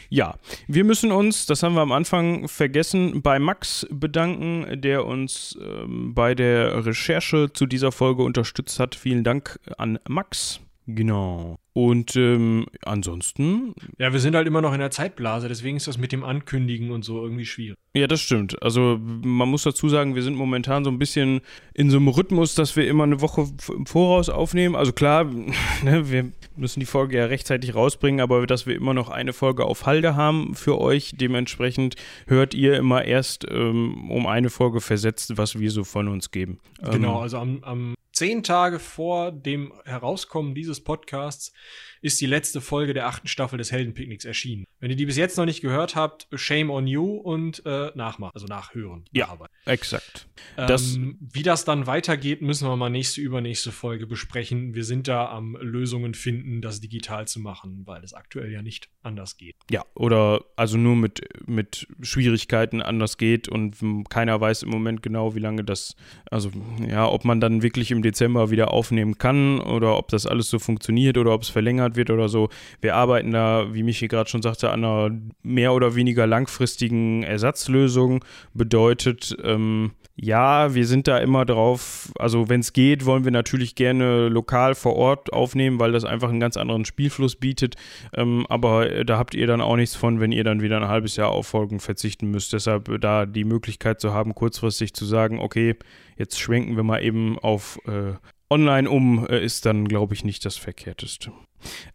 [0.09, 0.37] Ja,
[0.69, 6.15] wir müssen uns, das haben wir am Anfang vergessen, bei Max bedanken, der uns ähm,
[6.15, 8.95] bei der Recherche zu dieser Folge unterstützt hat.
[8.95, 10.61] Vielen Dank an Max.
[10.87, 11.59] Genau.
[11.73, 13.75] Und ähm, ansonsten.
[13.99, 16.91] Ja, wir sind halt immer noch in der Zeitblase, deswegen ist das mit dem Ankündigen
[16.91, 17.77] und so irgendwie schwierig.
[17.95, 18.63] Ja, das stimmt.
[18.63, 21.41] Also man muss dazu sagen, wir sind momentan so ein bisschen
[21.75, 24.75] in so einem Rhythmus, dass wir immer eine Woche im Voraus aufnehmen.
[24.77, 25.25] Also klar,
[25.83, 29.65] ne, wir müssen die Folge ja rechtzeitig rausbringen, aber dass wir immer noch eine Folge
[29.65, 31.15] auf Halde haben für euch.
[31.17, 31.97] Dementsprechend
[32.27, 36.59] hört ihr immer erst ähm, um eine Folge versetzt, was wir so von uns geben.
[36.81, 41.53] Genau, ähm, also am, am zehn Tage vor dem Herauskommen dieses Podcasts
[42.01, 44.65] ist die letzte Folge der achten Staffel des Heldenpicknicks erschienen.
[44.79, 48.33] Wenn ihr die bis jetzt noch nicht gehört habt, shame on you und äh, nachmachen,
[48.35, 49.05] also nachhören.
[49.13, 49.55] Ja, nacharbeiten.
[49.65, 50.29] exakt.
[50.57, 54.75] Ähm, wie das dann weitergeht, müssen wir mal nächste, übernächste Folge besprechen.
[54.75, 58.89] Wir sind da am Lösungen finden, das digital zu machen, weil es aktuell ja nicht
[59.03, 59.57] anders geht.
[59.71, 63.77] Ja, oder also nur mit, mit Schwierigkeiten anders geht und
[64.11, 65.97] keiner weiß im Moment genau, wie lange das,
[66.31, 66.53] also
[66.87, 70.59] ja, ob man dann wirklich im Dezember wieder aufnehmen kann oder ob das alles so
[70.59, 72.49] funktioniert oder ob es verlängert wird oder so.
[72.81, 75.11] Wir arbeiten da, wie Michi gerade schon sagte, an einer
[75.43, 78.25] mehr oder weniger langfristigen Ersatzlösung.
[78.55, 83.75] Bedeutet, ähm, ja, wir sind da immer drauf, also wenn es geht, wollen wir natürlich
[83.75, 87.77] gerne lokal vor Ort aufnehmen, weil das einfach einen ganz anderen Spielfluss bietet.
[88.15, 91.17] Ähm, aber da habt ihr dann auch nichts von, wenn ihr dann wieder ein halbes
[91.17, 92.55] Jahr auf Folgen verzichten müsst.
[92.55, 95.77] Deshalb da die Möglichkeit zu haben, kurzfristig zu sagen, okay,
[96.17, 98.15] jetzt schwenken wir mal eben auf äh,
[98.51, 101.33] online um, äh, ist dann, glaube ich, nicht das Verkehrteste.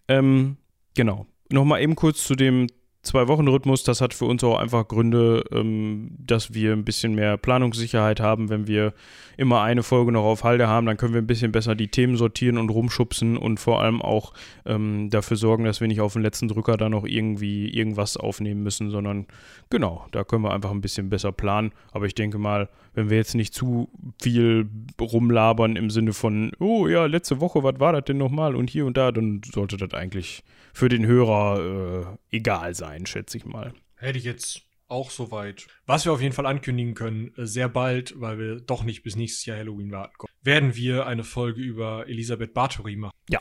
[0.07, 0.57] Ähm,
[0.95, 1.25] genau.
[1.49, 2.67] Nochmal eben kurz zu dem
[3.03, 8.19] Zwei-Wochen-Rhythmus, das hat für uns auch einfach Gründe, ähm, dass wir ein bisschen mehr Planungssicherheit
[8.19, 8.49] haben.
[8.49, 8.93] Wenn wir
[9.37, 12.15] immer eine Folge noch auf Halde haben, dann können wir ein bisschen besser die Themen
[12.15, 14.33] sortieren und rumschubsen und vor allem auch
[14.67, 18.61] ähm, dafür sorgen, dass wir nicht auf den letzten Drücker da noch irgendwie irgendwas aufnehmen
[18.61, 19.25] müssen, sondern
[19.71, 21.71] genau, da können wir einfach ein bisschen besser planen.
[21.91, 23.89] Aber ich denke mal, wenn wir jetzt nicht zu
[24.21, 24.69] viel
[24.99, 28.85] rumlabern im Sinne von, oh ja, letzte Woche, was war das denn nochmal und hier
[28.85, 30.43] und da, dann sollte das eigentlich
[30.73, 33.73] für den Hörer äh, egal sein, schätze ich mal.
[33.95, 35.67] Hätte ich jetzt auch soweit.
[35.85, 39.15] Was wir auf jeden Fall ankündigen können, äh, sehr bald, weil wir doch nicht bis
[39.15, 43.13] nächstes Jahr Halloween warten können, werden wir eine Folge über Elisabeth Bathory machen.
[43.29, 43.39] Ja.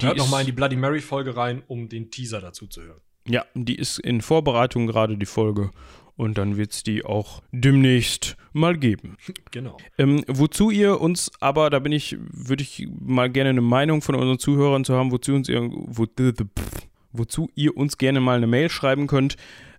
[0.00, 3.00] Hört nochmal in die Bloody Mary Folge rein, um den Teaser dazu zu hören.
[3.26, 5.70] Ja, die ist in Vorbereitung gerade, die Folge.
[6.16, 9.16] Und dann wird es die auch demnächst mal geben.
[9.50, 9.76] Genau.
[9.98, 14.14] Ähm, wozu ihr uns aber, da bin ich, würde ich mal gerne eine Meinung von
[14.14, 16.06] unseren Zuhörern zu haben, wozu, uns ihr, wo,
[17.12, 19.36] wozu ihr uns gerne mal eine Mail schreiben könnt,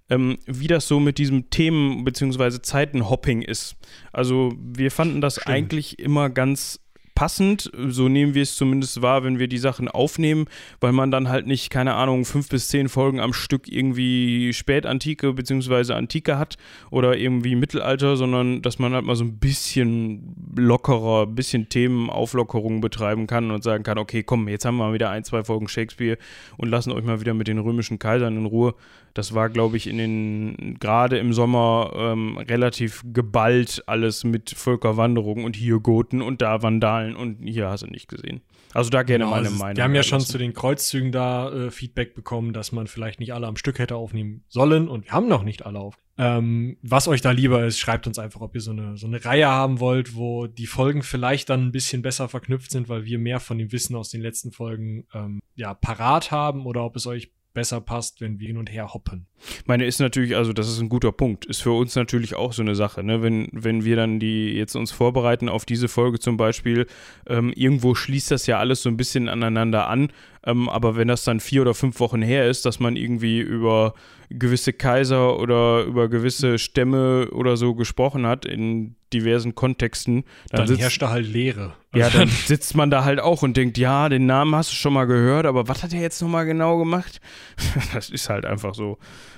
[0.10, 2.62] ähm, wie das so mit diesem Themen- bzw.
[2.62, 3.76] Zeitenhopping ist.
[4.12, 5.48] Also wir fanden das Stimmt.
[5.48, 6.80] eigentlich immer ganz
[7.16, 7.72] passend.
[7.88, 10.46] So nehmen wir es zumindest wahr, wenn wir die Sachen aufnehmen,
[10.80, 15.34] weil man dann halt nicht, keine Ahnung, fünf bis zehn Folgen am Stück irgendwie Spätantike
[15.34, 15.94] bzw.
[15.94, 16.58] Antike hat
[16.92, 22.82] oder irgendwie Mittelalter, sondern dass man halt mal so ein bisschen lockerer, ein bisschen Themenauflockerung
[22.82, 26.18] betreiben kann und sagen kann, okay, komm, jetzt haben wir wieder ein, zwei Folgen Shakespeare
[26.58, 28.76] und lassen euch mal wieder mit den römischen Kaisern in Ruhe.
[29.14, 35.44] Das war, glaube ich, in den, gerade im Sommer ähm, relativ geballt alles mit Völkerwanderung
[35.44, 38.42] und hier Goten und da Vandalen und hier hast du nicht gesehen.
[38.74, 39.78] Also da gerne genau, meine also Meinung.
[39.78, 43.34] Wir haben ja schon zu den Kreuzzügen da äh, Feedback bekommen, dass man vielleicht nicht
[43.34, 45.96] alle am Stück hätte aufnehmen sollen und wir haben noch nicht alle auf.
[46.18, 49.24] Ähm, was euch da lieber ist, schreibt uns einfach, ob ihr so eine, so eine
[49.24, 53.20] Reihe haben wollt, wo die Folgen vielleicht dann ein bisschen besser verknüpft sind, weil wir
[53.20, 57.08] mehr von dem Wissen aus den letzten Folgen ähm, ja parat haben oder ob es
[57.08, 59.28] euch besser passt, wenn wir hin und her hoppen.
[59.66, 62.62] Meine ist natürlich, also das ist ein guter Punkt, ist für uns natürlich auch so
[62.62, 63.22] eine Sache, ne?
[63.22, 66.88] Wenn, wenn wir dann die jetzt uns vorbereiten auf diese Folge zum Beispiel,
[67.28, 70.12] ähm, irgendwo schließt das ja alles so ein bisschen aneinander an.
[70.46, 73.94] Ähm, aber wenn das dann vier oder fünf Wochen her ist, dass man irgendwie über
[74.30, 80.68] gewisse Kaiser oder über gewisse Stämme oder so gesprochen hat in diversen Kontexten, dann, dann
[80.68, 81.76] sitzt, herrscht da halt Leere.
[81.96, 84.94] Ja, dann sitzt man da halt auch und denkt, ja, den Namen hast du schon
[84.94, 87.20] mal gehört, aber was hat er jetzt nochmal genau gemacht?
[87.94, 88.98] das ist halt einfach so.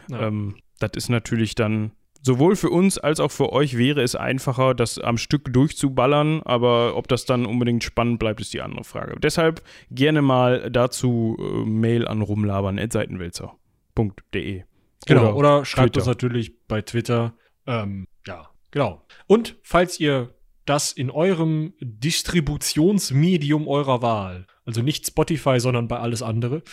[0.10, 0.27] Ja.
[0.27, 1.91] Ähm, das ist natürlich dann
[2.22, 6.98] sowohl für uns als auch für euch wäre es einfacher, das am Stück durchzuballern, aber
[6.98, 9.15] ob das dann unbedingt spannend bleibt, ist die andere Frage.
[9.19, 9.61] Deshalb
[9.91, 14.64] gerne mal dazu äh, Mail an rumlabern.seitenwälzer.de.
[15.06, 15.99] Genau, oder, oder schreibt Twitter.
[15.99, 17.34] uns natürlich bei Twitter.
[17.68, 19.06] Ähm, ja, genau.
[19.27, 20.34] Und falls ihr
[20.65, 26.63] das in eurem Distributionsmedium eurer Wahl, also nicht Spotify, sondern bei alles andere,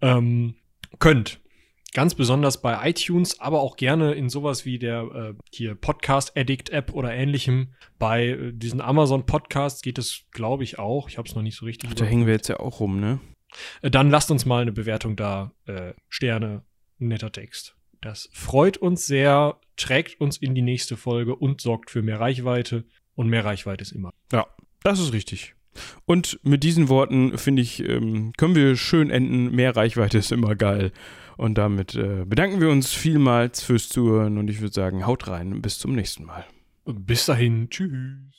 [0.00, 0.56] ähm,
[0.98, 1.40] könnt,
[1.96, 6.68] Ganz besonders bei iTunes, aber auch gerne in sowas wie der äh, hier Podcast Addict
[6.68, 7.72] App oder ähnlichem.
[7.98, 11.08] Bei äh, diesen Amazon Podcasts geht es, glaube ich, auch.
[11.08, 11.88] Ich habe es noch nicht so richtig.
[11.90, 13.20] Ach, da hängen wir jetzt ja auch rum, ne?
[13.80, 15.52] Äh, dann lasst uns mal eine Bewertung da.
[15.64, 16.66] Äh, Sterne,
[16.98, 17.78] netter Text.
[18.02, 22.84] Das freut uns sehr, trägt uns in die nächste Folge und sorgt für mehr Reichweite.
[23.16, 24.12] Und mehr Reichweite ist immer.
[24.30, 24.46] Ja,
[24.82, 25.54] das ist richtig.
[26.04, 29.54] Und mit diesen Worten, finde ich, ähm, können wir schön enden.
[29.54, 30.92] Mehr Reichweite ist immer geil.
[31.36, 35.60] Und damit äh, bedanken wir uns vielmals fürs Zuhören und ich würde sagen, haut rein.
[35.60, 36.46] Bis zum nächsten Mal.
[36.84, 37.68] Bis dahin.
[37.68, 38.35] Tschüss.